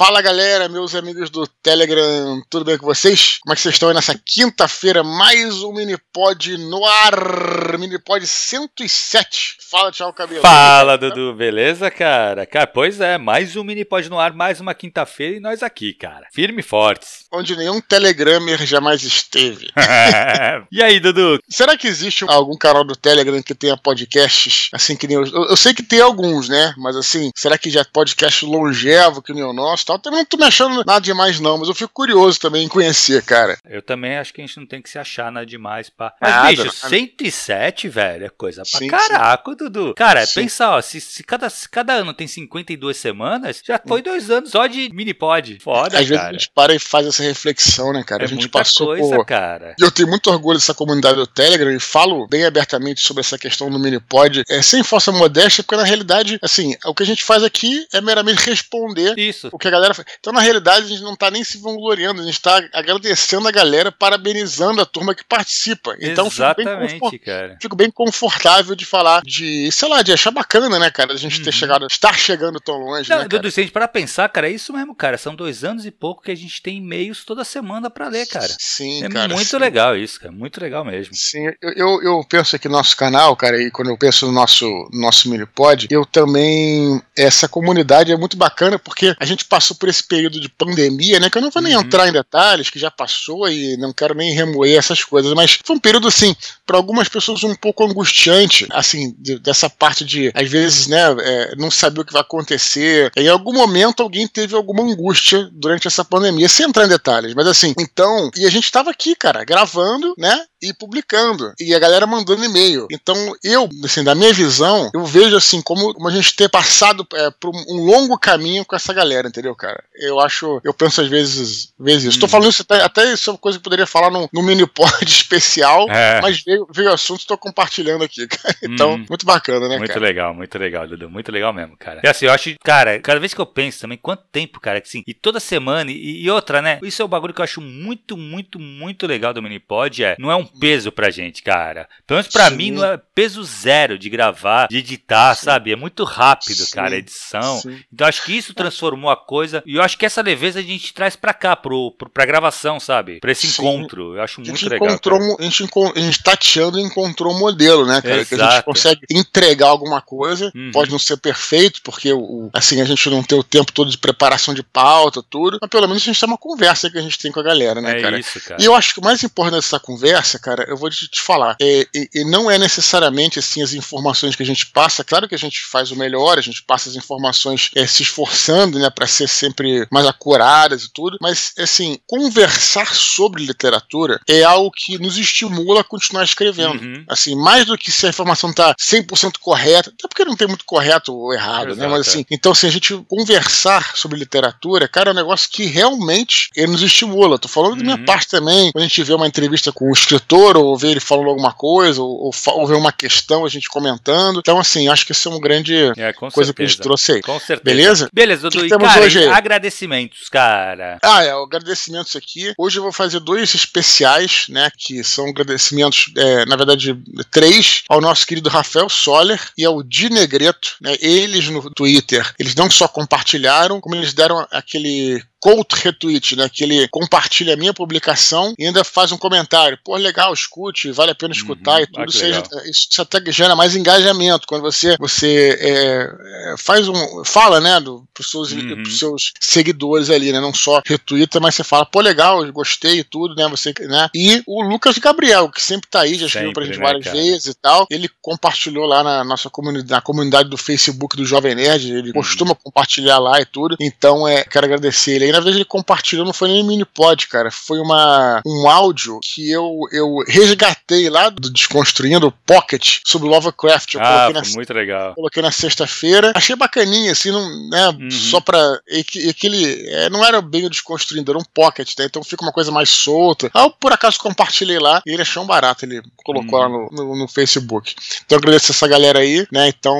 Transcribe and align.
Fala 0.00 0.22
galera, 0.22 0.66
meus 0.66 0.94
amigos 0.94 1.28
do 1.28 1.46
Telegram, 1.46 2.42
tudo 2.48 2.64
bem 2.64 2.78
com 2.78 2.86
vocês? 2.86 3.36
Como 3.42 3.52
é 3.52 3.54
que 3.54 3.60
vocês 3.60 3.74
estão 3.74 3.90
aí 3.90 3.94
nessa 3.94 4.18
quinta-feira? 4.18 5.04
Mais 5.04 5.62
um 5.62 5.74
Minipod 5.74 6.56
no 6.56 6.82
ar, 6.86 7.76
Minipod 7.78 8.26
107. 8.26 9.58
Fala, 9.70 9.92
tchau, 9.92 10.10
cabelo. 10.14 10.40
Fala, 10.40 10.96
Dudu, 10.96 11.34
beleza, 11.34 11.90
cara? 11.90 12.46
Cara, 12.46 12.66
pois 12.66 12.98
é, 12.98 13.18
mais 13.18 13.54
um 13.56 13.62
Minipod 13.62 14.08
no 14.08 14.18
ar, 14.18 14.32
mais 14.32 14.58
uma 14.58 14.72
quinta-feira 14.72 15.36
e 15.36 15.40
nós 15.40 15.62
aqui, 15.62 15.92
cara. 15.92 16.26
Firme 16.32 16.60
e 16.60 16.64
fortes. 16.64 17.26
Onde 17.30 17.54
nenhum 17.54 17.78
Telegrammer 17.78 18.64
jamais 18.64 19.02
esteve. 19.02 19.68
e 20.72 20.82
aí, 20.82 20.98
Dudu? 20.98 21.38
Será 21.46 21.76
que 21.76 21.86
existe 21.86 22.24
algum 22.26 22.56
canal 22.56 22.84
do 22.84 22.96
Telegram 22.96 23.42
que 23.42 23.54
tenha 23.54 23.76
podcasts 23.76 24.70
assim 24.72 24.96
que 24.96 25.06
nem 25.06 25.18
eu, 25.18 25.26
eu 25.26 25.56
sei 25.58 25.74
que 25.74 25.82
tem 25.82 26.00
alguns, 26.00 26.48
né? 26.48 26.72
Mas 26.78 26.96
assim, 26.96 27.30
será 27.36 27.58
que 27.58 27.68
já 27.68 27.84
podcast 27.84 28.46
longevo 28.46 29.20
que 29.20 29.34
nem 29.34 29.44
o 29.44 29.52
nosso 29.52 29.89
tal? 29.90 29.98
Também 29.98 30.20
não 30.20 30.26
tô 30.26 30.36
me 30.36 30.44
achando 30.44 30.84
nada 30.84 31.00
demais, 31.00 31.40
não, 31.40 31.58
mas 31.58 31.68
eu 31.68 31.74
fico 31.74 31.90
curioso 31.92 32.38
também 32.38 32.64
em 32.64 32.68
conhecer, 32.68 33.22
cara. 33.22 33.58
Eu 33.68 33.82
também 33.82 34.16
acho 34.16 34.32
que 34.32 34.40
a 34.40 34.46
gente 34.46 34.58
não 34.58 34.66
tem 34.66 34.80
que 34.80 34.90
se 34.90 34.98
achar 34.98 35.30
nada 35.30 35.46
demais, 35.46 35.90
pá. 35.90 36.14
Mas, 36.20 36.30
nada, 36.30 36.48
bicho, 36.48 36.70
107, 36.70 37.88
velho, 37.88 38.26
é 38.26 38.28
coisa 38.28 38.62
pra 38.62 38.78
sim, 38.78 38.88
caraca, 38.88 39.50
sim. 39.50 39.56
Dudu. 39.56 39.94
Cara, 39.94 40.24
sim. 40.24 40.42
pensa, 40.42 40.70
ó, 40.70 40.80
se, 40.80 41.00
se, 41.00 41.22
cada, 41.22 41.50
se 41.50 41.68
cada 41.68 41.94
ano 41.94 42.14
tem 42.14 42.26
52 42.26 42.96
semanas, 42.96 43.62
já 43.64 43.80
foi 43.86 44.02
dois 44.02 44.30
anos 44.30 44.50
só 44.50 44.66
de 44.66 44.90
mini-pod. 44.92 45.58
Foda, 45.60 45.86
Às 45.86 45.92
cara. 45.92 46.04
vezes 46.04 46.24
a 46.24 46.32
gente 46.32 46.50
para 46.54 46.74
e 46.74 46.78
faz 46.78 47.06
essa 47.06 47.22
reflexão, 47.22 47.92
né, 47.92 48.02
cara? 48.04 48.22
É 48.22 48.26
a 48.26 48.28
gente 48.28 48.40
muita 48.40 48.58
passou 48.58 48.88
coisa, 48.88 49.16
por... 49.16 49.26
cara. 49.26 49.74
Eu 49.78 49.90
tenho 49.90 50.08
muito 50.08 50.30
orgulho 50.30 50.58
dessa 50.58 50.74
comunidade 50.74 51.16
do 51.16 51.26
Telegram 51.26 51.70
e 51.70 51.80
falo 51.80 52.26
bem 52.28 52.44
abertamente 52.44 53.00
sobre 53.00 53.20
essa 53.20 53.38
questão 53.38 53.70
do 53.70 53.78
mini-pod, 53.78 54.44
é, 54.48 54.62
sem 54.62 54.82
falsa 54.82 55.12
modéstia, 55.12 55.64
porque 55.64 55.76
na 55.76 55.84
realidade, 55.84 56.38
assim, 56.42 56.74
o 56.84 56.94
que 56.94 57.02
a 57.02 57.06
gente 57.06 57.22
faz 57.24 57.42
aqui 57.42 57.86
é 57.92 58.00
meramente 58.00 58.44
responder 58.48 59.18
Isso. 59.18 59.48
o 59.52 59.58
que 59.58 59.68
a 59.68 59.70
galera. 59.80 60.06
Então, 60.18 60.32
na 60.32 60.40
realidade, 60.40 60.86
a 60.86 60.88
gente 60.88 61.02
não 61.02 61.16
tá 61.16 61.30
nem 61.30 61.42
se 61.44 61.58
vangloriando, 61.58 62.20
a 62.22 62.24
gente 62.24 62.40
tá 62.40 62.62
agradecendo 62.72 63.46
a 63.48 63.50
galera, 63.50 63.90
parabenizando 63.92 64.80
a 64.80 64.86
turma 64.86 65.14
que 65.14 65.24
participa. 65.24 65.96
Então, 66.00 66.26
Exatamente, 66.26 66.94
fico 66.94 67.10
bem, 67.10 67.18
cara. 67.20 67.58
fico 67.60 67.76
bem 67.76 67.90
confortável 67.90 68.74
de 68.74 68.84
falar 68.84 69.22
de, 69.24 69.70
sei 69.72 69.88
lá, 69.88 70.02
de 70.02 70.12
achar 70.12 70.30
bacana, 70.30 70.78
né, 70.78 70.90
cara, 70.90 71.12
a 71.12 71.16
gente 71.16 71.38
Uhum. 71.38 71.44
ter 71.44 71.52
chegado, 71.52 71.86
estar 71.86 72.16
chegando 72.18 72.60
tão 72.60 72.76
longe, 72.78 73.08
Não, 73.10 73.18
né? 73.20 73.28
Dudu, 73.28 73.50
se 73.50 73.60
a 73.60 73.62
gente 73.62 73.72
parar 73.72 73.88
pensar, 73.88 74.28
cara, 74.28 74.48
é 74.48 74.52
isso 74.52 74.72
mesmo, 74.72 74.94
cara. 74.94 75.16
São 75.18 75.34
dois 75.34 75.64
anos 75.64 75.84
e 75.86 75.90
pouco 75.90 76.22
que 76.22 76.30
a 76.30 76.36
gente 76.36 76.60
tem 76.62 76.78
e-mails 76.78 77.24
toda 77.24 77.44
semana 77.44 77.88
pra 77.90 78.08
ler, 78.08 78.26
cara. 78.26 78.54
Sim, 78.58 79.04
É 79.04 79.08
cara. 79.08 79.32
muito 79.34 79.48
sim. 79.48 79.56
legal 79.58 79.96
isso, 79.96 80.20
cara. 80.20 80.32
Muito 80.32 80.60
legal 80.60 80.84
mesmo. 80.84 81.14
Sim, 81.14 81.46
eu, 81.62 81.72
eu, 81.76 82.02
eu 82.02 82.24
penso 82.28 82.56
aqui 82.56 82.68
no 82.68 82.74
nosso 82.76 82.96
canal, 82.96 83.34
cara, 83.36 83.60
e 83.60 83.70
quando 83.70 83.88
eu 83.90 83.98
penso 83.98 84.26
no 84.26 84.32
nosso, 84.32 84.66
nosso 84.92 85.28
minipod, 85.30 85.86
eu 85.90 86.04
também. 86.06 87.00
Essa 87.16 87.48
comunidade 87.48 88.12
é 88.12 88.16
muito 88.16 88.36
bacana 88.36 88.78
porque 88.78 89.14
a 89.18 89.24
gente 89.24 89.44
passou 89.60 89.76
por 89.76 89.88
esse 89.90 90.02
período 90.02 90.40
de 90.40 90.48
pandemia, 90.48 91.20
né? 91.20 91.28
Que 91.28 91.36
eu 91.36 91.42
não 91.42 91.50
vou 91.50 91.62
nem 91.62 91.74
Uhum. 91.76 91.82
entrar 91.82 92.08
em 92.08 92.12
detalhes, 92.12 92.70
que 92.70 92.78
já 92.78 92.90
passou 92.90 93.46
e 93.48 93.76
não 93.76 93.92
quero 93.92 94.14
nem 94.14 94.32
remoer 94.32 94.78
essas 94.78 95.04
coisas, 95.04 95.32
mas 95.34 95.58
foi 95.62 95.76
um 95.76 95.78
período, 95.78 96.08
assim, 96.08 96.34
para 96.66 96.76
algumas 96.78 97.08
pessoas 97.08 97.42
um 97.44 97.54
pouco 97.54 97.84
angustiante, 97.84 98.66
assim, 98.70 99.14
de- 99.18 99.38
dessa 99.38 99.68
parte 99.68 100.04
de, 100.04 100.32
às 100.34 100.48
vezes, 100.48 100.86
né, 100.86 100.98
é, 101.20 101.54
não 101.56 101.70
saber 101.70 102.00
o 102.00 102.04
que 102.04 102.12
vai 102.12 102.22
acontecer. 102.22 103.12
Em 103.16 103.28
algum 103.28 103.52
momento 103.52 104.02
alguém 104.02 104.26
teve 104.26 104.54
alguma 104.56 104.82
angústia 104.82 105.48
durante 105.52 105.86
essa 105.86 106.04
pandemia, 106.04 106.48
sem 106.48 106.66
entrar 106.66 106.86
em 106.86 106.88
detalhes, 106.88 107.34
mas 107.34 107.46
assim, 107.46 107.74
então, 107.78 108.30
e 108.36 108.46
a 108.46 108.50
gente 108.50 108.70
tava 108.72 108.90
aqui, 108.90 109.14
cara, 109.14 109.44
gravando, 109.44 110.14
né, 110.16 110.42
e 110.62 110.72
publicando, 110.74 111.52
e 111.58 111.74
a 111.74 111.78
galera 111.78 112.06
mandando 112.06 112.44
e-mail. 112.44 112.86
Então, 112.90 113.16
eu, 113.44 113.68
assim, 113.84 114.02
da 114.04 114.14
minha 114.14 114.32
visão, 114.32 114.90
eu 114.94 115.04
vejo 115.04 115.36
assim, 115.36 115.60
como, 115.62 115.94
a 116.06 116.10
gente 116.10 116.34
ter 116.34 116.48
passado 116.48 117.06
é, 117.14 117.30
por 117.40 117.50
um 117.54 117.84
longo 117.84 118.18
caminho 118.18 118.64
com 118.64 118.76
essa 118.76 118.92
galera, 118.92 119.28
entendeu, 119.28 119.49
cara? 119.54 119.82
Eu 119.94 120.20
acho, 120.20 120.60
eu 120.64 120.72
penso 120.74 121.00
às 121.00 121.08
vezes, 121.08 121.72
vezes 121.78 122.04
isso. 122.04 122.20
Tô 122.20 122.26
Uhum. 122.26 122.30
falando 122.30 122.50
isso 122.50 122.62
até, 122.62 122.82
até 122.82 123.12
isso 123.12 123.30
é 123.30 123.32
uma 123.32 123.38
coisa 123.38 123.58
que 123.58 123.60
eu 123.60 123.64
poderia 123.64 123.86
falar 123.86 124.10
num, 124.10 124.28
num 124.32 124.42
mini-pod 124.42 124.90
especial, 125.06 125.88
É. 125.90 126.20
mas 126.20 126.42
veio, 126.42 126.66
veio 126.72 126.90
o 126.90 126.92
assunto 126.92 127.22
e 127.22 127.26
tô 127.26 127.36
compartilhando 127.38 128.04
aqui, 128.04 128.26
cara. 128.26 128.54
Então, 128.62 128.92
Uhum. 128.92 129.06
muito 129.08 129.26
bacana, 129.26 129.68
né, 129.68 129.78
Muito 129.78 129.88
cara? 129.88 130.00
legal, 130.00 130.34
muito 130.34 130.58
legal, 130.58 130.86
Dudu. 130.86 131.08
Muito 131.10 131.30
legal 131.32 131.52
mesmo, 131.52 131.76
cara. 131.76 132.00
E 132.04 132.08
assim, 132.08 132.26
eu 132.26 132.32
acho, 132.32 132.54
cara, 132.64 132.98
cada 133.00 133.18
vez 133.20 133.32
que 133.34 133.40
eu 133.40 133.46
penso 133.46 133.80
também, 133.80 133.98
quanto 133.98 134.24
tempo, 134.30 134.60
cara, 134.60 134.80
que 134.80 134.88
assim, 134.88 135.02
e 135.06 135.14
toda 135.14 135.40
semana, 135.40 135.90
e, 135.90 136.22
e 136.22 136.30
outra, 136.30 136.60
né? 136.62 136.78
Isso 136.82 137.02
é 137.02 137.04
o 137.04 137.08
bagulho 137.08 137.32
que 137.34 137.40
eu 137.40 137.44
acho 137.44 137.60
muito, 137.60 138.16
muito, 138.16 138.58
muito 138.58 139.06
legal 139.06 139.32
do 139.32 139.42
Minipod, 139.42 140.02
é, 140.04 140.16
não 140.18 140.30
é 140.30 140.36
um 140.36 140.44
peso 140.46 140.90
pra 140.92 141.10
gente, 141.10 141.42
cara. 141.42 141.88
Pelo 142.06 142.18
menos 142.18 142.32
pra 142.32 142.48
Sim. 142.50 142.56
mim, 142.56 142.70
não 142.72 142.84
é 142.84 143.00
peso 143.14 143.42
zero 143.44 143.98
de 143.98 144.08
gravar, 144.10 144.68
de 144.68 144.78
editar, 144.78 145.34
sabe? 145.34 145.72
É 145.72 145.76
muito 145.76 146.04
rápido, 146.04 146.64
Sim. 146.64 146.72
cara, 146.74 146.94
a 146.94 146.98
edição. 146.98 147.58
Sim. 147.58 147.80
Então 147.92 148.06
acho 148.06 148.24
que 148.24 148.32
isso 148.36 148.54
transformou 148.54 149.10
a 149.10 149.16
coisa, 149.16 149.39
e 149.66 149.76
eu 149.76 149.82
acho 149.82 149.96
que 149.98 150.06
essa 150.06 150.20
leveza 150.22 150.58
a 150.58 150.62
gente 150.62 150.92
traz 150.94 151.16
pra 151.16 151.32
cá, 151.34 151.54
pro, 151.56 151.90
pro, 151.92 152.08
pra 152.10 152.24
gravação, 152.26 152.78
sabe? 152.80 153.20
Pra 153.20 153.32
esse 153.32 153.46
Sim. 153.46 153.62
encontro. 153.62 154.16
Eu 154.16 154.22
acho 154.22 154.40
A 154.40 154.44
muito 154.44 154.58
gente 154.58 154.68
legal. 154.68 154.88
um- 154.88 155.36
a 155.38 155.42
gente, 155.42 155.62
a 155.96 156.00
gente 156.00 156.22
tateando 156.22 156.78
e 156.78 156.82
encontrou 156.82 157.32
um 157.34 157.38
modelo, 157.38 157.86
né, 157.86 158.00
cara? 158.02 158.24
Que 158.24 158.34
a 158.34 158.38
gente 158.38 158.46
Exato. 158.46 158.64
consegue 158.66 159.00
entregar 159.10 159.68
alguma 159.68 160.00
coisa, 160.00 160.50
Uhum. 160.54 160.70
pode 160.72 160.90
não 160.90 160.98
ser 160.98 161.16
perfeito, 161.18 161.80
porque 161.82 162.12
o, 162.12 162.18
o- 162.20 162.50
assim 162.52 162.80
a 162.80 162.84
gente 162.84 163.08
não 163.10 163.22
tem 163.22 163.38
o 163.38 163.44
tempo 163.44 163.72
todo 163.72 163.90
de 163.90 163.98
preparação 163.98 164.54
de 164.54 164.62
pauta, 164.62 165.22
tudo, 165.28 165.58
mas 165.60 165.70
pelo 165.70 165.86
menos 165.86 166.02
a 166.02 166.06
gente 166.06 166.18
tem 166.20 166.28
uma 166.28 166.38
conversa 166.38 166.90
que 166.90 166.98
a 166.98 167.02
gente 167.02 167.18
tem 167.18 167.30
com 167.32 167.40
a 167.40 167.42
galera, 167.42 167.80
né, 167.80 167.98
É 167.98 168.02
cara? 168.02 168.18
isso, 168.18 168.40
cara. 168.40 168.60
E 168.60 168.64
eu 168.64 168.74
acho 168.74 168.94
que 168.94 169.00
o 169.00 169.04
mais 169.04 169.22
importante 169.22 169.54
dessa 169.62 169.80
conversa, 169.80 170.38
cara, 170.38 170.64
eu 170.68 170.76
vou 170.76 170.90
te, 170.90 171.08
te 171.08 171.20
falar, 171.20 171.56
é, 171.60 171.86
e, 171.94 172.08
e 172.14 172.24
não 172.24 172.50
é 172.50 172.58
necessariamente 172.58 173.38
assim 173.38 173.62
as 173.62 173.72
informações 173.74 174.34
que 174.36 174.42
a 174.42 174.46
gente 174.46 174.66
passa, 174.66 175.04
claro 175.04 175.28
que 175.28 175.34
a 175.34 175.38
gente 175.38 175.60
faz 175.64 175.90
o 175.90 175.96
melhor, 175.96 176.38
a 176.38 176.42
gente 176.42 176.62
passa 176.62 176.88
as 176.88 176.96
informações 176.96 177.70
é, 177.74 177.86
se 177.86 178.02
esforçando, 178.02 178.78
né, 178.78 178.90
para 178.90 179.06
ser 179.06 179.28
sempre 179.30 179.86
mais 179.90 180.06
acuradas 180.06 180.84
e 180.84 180.92
tudo, 180.92 181.16
mas 181.20 181.52
assim, 181.58 181.98
conversar 182.06 182.94
sobre 182.94 183.44
literatura 183.44 184.20
é 184.28 184.42
algo 184.42 184.70
que 184.70 184.98
nos 184.98 185.16
estimula 185.18 185.80
a 185.80 185.84
continuar 185.84 186.24
escrevendo. 186.24 186.80
Uhum. 186.82 187.04
Assim, 187.08 187.34
mais 187.36 187.64
do 187.66 187.76
que 187.78 187.90
se 187.90 188.06
a 188.06 188.10
informação 188.10 188.52
tá 188.52 188.74
100% 188.74 189.34
correta, 189.40 189.90
até 189.90 190.08
porque 190.08 190.24
não 190.24 190.36
tem 190.36 190.48
muito 190.48 190.64
correto 190.64 191.14
ou 191.14 191.32
errado, 191.32 191.68
né? 191.68 191.72
Exato, 191.72 191.90
Mas 191.90 192.08
assim, 192.08 192.24
então 192.30 192.54
se 192.54 192.66
a 192.66 192.70
gente 192.70 192.94
conversar 193.08 193.96
sobre 193.96 194.18
literatura, 194.18 194.88
cara, 194.88 195.10
é 195.10 195.12
um 195.12 195.16
negócio 195.16 195.48
que 195.50 195.64
realmente 195.66 196.48
ele 196.56 196.72
nos 196.72 196.82
estimula. 196.82 197.38
Tô 197.38 197.48
falando 197.48 197.76
da 197.76 197.82
minha 197.82 197.96
Uhum. 197.96 198.04
parte 198.04 198.28
também, 198.28 198.72
quando 198.72 198.84
a 198.84 198.88
gente 198.88 199.02
vê 199.02 199.12
uma 199.14 199.26
entrevista 199.26 199.72
com 199.72 199.88
o 199.88 199.92
escritor, 199.92 200.56
ou 200.56 200.76
vê 200.76 200.90
ele 200.90 201.00
falando 201.00 201.28
alguma 201.28 201.52
coisa, 201.52 202.00
ou, 202.02 202.30
ou, 202.46 202.66
vê 202.66 202.74
uma 202.74 202.92
questão, 202.92 203.44
a 203.44 203.48
gente 203.48 203.68
comentando. 203.68 204.38
Então, 204.40 204.58
assim, 204.58 204.88
acho 204.88 205.04
que 205.06 205.12
isso 205.12 205.28
é 205.28 205.32
uma 205.32 205.40
grande 205.40 205.74
É, 205.96 206.12
coisa 206.12 206.32
que 206.32 206.40
a 206.40 206.44
certeza. 206.44 206.68
gente 206.68 206.80
trouxe 206.82 207.12
aí. 207.12 207.22
Com 207.22 207.38
certeza. 207.38 207.60
Beleza? 207.64 208.08
Beleza, 208.12 208.48
que 208.48 208.56
Dudu. 208.56 208.66
E, 208.66 208.68
temos 208.68 208.88
cara, 208.88 209.02
hoje 209.04 209.19
aí? 209.20 209.28
agradecimentos, 209.28 210.28
cara. 210.28 210.98
Ah, 211.02 211.22
é, 211.24 211.30
agradecimentos 211.30 212.16
aqui. 212.16 212.52
Hoje 212.58 212.78
eu 212.78 212.82
vou 212.82 212.92
fazer 212.92 213.20
dois 213.20 213.54
especiais, 213.54 214.46
né? 214.48 214.70
Que 214.76 215.02
são 215.04 215.28
agradecimentos, 215.28 216.12
é, 216.16 216.44
na 216.46 216.56
verdade, 216.56 216.98
três, 217.30 217.82
ao 217.88 218.00
nosso 218.00 218.26
querido 218.26 218.48
Rafael 218.48 218.88
Soller 218.88 219.40
e 219.56 219.64
ao 219.64 219.82
Di 219.82 220.10
Negreto, 220.10 220.76
né? 220.80 220.96
Eles 221.00 221.48
no 221.48 221.70
Twitter, 221.70 222.34
eles 222.38 222.54
não 222.54 222.70
só 222.70 222.86
compartilharam, 222.88 223.80
como 223.80 223.94
eles 223.94 224.12
deram 224.12 224.46
aquele 224.50 225.22
quote 225.40 225.74
retweet, 225.76 226.36
né? 226.36 226.48
Que 226.52 226.64
ele 226.64 226.86
compartilha 226.88 227.54
a 227.54 227.56
minha 227.56 227.72
publicação 227.72 228.54
e 228.58 228.66
ainda 228.66 228.84
faz 228.84 229.10
um 229.10 229.16
comentário. 229.18 229.78
Pô, 229.84 229.96
legal, 229.96 230.32
escute, 230.34 230.92
vale 230.92 231.10
a 231.12 231.14
pena 231.14 231.32
escutar 231.32 231.76
Uhum. 231.76 231.82
e 231.82 231.86
tudo. 231.86 232.02
Ah, 232.08 232.12
seja, 232.12 232.42
isso 232.70 233.00
até 233.02 233.20
gera 233.32 233.56
mais 233.56 233.74
engajamento 233.74 234.46
quando 234.46 234.62
você, 234.62 234.96
você 234.98 235.56
é, 235.58 236.52
é, 236.52 236.54
faz 236.58 236.88
um. 236.88 237.24
fala, 237.24 237.60
né, 237.60 237.80
do, 237.80 238.06
pros, 238.12 238.30
seus, 238.30 238.52
Uhum. 238.52 238.82
pros 238.82 238.98
seus 238.98 239.32
seguidores 239.40 240.10
ali, 240.10 240.30
né? 240.32 240.40
Não 240.40 240.52
só 240.54 240.82
retweeta, 240.86 241.40
mas 241.40 241.54
você 241.54 241.64
fala, 241.64 241.86
pô, 241.86 242.00
legal, 242.00 242.44
gostei 242.52 242.98
e 243.00 243.04
tudo, 243.04 243.34
né? 243.34 243.48
Você, 243.48 243.72
né? 243.80 244.08
E 244.14 244.42
o 244.46 244.62
Lucas 244.62 244.98
Gabriel, 244.98 245.48
que 245.50 245.62
sempre 245.62 245.88
tá 245.88 246.02
aí, 246.02 246.16
já 246.16 246.26
escreveu 246.26 246.52
pra 246.52 246.64
gente 246.66 246.78
né, 246.78 246.84
várias 246.84 247.04
cara? 247.04 247.16
vezes 247.16 247.46
e 247.46 247.54
tal. 247.54 247.86
Ele 247.90 248.08
compartilhou 248.20 248.84
lá 248.86 249.02
na 249.02 249.24
nossa 249.24 249.48
comunidade, 249.48 249.90
na 249.90 250.00
comunidade 250.00 250.48
do 250.50 250.56
Facebook 250.58 251.16
do 251.16 251.24
Jovem 251.24 251.54
Nerd. 251.54 251.90
Ele 251.92 252.08
Uhum. 252.08 252.12
costuma 252.14 252.54
compartilhar 252.54 253.18
lá 253.18 253.40
e 253.40 253.44
tudo. 253.46 253.76
Então, 253.80 254.26
é, 254.28 254.44
quero 254.44 254.66
agradecer 254.66 255.12
ele. 255.12 255.24
Aí, 255.24 255.29
na 255.32 255.38
verdade, 255.38 255.58
ele 255.58 255.64
compartilhou, 255.64 256.24
não 256.24 256.32
foi 256.32 256.48
nem 256.48 256.62
mini 256.64 256.84
pod, 256.84 257.26
cara. 257.28 257.50
Foi 257.50 257.78
uma, 257.78 258.40
um 258.46 258.68
áudio 258.68 259.18
que 259.22 259.50
eu, 259.50 259.80
eu 259.92 260.16
resgatei 260.26 261.08
lá 261.08 261.28
do 261.28 261.50
Desconstruindo 261.50 262.28
o 262.28 262.32
Pocket 262.32 262.98
sobre 263.06 263.28
Lovecraft. 263.28 263.94
Eu 263.94 264.00
Ah, 264.00 264.26
coloquei 264.30 264.42
na 264.50 264.56
muito 264.56 264.72
legal. 264.74 265.14
coloquei 265.14 265.42
na 265.42 265.50
sexta-feira. 265.50 266.32
Achei 266.34 266.56
bacaninha, 266.56 267.12
assim, 267.12 267.30
não, 267.30 267.68
né? 267.68 267.88
Uhum. 267.88 268.10
Só 268.10 268.40
pra. 268.40 268.60
E 268.88 269.04
que, 269.04 269.28
e 269.28 269.34
que 269.34 269.46
ele 269.46 269.86
é, 269.88 270.10
não 270.10 270.24
era 270.24 270.40
bem 270.40 270.66
o 270.66 270.70
desconstruindo, 270.70 271.30
era 271.30 271.38
um 271.38 271.44
pocket, 271.54 271.92
né? 271.98 272.04
Então 272.06 272.22
fica 272.22 272.42
uma 272.44 272.52
coisa 272.52 272.70
mais 272.70 272.90
solta. 272.90 273.50
Aí 273.54 273.64
eu, 273.64 273.70
por 273.70 273.92
acaso, 273.92 274.18
compartilhei 274.18 274.78
lá 274.78 275.02
e 275.06 275.12
ele 275.12 275.22
achou 275.22 275.42
um 275.42 275.46
barato. 275.46 275.84
Ele 275.84 276.00
colocou 276.24 276.40
Uhum. 276.58 276.60
lá 276.60 276.68
no, 276.68 276.88
no, 276.90 277.16
no 277.16 277.28
Facebook. 277.28 277.94
Então 278.24 278.36
eu 278.36 278.38
agradeço 278.38 278.72
essa 278.72 278.86
galera 278.88 279.18
aí, 279.20 279.46
né? 279.52 279.68
Então, 279.68 279.96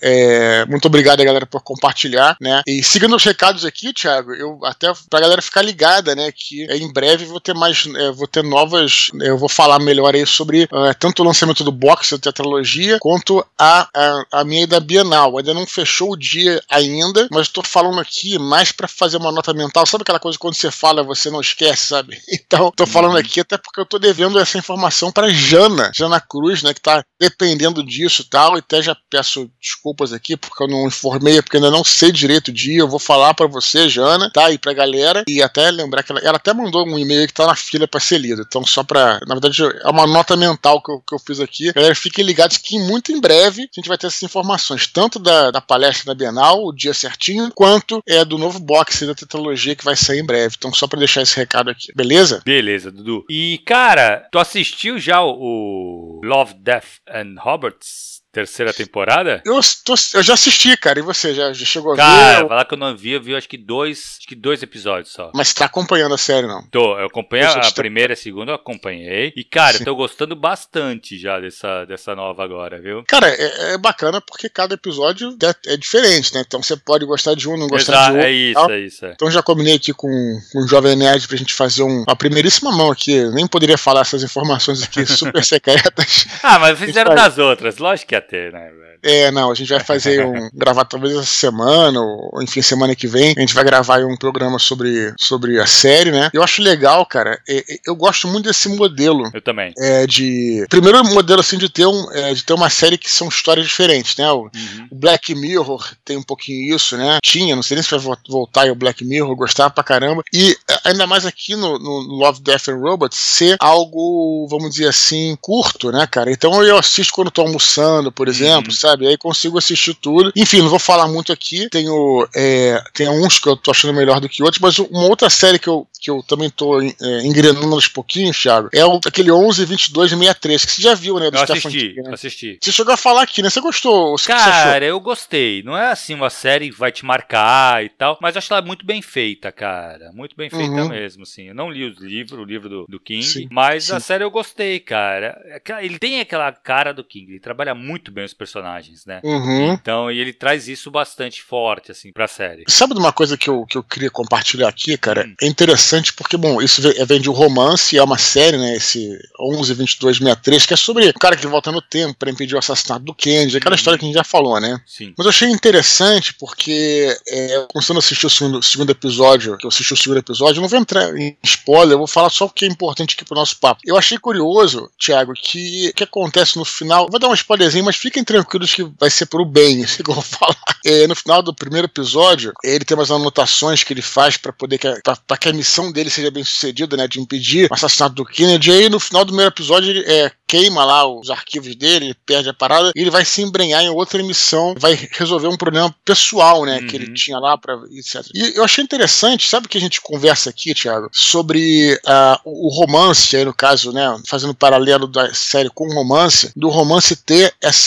é, 0.00 0.64
muito 0.66 0.86
obrigado, 0.86 1.24
galera, 1.24 1.46
por 1.46 1.62
compartilhar, 1.62 2.36
né? 2.40 2.62
E 2.66 2.82
seguindo 2.82 3.14
os 3.16 3.24
recados 3.24 3.64
aqui, 3.64 3.92
Thiago, 3.92 4.34
eu 4.34 4.53
até 4.64 4.92
pra 5.08 5.20
galera 5.20 5.42
ficar 5.42 5.62
ligada, 5.62 6.14
né? 6.14 6.32
Que 6.32 6.70
é, 6.70 6.76
em 6.76 6.92
breve 6.92 7.24
vou 7.24 7.40
ter 7.40 7.54
mais. 7.54 7.86
É, 7.96 8.10
vou 8.10 8.26
ter 8.26 8.42
novas. 8.42 9.08
É, 9.20 9.28
eu 9.28 9.38
vou 9.38 9.48
falar 9.48 9.78
melhor 9.78 10.14
aí 10.14 10.26
sobre 10.26 10.68
tanto 10.98 11.22
o 11.22 11.26
lançamento 11.26 11.64
do 11.64 11.72
box 11.72 12.12
da 12.12 12.18
tetralogia 12.18 12.98
quanto 13.00 13.44
a, 13.58 13.88
a, 13.94 14.40
a 14.40 14.44
minha 14.44 14.66
da 14.66 14.80
Bienal. 14.80 15.36
Ainda 15.38 15.54
não 15.54 15.66
fechou 15.66 16.12
o 16.12 16.16
dia 16.16 16.62
ainda, 16.70 17.28
mas 17.30 17.46
estou 17.46 17.64
falando 17.64 18.00
aqui 18.00 18.38
mais 18.38 18.72
para 18.72 18.88
fazer 18.88 19.16
uma 19.16 19.32
nota 19.32 19.52
mental. 19.52 19.86
Sabe 19.86 20.02
aquela 20.02 20.20
coisa 20.20 20.38
quando 20.38 20.54
você 20.54 20.70
fala, 20.70 21.02
você 21.02 21.30
não 21.30 21.40
esquece, 21.40 21.88
sabe? 21.88 22.18
Então, 22.54 22.70
tô 22.76 22.86
falando 22.86 23.16
aqui 23.16 23.40
até 23.40 23.56
porque 23.56 23.80
eu 23.80 23.86
tô 23.86 23.98
devendo 23.98 24.38
essa 24.38 24.58
informação 24.58 25.10
para 25.10 25.30
Jana, 25.30 25.90
Jana 25.94 26.20
Cruz, 26.20 26.62
né, 26.62 26.74
que 26.74 26.80
tá 26.80 27.02
dependendo 27.18 27.82
disso 27.82 28.22
e 28.22 28.24
tal. 28.26 28.56
E 28.56 28.58
até 28.58 28.82
já 28.82 28.96
peço 29.10 29.50
desculpas 29.60 30.12
aqui 30.12 30.36
porque 30.36 30.62
eu 30.62 30.68
não 30.68 30.86
informei, 30.86 31.40
porque 31.40 31.56
ainda 31.56 31.70
não 31.70 31.82
sei 31.82 32.12
direito 32.12 32.48
o 32.48 32.52
dia. 32.52 32.80
Eu 32.80 32.88
vou 32.88 32.98
falar 32.98 33.34
para 33.34 33.46
você, 33.46 33.88
Jana, 33.88 34.30
tá? 34.30 34.43
E 34.52 34.58
pra 34.58 34.72
galera. 34.72 35.24
E 35.28 35.42
até 35.42 35.70
lembrar 35.70 36.02
que 36.02 36.12
ela, 36.12 36.20
ela 36.20 36.36
até 36.36 36.52
mandou 36.52 36.86
um 36.86 36.98
e-mail 36.98 37.26
que 37.26 37.34
tá 37.34 37.46
na 37.46 37.54
fila 37.54 37.86
para 37.86 38.00
ser 38.00 38.18
lido. 38.18 38.42
Então, 38.42 38.64
só 38.66 38.82
pra. 38.82 39.20
Na 39.26 39.34
verdade, 39.34 39.62
é 39.62 39.88
uma 39.88 40.06
nota 40.06 40.36
mental 40.36 40.82
que 40.82 40.90
eu, 40.90 41.00
que 41.00 41.14
eu 41.14 41.18
fiz 41.18 41.40
aqui. 41.40 41.72
Galera, 41.72 41.94
fiquem 41.94 42.24
ligados 42.24 42.56
que 42.56 42.78
muito 42.78 43.12
em 43.12 43.20
breve 43.20 43.62
a 43.62 43.80
gente 43.80 43.88
vai 43.88 43.98
ter 43.98 44.06
essas 44.06 44.22
informações, 44.22 44.86
tanto 44.86 45.18
da, 45.18 45.50
da 45.50 45.60
palestra 45.60 46.06
da 46.06 46.14
Bienal, 46.14 46.64
o 46.64 46.72
dia 46.72 46.94
certinho, 46.94 47.50
quanto 47.54 48.02
é 48.06 48.24
do 48.24 48.38
novo 48.38 48.58
box 48.58 49.06
da 49.06 49.14
tetralogia 49.14 49.74
que 49.74 49.84
vai 49.84 49.96
sair 49.96 50.20
em 50.20 50.26
breve. 50.26 50.54
Então, 50.58 50.72
só 50.72 50.86
para 50.86 50.98
deixar 50.98 51.22
esse 51.22 51.36
recado 51.36 51.70
aqui, 51.70 51.92
beleza? 51.94 52.42
Beleza, 52.44 52.90
Dudu. 52.90 53.24
E, 53.30 53.60
cara, 53.66 54.28
tu 54.30 54.38
assistiu 54.38 54.98
já 54.98 55.22
o 55.22 56.20
Love, 56.24 56.54
Death 56.54 57.00
and 57.08 57.34
Roberts? 57.38 58.23
Terceira 58.34 58.72
temporada? 58.72 59.40
Eu, 59.46 59.60
tô, 59.84 59.94
eu 60.14 60.22
já 60.22 60.34
assisti, 60.34 60.76
cara. 60.76 60.98
E 60.98 61.02
você 61.02 61.32
já, 61.32 61.52
já 61.52 61.64
chegou 61.64 61.92
a 61.92 61.96
cara, 61.96 62.10
ver? 62.10 62.34
Cara, 62.34 62.48
falar 62.48 62.64
que 62.64 62.74
eu 62.74 62.78
não 62.78 62.96
vi, 62.96 63.12
eu 63.12 63.22
vi 63.22 63.34
acho 63.36 63.48
que 63.48 63.56
dois, 63.56 64.16
acho 64.18 64.26
que 64.26 64.34
dois 64.34 64.62
episódios 64.62 65.12
só. 65.12 65.30
Mas 65.34 65.54
tá 65.54 65.66
acompanhando 65.66 66.14
a 66.14 66.18
série, 66.18 66.46
não? 66.46 66.62
Tô, 66.70 66.98
eu 66.98 67.06
acompanhei 67.06 67.46
a, 67.46 67.52
a 67.52 67.72
primeira 67.72 68.12
e 68.12 68.14
a 68.14 68.16
segunda, 68.16 68.50
eu 68.50 68.56
acompanhei. 68.56 69.32
E, 69.36 69.44
cara, 69.44 69.74
Sim. 69.74 69.82
eu 69.82 69.84
tô 69.84 69.94
gostando 69.94 70.34
bastante 70.34 71.16
já 71.18 71.38
dessa, 71.38 71.84
dessa 71.84 72.14
nova 72.14 72.42
agora, 72.42 72.80
viu? 72.80 73.04
Cara, 73.06 73.28
é, 73.28 73.74
é 73.74 73.78
bacana 73.78 74.20
porque 74.20 74.48
cada 74.48 74.74
episódio 74.74 75.36
é, 75.42 75.74
é, 75.74 75.76
diferente, 75.76 76.34
né? 76.34 76.42
Então 76.46 76.60
você 76.62 76.76
pode 76.76 77.04
gostar 77.04 77.34
de 77.34 77.48
um, 77.48 77.56
não 77.56 77.68
gostar 77.68 77.92
Exato, 77.92 78.12
de 78.12 78.16
outro. 78.16 78.28
É 78.28 78.32
isso, 78.32 78.70
é 78.70 78.80
isso. 78.80 79.06
É. 79.06 79.12
Então 79.12 79.30
já 79.30 79.42
combinei 79.42 79.76
aqui 79.76 79.92
com, 79.92 80.08
com 80.52 80.58
o 80.58 80.66
Jovem 80.66 80.96
Nerd 80.96 81.28
pra 81.28 81.36
gente 81.36 81.54
fazer 81.54 81.84
um, 81.84 82.02
uma 82.06 82.16
primeiríssima 82.16 82.72
mão 82.72 82.90
aqui. 82.90 83.12
Eu 83.12 83.32
nem 83.32 83.46
poderia 83.46 83.78
falar 83.78 84.00
essas 84.00 84.22
informações 84.22 84.82
aqui 84.82 85.06
super 85.06 85.44
secretas. 85.44 86.26
ah, 86.42 86.58
mas 86.58 86.78
fizeram 86.78 87.14
das 87.14 87.38
outras, 87.38 87.78
lógico 87.78 88.08
que 88.08 88.14
ia 88.14 88.23
ter, 88.24 88.52
né, 88.52 88.70
velho? 88.70 88.98
É, 89.02 89.30
não, 89.30 89.50
a 89.50 89.54
gente 89.54 89.68
vai 89.68 89.80
fazer 89.80 90.24
um. 90.24 90.48
gravar 90.54 90.84
talvez 90.86 91.12
essa 91.14 91.24
semana, 91.24 92.00
ou 92.00 92.42
enfim, 92.42 92.62
semana 92.62 92.96
que 92.96 93.06
vem. 93.06 93.34
A 93.36 93.40
gente 93.40 93.54
vai 93.54 93.62
gravar 93.62 94.04
um 94.04 94.16
programa 94.16 94.58
sobre, 94.58 95.12
sobre 95.18 95.60
a 95.60 95.66
série, 95.66 96.10
né? 96.10 96.30
Eu 96.32 96.42
acho 96.42 96.62
legal, 96.62 97.04
cara. 97.04 97.38
É, 97.48 97.58
é, 97.58 97.78
eu 97.86 97.94
gosto 97.94 98.26
muito 98.26 98.46
desse 98.46 98.68
modelo. 98.68 99.30
Eu 99.32 99.42
também. 99.42 99.72
É, 99.78 100.06
de. 100.06 100.66
Primeiro 100.70 101.04
modelo, 101.04 101.40
assim, 101.40 101.58
de 101.58 101.68
ter, 101.68 101.86
um, 101.86 102.10
é, 102.12 102.32
de 102.32 102.42
ter 102.44 102.54
uma 102.54 102.70
série 102.70 102.96
que 102.96 103.10
são 103.10 103.28
histórias 103.28 103.66
diferentes, 103.66 104.16
né? 104.16 104.30
O, 104.30 104.44
uhum. 104.44 104.88
Black 104.90 105.34
Mirror 105.34 105.94
tem 106.04 106.16
um 106.16 106.22
pouquinho 106.22 106.74
isso, 106.74 106.96
né? 106.96 107.18
Tinha, 107.22 107.54
não 107.54 107.62
sei 107.62 107.76
nem 107.76 107.82
se 107.82 107.90
vai 107.90 108.16
voltar 108.28 108.70
o 108.70 108.74
Black 108.74 109.04
Mirror, 109.04 109.36
gostava 109.36 109.70
pra 109.70 109.84
caramba. 109.84 110.22
E 110.32 110.56
ainda 110.84 111.06
mais 111.06 111.26
aqui 111.26 111.54
no, 111.54 111.78
no 111.78 112.00
Love, 112.16 112.40
Death 112.40 112.68
and 112.68 112.78
Robots, 112.78 113.18
ser 113.18 113.56
algo, 113.60 114.46
vamos 114.48 114.70
dizer 114.70 114.88
assim, 114.88 115.36
curto, 115.40 115.90
né, 115.92 116.06
cara? 116.06 116.30
Então 116.30 116.62
eu 116.62 116.78
assisto 116.78 117.12
quando 117.12 117.30
tô 117.30 117.42
almoçando, 117.42 118.12
por 118.14 118.28
exemplo, 118.28 118.70
uhum. 118.70 118.76
sabe? 118.76 119.06
Aí 119.06 119.16
consigo 119.16 119.58
assistir 119.58 119.94
tudo. 119.94 120.32
Enfim, 120.36 120.58
não 120.58 120.68
vou 120.68 120.78
falar 120.78 121.08
muito 121.08 121.32
aqui. 121.32 121.68
Tenho, 121.68 122.28
é, 122.34 122.82
tem 122.92 123.08
uns 123.08 123.38
que 123.38 123.48
eu 123.48 123.56
tô 123.56 123.70
achando 123.70 123.94
melhor 123.94 124.20
do 124.20 124.28
que 124.28 124.42
outros, 124.42 124.60
mas 124.60 124.78
uma 124.78 125.04
outra 125.04 125.28
série 125.28 125.58
que 125.58 125.68
eu, 125.68 125.86
que 126.00 126.10
eu 126.10 126.22
também 126.22 126.50
tô 126.50 126.80
é, 126.80 126.92
engrenando 127.24 127.74
aos 127.74 127.88
pouquinhos, 127.88 128.40
Thiago, 128.40 128.68
é 128.72 128.84
o, 128.84 129.00
aquele 129.06 129.30
11, 129.30 129.64
22 129.64 130.12
e 130.12 130.16
63, 130.16 130.64
que 130.64 130.72
você 130.72 130.82
já 130.82 130.94
viu, 130.94 131.18
né? 131.18 131.30
Do 131.30 131.36
eu 131.36 131.42
assisti, 131.42 131.68
King, 131.68 132.02
né? 132.02 132.10
assisti. 132.12 132.58
Você 132.60 132.72
chegou 132.72 132.94
a 132.94 132.96
falar 132.96 133.22
aqui, 133.22 133.42
né? 133.42 133.50
Você 133.50 133.60
gostou? 133.60 134.16
Cara, 134.26 134.80
você 134.80 134.90
eu 134.90 135.00
gostei. 135.00 135.62
Não 135.62 135.76
é 135.76 135.90
assim 135.90 136.14
uma 136.14 136.30
série 136.30 136.70
que 136.70 136.78
vai 136.78 136.92
te 136.92 137.04
marcar 137.04 137.84
e 137.84 137.88
tal, 137.88 138.18
mas 138.20 138.36
acho 138.36 138.52
ela 138.52 138.62
muito 138.62 138.84
bem 138.84 139.02
feita, 139.02 139.50
cara. 139.50 140.10
Muito 140.12 140.36
bem 140.36 140.50
feita 140.50 140.82
uhum. 140.82 140.88
mesmo, 140.88 141.22
assim. 141.22 141.48
Eu 141.48 141.54
não 141.54 141.70
li 141.70 141.84
o 141.84 141.94
livro, 142.00 142.42
o 142.42 142.44
livro 142.44 142.68
do, 142.68 142.86
do 142.88 143.00
King, 143.00 143.22
sim, 143.22 143.48
mas 143.50 143.84
sim. 143.84 143.94
a 143.94 144.00
série 144.00 144.24
eu 144.24 144.30
gostei, 144.30 144.80
cara. 144.80 145.36
É 145.46 145.84
ele 145.84 145.98
tem 145.98 146.20
aquela 146.20 146.52
cara 146.52 146.92
do 146.92 147.02
King, 147.02 147.32
ele 147.32 147.40
trabalha 147.40 147.74
muito 147.74 148.03
bem 148.10 148.24
os 148.24 148.34
personagens 148.34 149.04
né? 149.06 149.20
Uhum. 149.22 149.72
Então, 149.72 150.10
e 150.10 150.18
ele 150.18 150.32
traz 150.32 150.68
isso 150.68 150.90
bastante 150.90 151.42
forte, 151.42 151.90
assim, 151.90 152.12
pra 152.12 152.28
série. 152.28 152.64
Sabe 152.68 152.94
de 152.94 153.00
uma 153.00 153.12
coisa 153.12 153.36
que 153.36 153.48
eu, 153.48 153.64
que 153.66 153.76
eu 153.76 153.82
queria 153.82 154.10
compartilhar 154.10 154.68
aqui, 154.68 154.96
cara? 154.96 155.26
Hum. 155.26 155.34
É 155.40 155.46
interessante 155.46 156.12
porque, 156.12 156.36
bom, 156.36 156.60
isso 156.60 156.82
vem 157.06 157.20
de 157.20 157.30
um 157.30 157.32
romance, 157.32 157.96
é 157.96 158.02
uma 158.02 158.18
série, 158.18 158.56
né? 158.56 158.76
Esse 158.76 159.18
112263, 159.38 160.66
que 160.66 160.74
é 160.74 160.76
sobre 160.76 161.08
o 161.08 161.14
cara 161.14 161.36
que 161.36 161.46
volta 161.46 161.72
no 161.72 161.82
tempo 161.82 162.14
para 162.18 162.30
impedir 162.30 162.54
o 162.54 162.58
assassinato 162.58 163.04
do 163.04 163.14
Kennedy, 163.14 163.56
aquela 163.56 163.74
uhum. 163.74 163.76
história 163.76 163.98
que 163.98 164.04
a 164.04 164.08
gente 164.08 164.16
já 164.16 164.24
falou, 164.24 164.60
né? 164.60 164.80
Sim. 164.86 165.12
Mas 165.16 165.24
eu 165.24 165.30
achei 165.30 165.48
interessante 165.48 166.34
porque, 166.34 167.16
é, 167.28 167.66
começando 167.72 167.96
a 167.96 168.00
assistir 168.00 168.26
o 168.26 168.30
segundo, 168.30 168.62
segundo 168.62 168.90
episódio, 168.90 169.56
que 169.56 169.66
eu 169.66 169.68
assisti 169.68 169.92
o 169.92 169.96
segundo 169.96 170.18
episódio, 170.18 170.58
eu 170.58 170.62
não 170.62 170.68
vou 170.68 170.78
entrar 170.78 171.16
em 171.16 171.36
spoiler, 171.42 171.92
eu 171.92 171.98
vou 171.98 172.06
falar 172.06 172.30
só 172.30 172.46
o 172.46 172.50
que 172.50 172.64
é 172.64 172.68
importante 172.68 173.14
aqui 173.14 173.24
pro 173.24 173.34
nosso 173.34 173.58
papo. 173.58 173.80
Eu 173.84 173.96
achei 173.96 174.18
curioso, 174.18 174.90
Thiago, 174.98 175.32
que 175.34 175.88
o 175.88 175.94
que 175.94 176.04
acontece 176.04 176.56
no 176.56 176.64
final, 176.64 177.08
vou 177.10 177.18
dar 177.18 177.28
um 177.28 177.34
spoilerzinho, 177.34 177.84
mas 177.84 177.93
fiquem 177.94 178.24
tranquilos 178.24 178.74
que 178.74 178.82
vai 178.98 179.10
ser 179.10 179.26
pro 179.26 179.44
bem, 179.44 179.80
isso 179.82 180.02
que 180.02 180.10
eu 180.10 180.14
vou 180.14 180.22
falar. 180.22 180.56
É, 180.84 181.06
no 181.06 181.14
final 181.14 181.42
do 181.42 181.54
primeiro 181.54 181.86
episódio, 181.86 182.52
ele 182.62 182.84
tem 182.84 182.96
umas 182.96 183.10
anotações 183.10 183.82
que 183.82 183.92
ele 183.92 184.02
faz 184.02 184.36
para 184.36 184.52
poder 184.52 184.78
que, 184.78 184.88
para 185.26 185.38
que 185.38 185.48
a 185.48 185.52
missão 185.52 185.90
dele 185.90 186.10
seja 186.10 186.30
bem 186.30 186.44
sucedida, 186.44 186.96
né, 186.96 187.08
de 187.08 187.20
impedir 187.20 187.70
o 187.70 187.74
assassinato 187.74 188.14
do 188.14 188.24
Kennedy. 188.24 188.70
E 188.70 188.72
aí 188.72 188.88
no 188.88 189.00
final 189.00 189.24
do 189.24 189.28
primeiro 189.28 189.52
episódio 189.52 189.90
ele 189.90 190.04
é, 190.06 190.30
queima 190.46 190.84
lá 190.84 191.06
os 191.06 191.30
arquivos 191.30 191.74
dele, 191.74 192.06
ele 192.06 192.16
perde 192.26 192.48
a 192.48 192.54
parada 192.54 192.92
e 192.94 193.00
ele 193.00 193.10
vai 193.10 193.24
se 193.24 193.42
embrenhar 193.42 193.82
em 193.82 193.88
outra 193.88 194.22
missão, 194.22 194.74
vai 194.78 195.08
resolver 195.12 195.48
um 195.48 195.56
problema 195.56 195.94
pessoal, 196.04 196.64
né, 196.64 196.78
uhum. 196.78 196.86
que 196.86 196.96
ele 196.96 197.08
uhum. 197.08 197.14
tinha 197.14 197.38
lá 197.38 197.58
para 197.58 197.74
etc. 197.90 198.24
E 198.34 198.56
eu 198.56 198.64
achei 198.64 198.84
interessante, 198.84 199.48
sabe 199.48 199.68
que 199.68 199.76
a 199.76 199.80
gente 199.80 200.00
conversa 200.00 200.50
aqui, 200.50 200.74
Thiago, 200.74 201.08
sobre 201.12 201.94
uh, 202.06 202.40
o 202.44 202.68
romance, 202.68 203.36
aí 203.36 203.44
no 203.44 203.52
caso, 203.52 203.92
né, 203.92 204.16
fazendo 204.26 204.54
paralelo 204.54 205.06
da 205.06 205.32
série 205.34 205.70
com 205.70 205.86
o 205.86 205.94
romance, 205.94 206.52
do 206.54 206.68
romance 206.68 207.16
ter 207.16 207.52
essa 207.60 207.83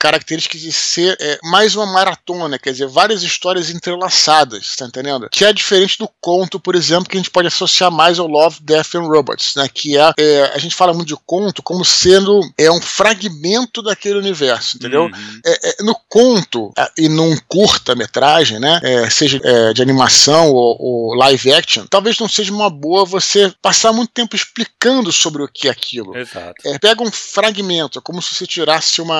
característica 0.00 0.58
de 0.58 0.72
ser 0.72 1.16
é, 1.20 1.38
mais 1.42 1.74
uma 1.74 1.86
maratona, 1.86 2.58
quer 2.58 2.72
dizer, 2.72 2.86
várias 2.86 3.22
histórias 3.22 3.70
entrelaçadas, 3.70 4.76
tá 4.76 4.86
entendendo? 4.86 5.28
Que 5.30 5.44
é 5.44 5.52
diferente 5.52 5.98
do 5.98 6.08
conto, 6.20 6.58
por 6.60 6.74
exemplo, 6.74 7.08
que 7.08 7.16
a 7.16 7.20
gente 7.20 7.30
pode 7.30 7.48
associar 7.48 7.90
mais 7.90 8.18
ao 8.18 8.26
Love, 8.26 8.58
Death 8.62 8.94
and 8.94 9.06
Robots, 9.06 9.54
né, 9.56 9.68
que 9.72 9.96
é, 9.96 10.12
é 10.18 10.52
a 10.54 10.58
gente 10.58 10.74
fala 10.74 10.92
muito 10.92 11.08
de 11.08 11.16
conto 11.24 11.62
como 11.62 11.84
sendo 11.84 12.40
é 12.58 12.70
um 12.70 12.80
fragmento 12.80 13.82
daquele 13.82 14.18
universo, 14.18 14.76
entendeu? 14.76 15.02
Uhum. 15.04 15.40
É, 15.44 15.70
é, 15.70 15.82
no 15.82 15.96
conto 16.08 16.72
e 16.98 17.08
num 17.08 17.36
curta-metragem, 17.48 18.58
né, 18.58 18.80
é, 18.82 19.10
seja 19.10 19.40
é, 19.42 19.72
de 19.72 19.82
animação 19.82 20.50
ou, 20.50 20.76
ou, 20.78 21.14
live 21.14 21.52
action, 21.52 21.86
talvez 21.88 22.18
não 22.18 22.28
seja 22.28 22.52
uma 22.52 22.70
boa 22.70 23.04
você 23.04 23.52
passar 23.62 23.92
muito 23.92 24.10
tempo 24.12 24.36
explicando 24.36 25.12
sobre 25.12 25.42
o 25.42 25.48
que 25.48 25.68
é 25.68 25.70
aquilo. 25.70 26.16
Exato. 26.16 26.54
É, 26.64 26.78
pega 26.78 27.02
um 27.02 27.10
fragmento, 27.10 27.98
é 27.98 28.02
como 28.02 28.20
se 28.22 28.34
você 28.34 28.46
tirasse 28.46 29.00
uma. 29.00 29.15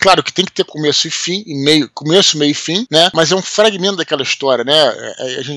Claro 0.00 0.22
que 0.22 0.32
tem 0.32 0.44
que 0.44 0.52
ter 0.52 0.64
começo 0.64 1.06
e 1.06 1.10
fim, 1.10 1.42
e 1.46 1.54
meio, 1.64 1.90
começo, 1.94 2.38
meio 2.38 2.50
e 2.50 2.54
fim, 2.54 2.86
né? 2.90 3.10
Mas 3.14 3.30
é 3.32 3.36
um 3.36 3.42
fragmento 3.42 3.96
daquela 3.96 4.22
história, 4.22 4.64
né? 4.64 4.72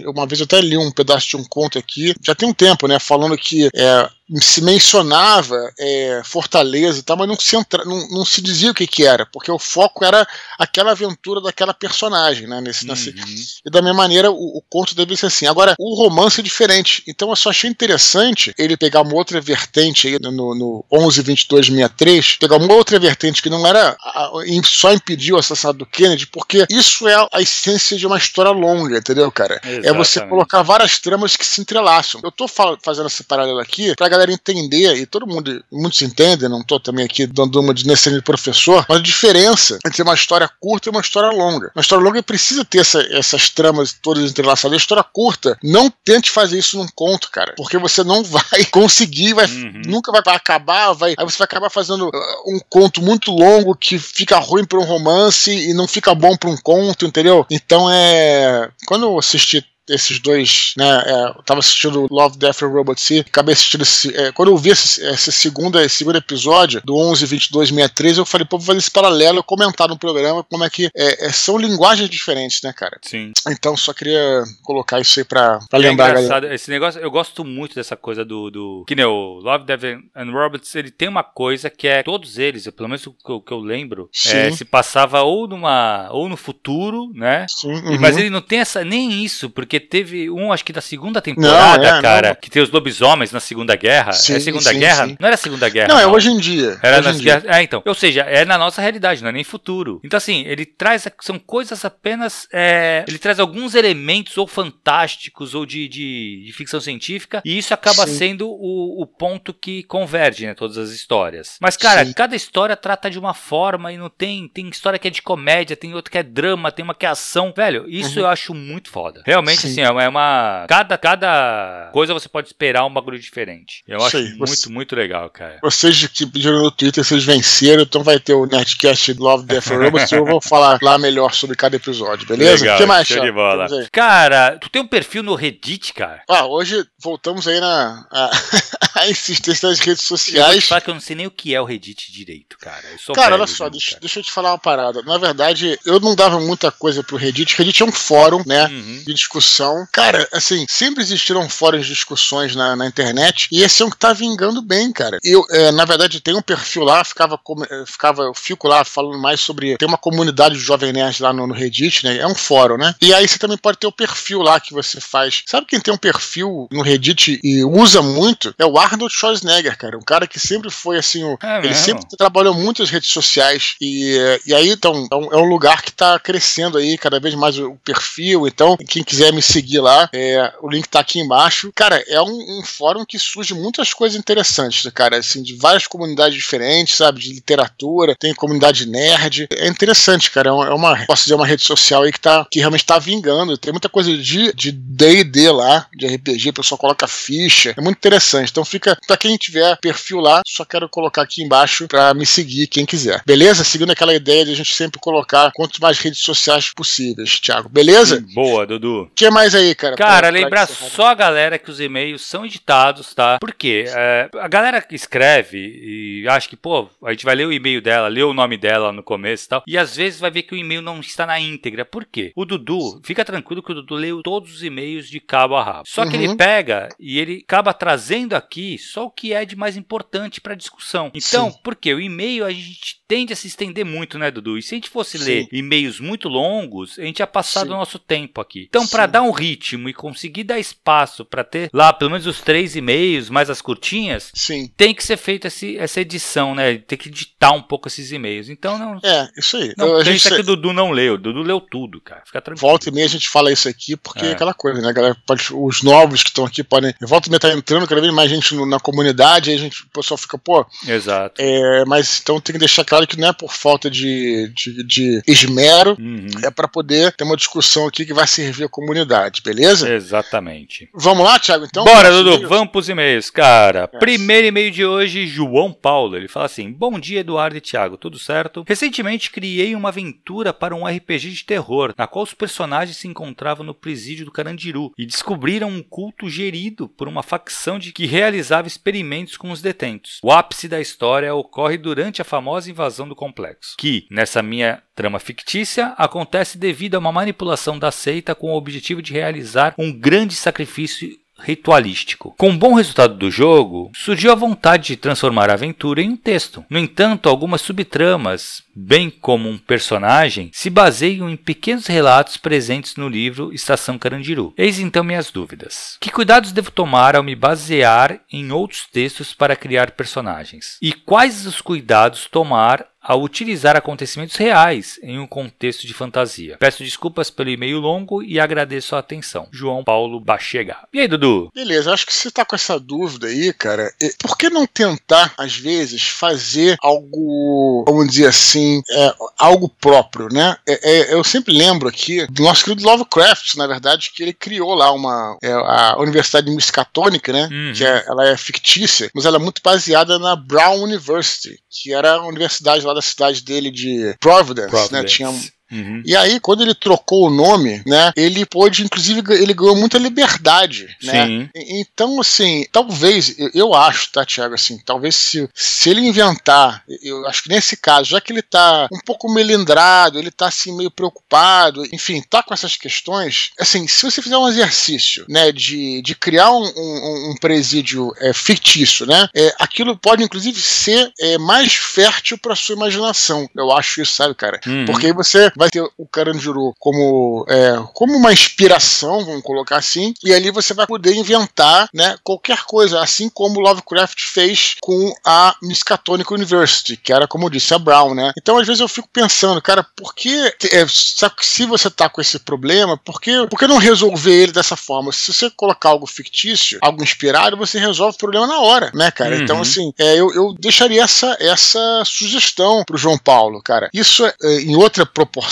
uma 0.08 0.26
vez 0.26 0.40
eu 0.40 0.46
até 0.46 0.62
li 0.62 0.78
um 0.78 0.92
pedaço 0.92 1.30
de 1.30 1.38
um 1.38 1.44
conto 1.44 1.78
aqui, 1.78 2.14
já 2.22 2.36
tem 2.36 2.48
um 2.48 2.54
tempo, 2.54 2.88
né? 2.88 3.00
Falando 3.00 3.38
que 3.38 3.70
é, 3.74 4.10
se 4.38 4.62
mencionava 4.62 5.72
é, 5.80 6.22
Fortaleza 6.26 7.00
e 7.00 7.04
tal, 7.04 7.16
mas 7.16 7.28
não 7.28 7.36
se, 7.40 7.56
entra, 7.56 7.86
não, 7.86 8.10
não, 8.10 8.26
se 8.26 8.42
dizia 8.42 8.72
o 8.72 8.74
que, 8.74 8.88
que 8.88 9.06
era, 9.06 9.26
porque 9.26 9.52
o 9.52 9.60
foco 9.60 10.04
era 10.04 10.28
aquela 10.58 10.92
aventura 10.92 11.40
daquela 11.40 11.74
personagem, 11.74 12.48
né? 12.48 12.60
Nesse, 12.60 12.86
uhum. 12.86 12.92
nesse, 12.92 13.62
e 13.64 13.70
da 13.70 13.82
mesma 13.82 13.98
maneira, 13.98 14.32
o, 14.32 14.58
o, 14.58 14.62
conto 14.68 14.96
deve 14.96 15.16
ser 15.16 15.28
assim. 15.28 15.46
Agora, 15.46 15.76
o 15.78 15.96
romance 15.96 16.40
é 16.40 16.44
diferente, 16.44 17.04
então 17.08 17.30
eu 17.30 17.36
só 17.36 17.52
achei 17.52 17.70
interessante 17.70 18.54
ele 18.58 18.76
pegar 18.76 19.02
uma 19.02 19.14
outra 19.14 19.40
vertente 19.40 20.08
aí 20.08 20.18
no, 20.20 20.32
no 20.32 20.86
11, 20.92 21.22
22, 21.22 21.68
63, 21.68 22.38
pegar 22.38 22.58
uma 22.58 22.74
outra 22.74 22.98
vertente 22.98 23.44
que 23.44 23.50
não 23.50 23.66
era 23.66 23.96
a, 24.02 24.32
só 24.64 24.92
impedir 24.92 25.34
o 25.34 25.38
assassinato 25.38 25.80
do 25.80 25.86
Kennedy, 25.86 26.26
porque 26.28 26.66
isso 26.70 27.08
é 27.08 27.16
a 27.32 27.42
essência 27.42 27.96
de 27.96 28.08
uma 28.08 28.18
história 28.18 28.52
longa, 28.52 28.98
entendeu, 28.98 29.32
cara? 29.32 29.62
Exatamente. 29.64 29.88
É 29.88 29.94
você 29.94 30.26
colocar 30.26 30.64
várias 30.64 30.98
tramas 30.98 31.36
que 31.36 31.46
se 31.46 31.62
entrelaçam. 31.62 32.22
Eu 32.24 32.32
tô 32.32 32.48
fazendo 32.48 33.08
esse 33.08 33.24
paralelo 33.24 33.60
aqui 33.60 33.96
pra 33.96 34.15
galera 34.16 34.32
entender, 34.32 34.96
e 34.96 35.06
todo 35.06 35.28
mundo, 35.28 35.64
muitos 35.72 36.02
entendem, 36.02 36.50
não 36.50 36.64
tô 36.64 36.80
também 36.80 37.06
aqui 37.06 37.28
dando 37.28 37.60
uma 37.60 37.74
de 37.74 37.86
nesse 37.86 38.22
professor, 38.22 38.86
mas 38.88 39.00
a 39.00 39.02
diferença 39.02 39.78
entre 39.86 40.02
uma 40.02 40.14
história 40.14 40.50
curta 40.60 40.90
e 40.90 40.92
uma 40.92 41.02
história 41.02 41.30
longa. 41.30 41.72
Uma 41.76 41.82
história 41.82 42.04
longa 42.04 42.24
precisa 42.24 42.64
ter 42.66 42.80
essa, 42.80 43.02
essas 43.12 43.50
tramas 43.50 43.94
todas 43.94 44.30
entrelaçadas. 44.30 44.74
A 44.74 44.78
história 44.78 45.04
curta, 45.04 45.58
não 45.64 45.92
tente 46.04 46.32
fazer 46.32 46.58
isso 46.58 46.78
num 46.78 46.88
conto, 46.96 47.30
cara, 47.30 47.54
porque 47.58 47.78
você 47.78 48.04
não 48.04 48.24
vai 48.26 48.66
conseguir, 48.72 49.34
vai, 49.34 49.46
uhum. 49.46 49.82
nunca 49.86 50.12
vai 50.12 50.36
acabar, 50.36 50.94
vai, 50.94 51.16
aí 51.18 51.26
você 51.26 51.38
vai 51.38 51.46
acabar 51.46 51.70
fazendo 51.70 52.08
uh, 52.08 52.12
um 52.48 52.60
conto 52.70 53.02
muito 53.02 53.32
longo 53.32 53.76
que 53.76 54.00
fica 54.00 54.38
ruim 54.40 54.66
para 54.66 54.80
um 54.80 54.86
romance 54.86 55.52
e 55.52 55.74
não 55.74 55.88
fica 55.88 56.14
bom 56.16 56.36
para 56.36 56.50
um 56.50 56.58
conto, 56.58 57.06
entendeu? 57.06 57.46
Então 57.50 57.90
é. 57.92 58.70
Quando 58.88 59.06
eu 59.06 59.20
assisti 59.20 59.66
esses 59.90 60.20
dois, 60.20 60.74
né? 60.78 61.04
É, 61.06 61.28
eu 61.30 61.44
tava 61.44 61.60
assistindo 61.60 62.08
Love, 62.10 62.38
Death 62.38 62.64
and 62.64 62.68
Robots 62.68 63.10
e 63.12 63.20
acabei 63.20 63.54
assistindo 63.54 63.82
esse, 63.82 64.16
é, 64.16 64.32
quando 64.32 64.50
eu 64.50 64.58
vi 64.58 64.70
esse, 64.70 65.04
esse 65.06 65.32
segundo, 65.32 65.80
esse 65.80 65.98
segundo 65.98 66.18
episódio 66.18 66.82
do 66.84 66.96
11 66.96 67.26
22 67.26 67.70
63, 67.70 68.18
eu 68.18 68.26
falei, 68.26 68.46
pô, 68.46 68.58
vou 68.58 68.68
fazer 68.68 68.80
esse 68.80 68.92
paralelo, 68.92 69.44
comentar 69.44 69.88
no 69.88 69.98
programa 69.98 70.44
como 70.44 70.64
é 70.64 70.70
que 70.70 70.90
é, 70.96 71.28
é, 71.28 71.30
são 71.32 71.58
linguagens 71.58 72.10
diferentes, 72.10 72.62
né, 72.64 72.74
cara? 72.74 72.98
Sim. 73.02 73.32
Então 73.50 73.76
só 73.78 73.94
queria 73.94 74.44
colocar 74.64 75.00
isso 75.00 75.20
aí 75.20 75.26
pra, 75.26 75.60
pra 75.70 75.80
lembrar. 75.80 76.08
É 76.08 76.12
engraçado, 76.12 76.48
esse 76.48 76.70
negócio, 76.70 77.00
eu 77.02 77.12
gosto 77.12 77.44
muito 77.44 77.76
dessa 77.76 77.96
coisa 77.96 78.26
do, 78.26 78.50
do 78.50 78.84
que 78.88 78.96
nem 78.96 79.06
o 79.06 79.40
Love, 79.40 79.66
Death 79.66 79.84
and 80.16 80.32
Robots, 80.32 80.74
ele 80.76 80.92
tem 80.92 81.08
uma 81.08 81.24
coisa 81.24 81.70
que 81.70 81.88
é 81.88 82.04
todos 82.04 82.38
eles, 82.38 82.68
pelo 82.70 82.90
menos 82.90 83.06
o 83.08 83.12
que 83.12 83.32
eu, 83.32 83.42
que 83.42 83.52
eu 83.52 83.60
lembro, 83.60 84.10
é, 84.28 84.52
se 84.52 84.66
passava 84.66 85.22
ou 85.22 85.48
numa 85.48 86.10
ou 86.12 86.28
no 86.30 86.38
futuro, 86.38 87.12
né? 87.14 87.46
Sim, 87.50 87.74
uhum. 87.74 88.00
Mas 88.00 88.18
ele 88.18 88.30
não 88.30 88.42
tem 88.42 88.60
essa 88.60 88.84
nem 88.84 89.24
isso, 89.24 89.50
porque 89.50 89.75
teve 89.80 90.30
um, 90.30 90.52
acho 90.52 90.64
que 90.64 90.74
da 90.74 90.82
segunda 90.82 91.22
temporada, 91.22 91.78
não, 91.78 91.98
é, 91.98 92.02
cara, 92.02 92.30
não. 92.30 92.36
que 92.36 92.50
tem 92.50 92.62
os 92.62 92.70
lobisomens 92.70 93.32
na 93.32 93.40
Segunda 93.40 93.76
Guerra. 93.76 94.12
Sim, 94.14 94.36
é 94.36 94.40
Segunda 94.40 94.70
sim, 94.70 94.80
Guerra? 94.80 95.08
Sim. 95.08 95.18
Não 95.20 95.28
era 95.28 95.38
Segunda 95.38 95.70
Guerra. 95.70 95.88
Não, 95.88 96.00
é 96.00 96.04
não, 96.04 96.12
é 96.12 96.14
hoje 96.14 96.30
em 96.30 96.38
dia. 96.38 96.78
Era 96.82 97.00
hoje 97.00 97.08
nas 97.08 97.22
guerras. 97.22 97.46
É, 97.46 97.62
então. 97.64 97.82
Ou 97.86 97.96
seja, 97.96 98.22
é 98.22 98.46
na 98.46 98.58
nossa 98.58 98.82
realidade, 98.82 99.22
não 99.22 99.30
é 99.30 99.32
nem 99.32 99.44
futuro. 99.44 100.00
Então, 100.04 100.18
assim, 100.18 100.44
ele 100.46 100.66
traz. 100.66 101.08
São 101.22 101.40
coisas 101.40 101.84
apenas. 101.86 102.48
É, 102.52 103.04
ele 103.08 103.18
traz 103.18 103.40
alguns 103.40 103.76
elementos 103.76 104.38
ou 104.38 104.48
fantásticos 104.48 105.56
ou 105.56 105.66
de, 105.66 105.88
de, 105.88 106.44
de 106.46 106.54
ficção 106.54 106.80
científica, 106.80 107.42
e 107.44 107.58
isso 107.58 107.74
acaba 107.74 108.08
sendo 108.08 108.48
o, 108.48 109.02
o 109.02 109.08
ponto 109.08 109.54
que 109.54 109.84
converge, 109.84 110.46
né? 110.46 110.54
Todas 110.54 110.78
as 110.78 110.92
histórias. 110.92 111.58
Mas, 111.60 111.78
cara, 111.78 112.06
cada 112.14 112.36
história 112.36 112.76
trata 112.76 113.10
de 113.10 113.20
uma 113.20 113.34
forma 113.34 113.92
e 113.92 113.98
não 113.98 114.10
tem. 114.10 114.48
Tem 114.48 114.68
história 114.70 115.00
que 115.00 115.08
é 115.08 115.12
de 115.12 115.22
comédia, 115.22 115.76
tem 115.76 115.94
outra 115.94 116.12
que 116.12 116.18
é 116.18 116.24
drama, 116.24 116.72
tem 116.72 116.84
uma 116.84 116.96
que 116.96 117.06
é 117.06 117.10
ação. 117.10 117.54
Velho, 117.56 117.86
isso 117.88 118.20
uhum. 118.20 118.26
eu 118.26 118.30
acho 118.30 118.54
muito 118.54 118.90
foda. 118.90 119.22
Realmente, 119.26 119.65
Sim. 119.66 119.82
assim, 119.82 120.00
é 120.00 120.10
uma. 120.10 120.66
Cada, 120.68 120.98
cada 120.98 121.90
coisa 121.92 122.14
você 122.14 122.30
pode 122.30 122.48
esperar 122.48 122.86
um 122.86 122.94
bagulho 122.94 123.20
diferente. 123.20 123.84
Eu 123.88 124.04
acho 124.04 124.18
muito, 124.18 124.40
você... 124.40 124.70
muito 124.70 124.96
legal, 124.96 125.30
cara. 125.30 125.60
Vocês 125.62 126.08
que 126.08 126.26
pediram 126.26 126.64
no 126.64 126.72
Twitter, 126.72 127.04
vocês 127.04 127.24
venceram, 127.24 127.84
então 127.84 128.04
vai 128.04 128.20
ter 128.20 128.34
o 128.34 128.46
Nerdcast 128.46 129.14
Love 129.14 129.46
Death 129.46 129.68
Robots 129.68 130.12
eu 130.12 130.26
vou 130.26 130.42
falar 130.42 130.80
lá 130.82 130.98
melhor 130.98 131.34
sobre 131.34 131.56
cada 131.56 131.76
episódio, 131.76 132.28
beleza? 132.28 132.74
O 132.74 132.78
que 132.78 132.86
mais, 132.86 133.08
show 133.08 133.22
de 133.22 133.32
bola. 133.32 133.68
Cara, 133.92 134.58
tu 134.60 134.70
tem 134.70 134.82
um 134.82 134.88
perfil 134.88 135.24
no 135.24 135.36
Reddit, 135.36 135.94
cara? 135.94 136.24
Ah, 136.28 136.46
hoje 136.46 136.86
voltamos 137.00 137.48
aí 137.48 137.60
na 137.60 138.06
a, 138.12 138.32
a 139.02 139.10
insistência 139.10 139.70
das 139.70 139.80
redes 139.80 140.04
sociais. 140.04 140.46
Eu 140.46 140.52
vou 140.52 140.62
te 140.62 140.68
falar 140.68 140.82
que 140.82 140.90
eu 140.90 140.94
não 140.94 141.02
sei 141.02 141.16
nem 141.16 141.28
o 141.28 141.32
que 141.32 141.54
é 141.54 141.62
o 141.62 141.66
Reddit 141.66 142.12
direito, 142.12 142.58
cara. 142.58 142.84
cara, 143.14 143.36
olha 143.36 143.48
só, 143.48 143.70
deixa, 143.70 144.00
deixa, 144.00 144.20
eu 144.20 144.24
te 144.24 144.32
falar 144.32 144.52
uma 144.52 144.58
parada. 144.58 145.02
Na 145.04 145.18
verdade, 145.18 145.78
eu 145.86 146.00
não 146.00 146.16
dava 146.16 146.40
muita 146.40 146.72
coisa 146.72 147.04
pro 147.04 147.18
Reddit. 147.18 147.58
Reddit 147.58 147.84
é 147.84 147.86
um 147.86 147.92
fórum, 147.92 148.44
né, 148.46 148.66
uhum. 148.66 149.04
de 149.06 149.14
discussão. 149.14 149.55
Cara, 149.92 150.28
assim, 150.32 150.66
sempre 150.70 151.02
existiram 151.02 151.48
fóruns 151.50 151.86
de 151.86 151.94
discussões 151.94 152.56
na, 152.56 152.76
na 152.76 152.88
internet 152.88 153.48
e 153.52 153.62
esse 153.62 153.82
é 153.82 153.86
um 153.86 153.90
que 153.90 153.98
tá 153.98 154.14
vingando 154.14 154.62
bem, 154.62 154.92
cara. 154.92 155.18
Eu, 155.24 155.46
é, 155.50 155.72
na 155.72 155.86
verdade, 155.86 156.20
tenho 156.20 156.38
um 156.38 156.42
perfil 156.42 156.84
lá, 156.84 157.04
ficava, 157.04 157.40
ficava, 157.86 158.24
eu 158.24 158.34
fico 158.34 158.68
lá 158.68 158.84
falando 158.84 159.20
mais 159.20 159.40
sobre. 159.40 159.78
Tem 159.78 159.88
uma 159.88 159.98
comunidade 159.98 160.56
de 160.56 160.62
Jovem 160.62 160.94
Nerd 160.94 161.22
lá 161.22 161.34
no, 161.34 161.48
no 161.48 161.54
Reddit, 161.54 162.04
né? 162.06 162.18
É 162.18 162.28
um 162.28 162.36
fórum, 162.36 162.78
né? 162.78 162.96
E 163.02 163.14
aí 163.14 163.28
você 163.28 163.38
também 163.38 163.58
pode 163.58 163.78
ter 163.78 163.88
o 163.88 163.92
perfil 163.92 164.42
lá 164.42 164.60
que 164.60 164.74
você 164.74 165.00
faz. 165.00 165.44
Sabe 165.46 165.68
quem 165.68 165.80
tem 165.80 165.94
um 165.94 165.98
perfil 165.98 166.68
no 166.72 166.82
Reddit 166.82 167.40
e 167.44 167.64
usa 167.64 168.02
muito? 168.02 168.54
É 168.58 168.66
o 168.66 168.78
Arnold 168.78 169.14
Schwarzenegger, 169.14 169.78
cara. 169.78 169.98
Um 169.98 170.04
cara 170.04 170.28
que 170.28 170.40
sempre 170.40 170.70
foi 170.70 170.98
assim. 170.98 171.24
O, 171.24 171.38
é 171.42 171.60
ele 171.60 171.76
sempre 171.76 172.06
trabalhou 172.18 172.54
muito 172.54 172.82
nas 172.82 172.90
redes 172.90 173.10
sociais. 173.10 173.76
E, 173.82 174.18
e 174.46 174.54
aí, 174.54 174.70
então, 174.70 175.08
é 175.12 175.16
um, 175.16 175.34
é 175.34 175.38
um, 175.38 175.46
lugar 175.46 175.82
que 175.82 175.92
tá 175.92 176.20
crescendo 176.20 176.78
aí 176.78 176.98
cada 176.98 177.20
vez 177.20 177.36
mais 177.36 177.58
o, 177.58 177.76
perfil. 177.84 178.48
Então, 178.48 178.78
quem 178.78 179.04
quiser 179.04 179.32
me 179.32 179.42
seguir 179.46 179.80
lá, 179.80 180.10
é, 180.14 180.54
o 180.62 180.70
link 180.70 180.88
tá 180.88 181.00
aqui 181.00 181.20
embaixo. 181.20 181.72
Cara, 181.76 182.04
é 182.08 182.22
um, 182.22 182.60
um 182.60 182.64
fórum 182.64 183.06
que 183.06 183.20
surge 183.20 183.54
muitas 183.54 183.94
coisas 183.94 184.18
interessantes, 184.18 184.90
cara. 184.94 185.18
Assim, 185.18 185.42
de 185.42 185.56
várias 185.56 185.88
comunidades 185.88 186.36
diferentes, 186.36 186.96
sabe? 186.96 187.22
De 187.22 187.34
literatura, 187.34 188.16
tem 188.16 188.34
comunidade 188.34 188.88
nerd. 188.88 189.48
É 189.52 189.68
interessante, 189.68 190.32
cara. 190.32 190.50
É 190.50 190.74
uma, 190.74 191.06
posso 191.06 191.24
dizer, 191.24 191.36
uma 191.36 191.48
rede 191.48 191.64
social 191.64 192.04
aí 192.04 192.12
que, 192.12 192.20
tá, 192.20 192.46
que 192.50 192.60
realmente 192.60 192.86
tá 192.86 193.00
vingando. 193.00 193.58
Tem 193.58 193.72
muita 193.72 193.90
coisa 193.90 194.16
de 194.18 194.72
DD 194.72 195.52
lá, 195.52 195.88
de 195.96 196.08
RPG, 196.08 196.50
o 196.50 196.54
pessoal 196.54 196.78
coloca 196.78 197.08
ficha. 197.08 197.74
É 197.78 197.82
muito 197.82 197.98
interessante. 197.98 198.50
Então 198.50 198.66
fica, 198.66 198.98
pra 199.08 199.18
quem 199.18 199.38
tiver 199.38 199.78
perfil 199.78 200.20
lá, 200.20 200.42
só 200.46 200.66
quero 200.66 200.90
colocar 200.90 201.22
aqui 201.22 201.44
embaixo 201.44 201.88
pra 201.88 202.14
me 202.14 202.26
seguir, 202.26 202.68
quem 202.68 202.86
quiser. 202.86 203.22
Beleza? 203.26 203.64
Seguindo 203.64 203.92
aquela 203.92 204.14
ideia 204.14 204.46
de 204.46 204.52
a 204.52 204.56
gente 204.56 204.74
sempre 204.74 205.00
colocar 205.00 205.52
quanto 205.54 205.82
mais 205.82 206.00
redes 206.00 206.20
sociais 206.20 206.72
possíveis, 206.74 207.40
Thiago. 207.40 207.70
Beleza? 207.70 208.24
Boa, 208.34 208.66
Dudu. 208.66 209.04
O 209.04 209.10
que 209.16 209.26
mais 209.36 209.54
aí, 209.54 209.76
cara? 209.76 209.96
Cara, 209.96 210.30
lembrar 210.30 210.66
só 210.66 211.08
a 211.08 211.14
galera 211.14 211.60
que 211.60 211.70
os 211.70 211.80
e-mails 211.80 212.22
são 212.22 212.46
editados, 212.46 213.14
tá? 213.14 213.38
Por 213.40 213.54
quê? 213.54 213.86
É, 213.88 214.30
a 214.40 214.48
galera 214.48 214.82
que 214.82 214.96
escreve 214.96 215.58
e 215.58 216.28
acha 216.28 216.48
que, 216.48 216.56
pô, 216.56 216.90
a 217.04 217.12
gente 217.12 217.26
vai 217.26 217.36
ler 217.36 217.46
o 217.46 217.54
e-mail 217.54 217.82
dela, 217.82 218.08
ler 218.08 218.24
o 218.24 218.34
nome 218.34 218.58
dela 218.58 218.92
no 218.92 219.04
começo 219.04 219.46
e 219.46 219.50
tal, 219.50 219.64
e 219.68 219.78
às 219.78 219.96
vezes 219.96 220.20
vai 220.20 220.32
ver 220.32 220.44
que 220.44 220.56
o 220.56 220.58
e-mail 220.58 220.82
não 220.82 221.00
está 221.00 221.26
na 221.26 221.40
íntegra. 221.40 221.84
Por 221.84 222.06
quê? 222.06 222.32
O 222.36 222.46
Dudu, 222.46 223.02
fica 223.04 223.26
tranquilo 223.26 223.62
que 223.62 223.72
o 223.72 223.76
Dudu 223.76 223.96
leu 223.96 224.24
todos 224.24 224.56
os 224.56 224.64
e-mails 224.64 225.10
de 225.10 225.20
cabo 225.20 225.56
a 225.56 225.64
rabo. 225.64 225.84
Só 225.86 226.04
uhum. 226.04 226.10
que 226.10 226.16
ele 226.16 226.28
uhum. 226.30 226.38
pega 226.38 226.90
e 227.00 227.20
ele 227.20 227.44
acaba 227.46 227.74
trazendo 227.74 228.34
aqui 228.36 228.78
só 228.78 229.06
o 229.06 229.12
que 229.12 229.34
é 229.34 229.44
de 229.44 229.56
mais 229.56 229.76
importante 229.76 230.40
para 230.40 230.56
discussão. 230.56 231.12
Então, 231.14 231.52
Sim. 231.52 231.58
por 231.64 231.76
quê? 231.76 231.94
O 231.94 232.00
e-mail 232.00 232.46
a 232.46 232.52
gente 232.52 233.02
tende 233.08 233.34
a 233.34 233.36
se 233.36 233.48
estender 233.48 233.86
muito, 233.86 234.18
né, 234.18 234.32
Dudu? 234.32 234.58
E 234.58 234.62
se 234.62 234.74
a 234.74 234.78
gente 234.78 234.90
fosse 234.90 235.18
Sim. 235.18 235.26
ler 235.26 235.48
e-mails 235.52 236.00
muito 236.00 236.30
longos, 236.30 236.98
a 236.98 237.04
gente 237.04 237.20
ia 237.20 237.28
passar 237.28 237.62
Sim. 237.62 237.68
do 237.68 237.74
nosso 237.74 238.00
tempo 238.00 238.40
aqui. 238.40 238.66
Então, 238.70 238.88
para 238.88 239.06
dar 239.06 239.22
um 239.26 239.32
ritmo 239.32 239.90
e 239.90 239.94
conseguir 239.94 240.44
dar 240.44 240.60
espaço 240.60 241.26
para 241.26 241.44
ter 241.44 241.70
lá 241.74 241.92
pelo 241.92 242.12
menos 242.12 242.26
os 242.26 242.42
três 242.42 242.76
e-mails, 242.76 243.30
mais 243.30 243.50
as 243.50 243.62
curtinhas, 243.62 244.32
Sim. 244.34 244.72
tem 244.76 244.94
que 244.94 245.04
ser 245.04 245.18
feita 245.18 245.48
essa 245.48 246.02
edição, 246.02 246.56
né? 246.56 246.78
Tem 246.78 246.98
que 246.98 247.10
editar 247.10 247.52
um 247.52 247.62
pouco 247.62 247.88
esses 247.88 248.12
e-mails. 248.12 248.50
Então, 248.50 248.78
não. 248.78 249.00
É, 249.04 249.30
isso 249.38 249.58
aí. 249.58 249.74
Não 249.78 249.88
Eu, 249.88 249.98
pensa 249.98 250.30
gente... 250.30 250.36
que 250.36 250.42
o 250.42 250.44
Dudu 250.44 250.74
não 250.74 250.92
leu. 250.92 251.16
O 251.16 251.18
Dudu 251.18 251.42
leu 251.42 251.60
tudo, 251.60 252.00
cara. 252.02 252.22
Fica 252.26 252.42
tranquilo. 252.42 252.70
Volta 252.70 252.90
e 252.90 252.92
meia 252.92 253.06
a 253.06 253.10
gente 253.10 253.30
fala 253.30 253.52
isso 253.52 253.68
aqui 253.68 253.96
porque 253.96 254.26
é, 254.26 254.30
é 254.30 254.32
aquela 254.34 254.54
coisa, 254.54 254.82
né, 254.82 254.92
galera? 254.94 255.16
Os 255.54 255.82
novos 255.82 256.24
que 256.24 256.30
estão 256.30 256.46
aqui 256.46 256.64
podem. 256.64 256.94
Volta 257.02 257.28
e 257.28 257.32
meia 257.32 257.40
tá 257.40 257.52
entrando, 257.52 257.88
cada 257.88 258.02
vez 258.02 258.14
mais 258.14 258.30
gente 258.30 258.56
na 258.66 258.80
comunidade, 258.80 259.50
aí 259.50 259.56
a 259.56 259.60
gente, 259.60 259.84
o 259.84 259.90
pessoal 259.90 260.18
fica, 260.18 260.38
pô. 260.38 260.66
Exato. 260.88 261.42
É, 261.42 261.84
mas 261.86 262.20
então 262.22 262.40
tem 262.40 262.54
que 262.54 262.60
deixar 262.60 262.86
claro 262.86 263.08
que 263.08 263.18
não 263.18 263.30
é 263.30 263.34
por 263.34 263.54
falta 263.54 263.90
de, 263.90 264.52
de, 264.54 264.84
de 264.84 265.22
esmero, 265.28 265.98
uhum. 266.00 266.28
é 266.44 266.52
para 266.52 266.68
poder 266.68 267.12
ter 267.14 267.24
uma 267.24 267.38
discussão 267.38 267.88
aqui 267.88 268.06
que 268.06 268.14
vai 268.14 268.28
servir 268.28 268.66
a 268.66 268.70
comunidade, 268.70 269.05
beleza? 269.42 269.94
Exatamente. 269.94 270.90
Vamos 270.94 271.24
lá, 271.24 271.40
Thiago, 271.40 271.66
então? 271.66 271.84
Bora, 271.84 272.12
Dudu, 272.12 272.48
vamos 272.48 272.72
pros 272.72 272.90
e-mails, 272.90 273.30
cara. 273.30 273.90
Yes. 273.92 274.00
Primeiro 274.00 274.48
e-mail 274.48 274.72
de 274.72 274.86
hoje, 274.86 275.28
João 275.28 275.72
Paulo. 275.72 276.16
Ele 276.16 276.28
fala 276.28 276.46
assim: 276.46 276.72
Bom 276.72 277.00
dia, 277.00 277.20
Eduardo 277.20 277.58
e 277.58 277.62
Thiago, 277.62 277.98
tudo 277.98 278.20
certo? 278.20 278.64
Recentemente 278.68 279.32
criei 279.32 279.76
uma 279.76 279.90
aventura 279.90 280.54
para 280.54 280.76
um 280.76 280.86
RPG 280.86 281.32
de 281.32 281.46
terror, 281.46 281.94
na 281.98 282.08
qual 282.08 282.24
os 282.24 282.34
personagens 282.34 282.98
se 282.98 283.08
encontravam 283.08 283.66
no 283.66 283.74
presídio 283.74 284.26
do 284.26 284.32
Carandiru 284.32 284.92
e 284.98 285.06
descobriram 285.06 285.70
um 285.70 285.82
culto 285.82 286.30
gerido 286.30 286.88
por 286.88 287.08
uma 287.08 287.24
facção 287.24 287.80
de 287.80 287.92
que 287.92 288.06
realizava 288.06 288.68
experimentos 288.68 289.38
com 289.38 289.52
os 289.52 289.62
detentos. 289.62 290.20
O 290.24 290.32
ápice 290.32 290.68
da 290.68 290.82
história 290.82 291.34
ocorre 291.34 291.78
durante 291.78 292.22
a 292.22 292.26
famosa 292.26 292.70
invasão 292.70 293.08
do 293.08 293.16
complexo, 293.16 293.76
que, 293.78 294.08
nessa 294.10 294.42
minha 294.42 294.82
trama 294.96 295.20
fictícia, 295.20 295.94
acontece 295.98 296.58
devido 296.58 296.96
a 296.96 297.00
uma 297.00 297.12
manipulação 297.12 297.78
da 297.78 297.92
seita 297.92 298.34
com 298.34 298.52
o 298.52 298.56
objetivo 298.56 299.02
de 299.02 299.14
realizar 299.14 299.76
um 299.78 299.92
grande 299.92 300.34
sacrifício 300.34 301.10
ritualístico. 301.38 302.34
Com 302.38 302.52
o 302.52 302.58
bom 302.58 302.74
resultado 302.74 303.16
do 303.16 303.30
jogo, 303.30 303.92
surgiu 303.94 304.32
a 304.32 304.36
vontade 304.36 304.88
de 304.88 304.96
transformar 304.96 305.50
a 305.50 305.54
aventura 305.54 306.02
em 306.02 306.10
um 306.10 306.18
texto. 306.18 306.64
No 306.70 306.80
entanto, 306.80 307.28
algumas 307.28 307.62
subtramas, 307.62 308.64
bem 308.76 309.10
como 309.10 309.50
um 309.50 309.58
personagem, 309.58 310.52
se 310.54 310.70
baseiam 310.70 311.30
em 311.30 311.38
pequenos 311.38 311.88
relatos 311.88 312.38
presentes 312.38 312.96
no 312.96 313.08
livro 313.08 313.54
Estação 313.54 313.98
Carandiru. 313.98 314.54
Eis 314.58 314.80
então 314.80 315.04
minhas 315.04 315.32
dúvidas. 315.32 315.98
Que 316.00 316.12
cuidados 316.12 316.52
devo 316.52 316.72
tomar 316.72 317.16
ao 317.16 317.24
me 317.24 317.36
basear 317.36 318.20
em 318.32 318.52
outros 318.52 318.86
textos 318.92 319.34
para 319.34 319.56
criar 319.56 319.92
personagens? 319.92 320.78
E 320.82 320.92
quais 320.92 321.46
os 321.46 321.62
cuidados 321.62 322.28
tomar 322.28 322.86
ao 323.06 323.22
utilizar 323.22 323.76
acontecimentos 323.76 324.36
reais 324.36 325.00
em 325.04 325.20
um 325.20 325.28
contexto 325.28 325.86
de 325.86 325.94
fantasia. 325.94 326.58
Peço 326.60 326.84
desculpas 326.84 327.30
pelo 327.30 327.52
e-mail 327.52 327.78
longo 327.78 328.24
e 328.24 328.40
agradeço 328.40 328.96
a 328.96 329.00
atenção. 329.00 329.48
João 329.52 329.84
Paulo 329.84 330.20
Bachega. 330.20 330.78
E 330.92 331.00
aí, 331.00 331.08
Dudu? 331.08 331.52
Beleza, 331.54 331.94
acho 331.94 332.06
que 332.06 332.14
você 332.14 332.32
tá 332.32 332.44
com 332.44 332.56
essa 332.56 332.80
dúvida 332.80 333.28
aí, 333.28 333.54
cara. 333.54 333.94
Por 334.20 334.36
que 334.36 334.50
não 334.50 334.66
tentar, 334.66 335.34
às 335.38 335.56
vezes, 335.56 336.08
fazer 336.08 336.78
algo, 336.82 337.86
vamos 337.88 338.08
dizer 338.08 338.28
assim, 338.28 338.65
é, 338.90 339.14
algo 339.38 339.70
próprio, 339.70 340.28
né? 340.32 340.56
É, 340.68 340.92
é, 340.92 341.14
eu 341.14 341.24
sempre 341.24 341.54
lembro 341.54 341.88
aqui 341.88 342.26
do 342.28 342.44
nosso 342.44 342.64
querido 342.64 342.84
Lovecraft, 342.84 343.56
na 343.56 343.68
verdade, 343.68 344.12
que 344.14 344.24
ele 344.24 344.34
criou 344.34 344.74
lá 344.74 344.92
uma 344.92 345.38
é, 345.42 345.52
a 345.52 345.98
Universidade 346.00 346.52
Miskatonic, 346.52 347.32
né? 347.32 347.50
Uhum. 347.52 347.74
Que 347.74 347.84
é, 347.86 348.06
ela 348.08 348.28
é 348.28 348.38
fictícia, 348.38 349.10
mas 349.14 349.26
ela 349.26 349.38
é 349.38 349.40
muito 349.40 349.62
baseada 349.64 350.18
na 350.20 350.36
Brown 350.36 350.84
University, 350.84 351.58
que 351.70 351.94
era 351.94 352.16
a 352.16 352.28
universidade 352.28 352.86
lá 352.86 352.94
da 352.94 353.02
cidade 353.02 353.42
dele 353.42 353.72
de 353.72 354.16
Providence, 354.20 354.70
Providence. 354.70 354.94
né? 354.94 355.04
Tinha 355.04 355.30
Uhum. 355.76 356.02
E 356.06 356.16
aí, 356.16 356.40
quando 356.40 356.64
ele 356.64 356.74
trocou 356.74 357.28
o 357.28 357.30
nome, 357.30 357.82
né, 357.86 358.12
ele 358.16 358.46
pôde, 358.46 358.84
inclusive, 358.84 359.22
ele 359.34 359.54
ganhou 359.54 359.76
muita 359.76 359.98
liberdade, 359.98 360.96
né? 361.04 361.26
Sim. 361.26 361.50
Então, 361.56 362.20
assim, 362.20 362.66
talvez, 362.72 363.38
eu, 363.38 363.50
eu 363.54 363.74
acho, 363.74 364.12
tá, 364.12 364.26
Thiago, 364.26 364.56
assim, 364.56 364.80
talvez 364.86 365.16
se, 365.16 365.50
se 365.54 365.90
ele 365.90 366.02
inventar, 366.02 366.84
eu 367.02 367.26
acho 367.28 367.44
que 367.44 367.50
nesse 367.50 367.78
caso, 367.78 368.12
já 368.12 368.22
que 368.22 368.32
ele 368.32 368.42
tá 368.42 368.88
um 368.92 369.00
pouco 369.06 369.32
melindrado, 369.32 370.20
ele 370.20 370.32
tá, 370.32 370.48
assim, 370.48 370.76
meio 370.76 370.92
preocupado, 370.92 371.84
enfim, 371.94 372.22
tá 372.22 372.42
com 372.42 372.54
essas 372.54 372.76
questões, 372.76 373.52
assim, 373.60 373.88
se 373.88 374.04
você 374.04 374.22
fizer 374.22 374.38
um 374.38 374.48
exercício, 374.48 375.26
né, 375.28 375.52
de, 375.52 376.02
de 376.02 376.16
criar 376.16 376.52
um, 376.52 376.64
um, 376.64 377.32
um 377.32 377.36
presídio 377.40 378.14
é, 378.20 378.34
fictício, 378.34 379.06
né, 379.06 379.28
é, 379.36 379.54
aquilo 379.60 379.98
pode, 379.98 380.24
inclusive, 380.24 380.60
ser 380.60 381.12
é, 381.20 381.38
mais 381.38 381.74
fértil 381.74 382.38
para 382.38 382.56
sua 382.56 382.76
imaginação. 382.76 383.50
Eu 383.56 383.72
acho 383.72 384.02
isso, 384.02 384.14
sabe, 384.14 384.36
cara? 384.36 384.60
Uhum. 384.66 384.86
Porque 384.86 385.08
aí 385.08 385.14
você 385.14 385.52
vai 385.56 385.65
ter 385.70 385.84
o 385.98 386.06
Carandiru 386.08 386.74
como, 386.80 387.46
é, 387.50 387.84
como 387.94 388.14
uma 388.14 388.32
inspiração, 388.32 389.26
vamos 389.26 389.44
colocar 389.44 389.78
assim, 389.78 390.14
e 390.24 390.34
ali 390.34 390.52
você 390.52 390.74
vai 390.74 390.86
poder 390.86 391.16
inventar, 391.16 391.90
né, 391.94 392.16
qualquer 392.24 392.64
coisa, 392.64 393.02
assim 393.02 393.30
como 393.30 393.60
Lovecraft 393.60 394.22
fez 394.22 394.76
com 394.82 395.14
a 395.26 395.56
Miskatonic 395.62 396.32
University, 396.34 396.98
que 396.98 397.12
era, 397.12 397.28
como 397.28 397.46
eu 397.46 397.50
disse, 397.50 397.74
a 397.74 397.80
Brown, 397.80 398.14
né? 398.14 398.32
Então, 398.38 398.58
às 398.58 398.68
vezes 398.68 398.82
eu 398.82 398.88
fico 398.88 399.10
pensando, 399.12 399.62
cara, 399.62 399.86
por 399.96 400.14
que, 400.14 400.54
é, 400.72 400.86
se 400.88 401.66
você 401.66 401.90
tá 401.90 402.10
com 402.10 402.22
esse 402.22 402.40
problema, 402.40 402.98
por 402.98 403.20
que, 403.20 403.48
por 403.48 403.58
que 403.58 403.68
não 403.68 403.78
resolver 403.78 404.34
ele 404.34 404.52
dessa 404.52 404.76
forma? 404.76 405.12
Se 405.12 405.34
você 405.34 405.50
colocar 405.50 405.90
algo 405.90 406.06
fictício, 406.06 406.80
algo 406.82 407.04
inspirado, 407.04 407.58
você 407.58 407.80
resolve 407.80 408.16
o 408.16 408.20
problema 408.20 408.48
na 408.48 408.60
hora, 408.60 408.92
né, 408.94 409.12
cara? 409.12 409.36
Então, 409.36 409.56
uhum. 409.56 409.56
Então, 409.56 409.62
assim, 409.62 409.94
é, 409.98 410.20
eu, 410.20 410.34
eu 410.34 410.54
deixaria 410.60 411.04
essa, 411.04 411.38
essa 411.40 412.04
sugestão 412.06 412.84
pro 412.86 412.98
João 412.98 413.18
Paulo, 413.18 413.62
cara. 413.62 413.90
Isso, 413.94 414.26
é, 414.26 414.34
em 414.62 414.76
outra 414.76 415.06
proporção, 415.06 415.45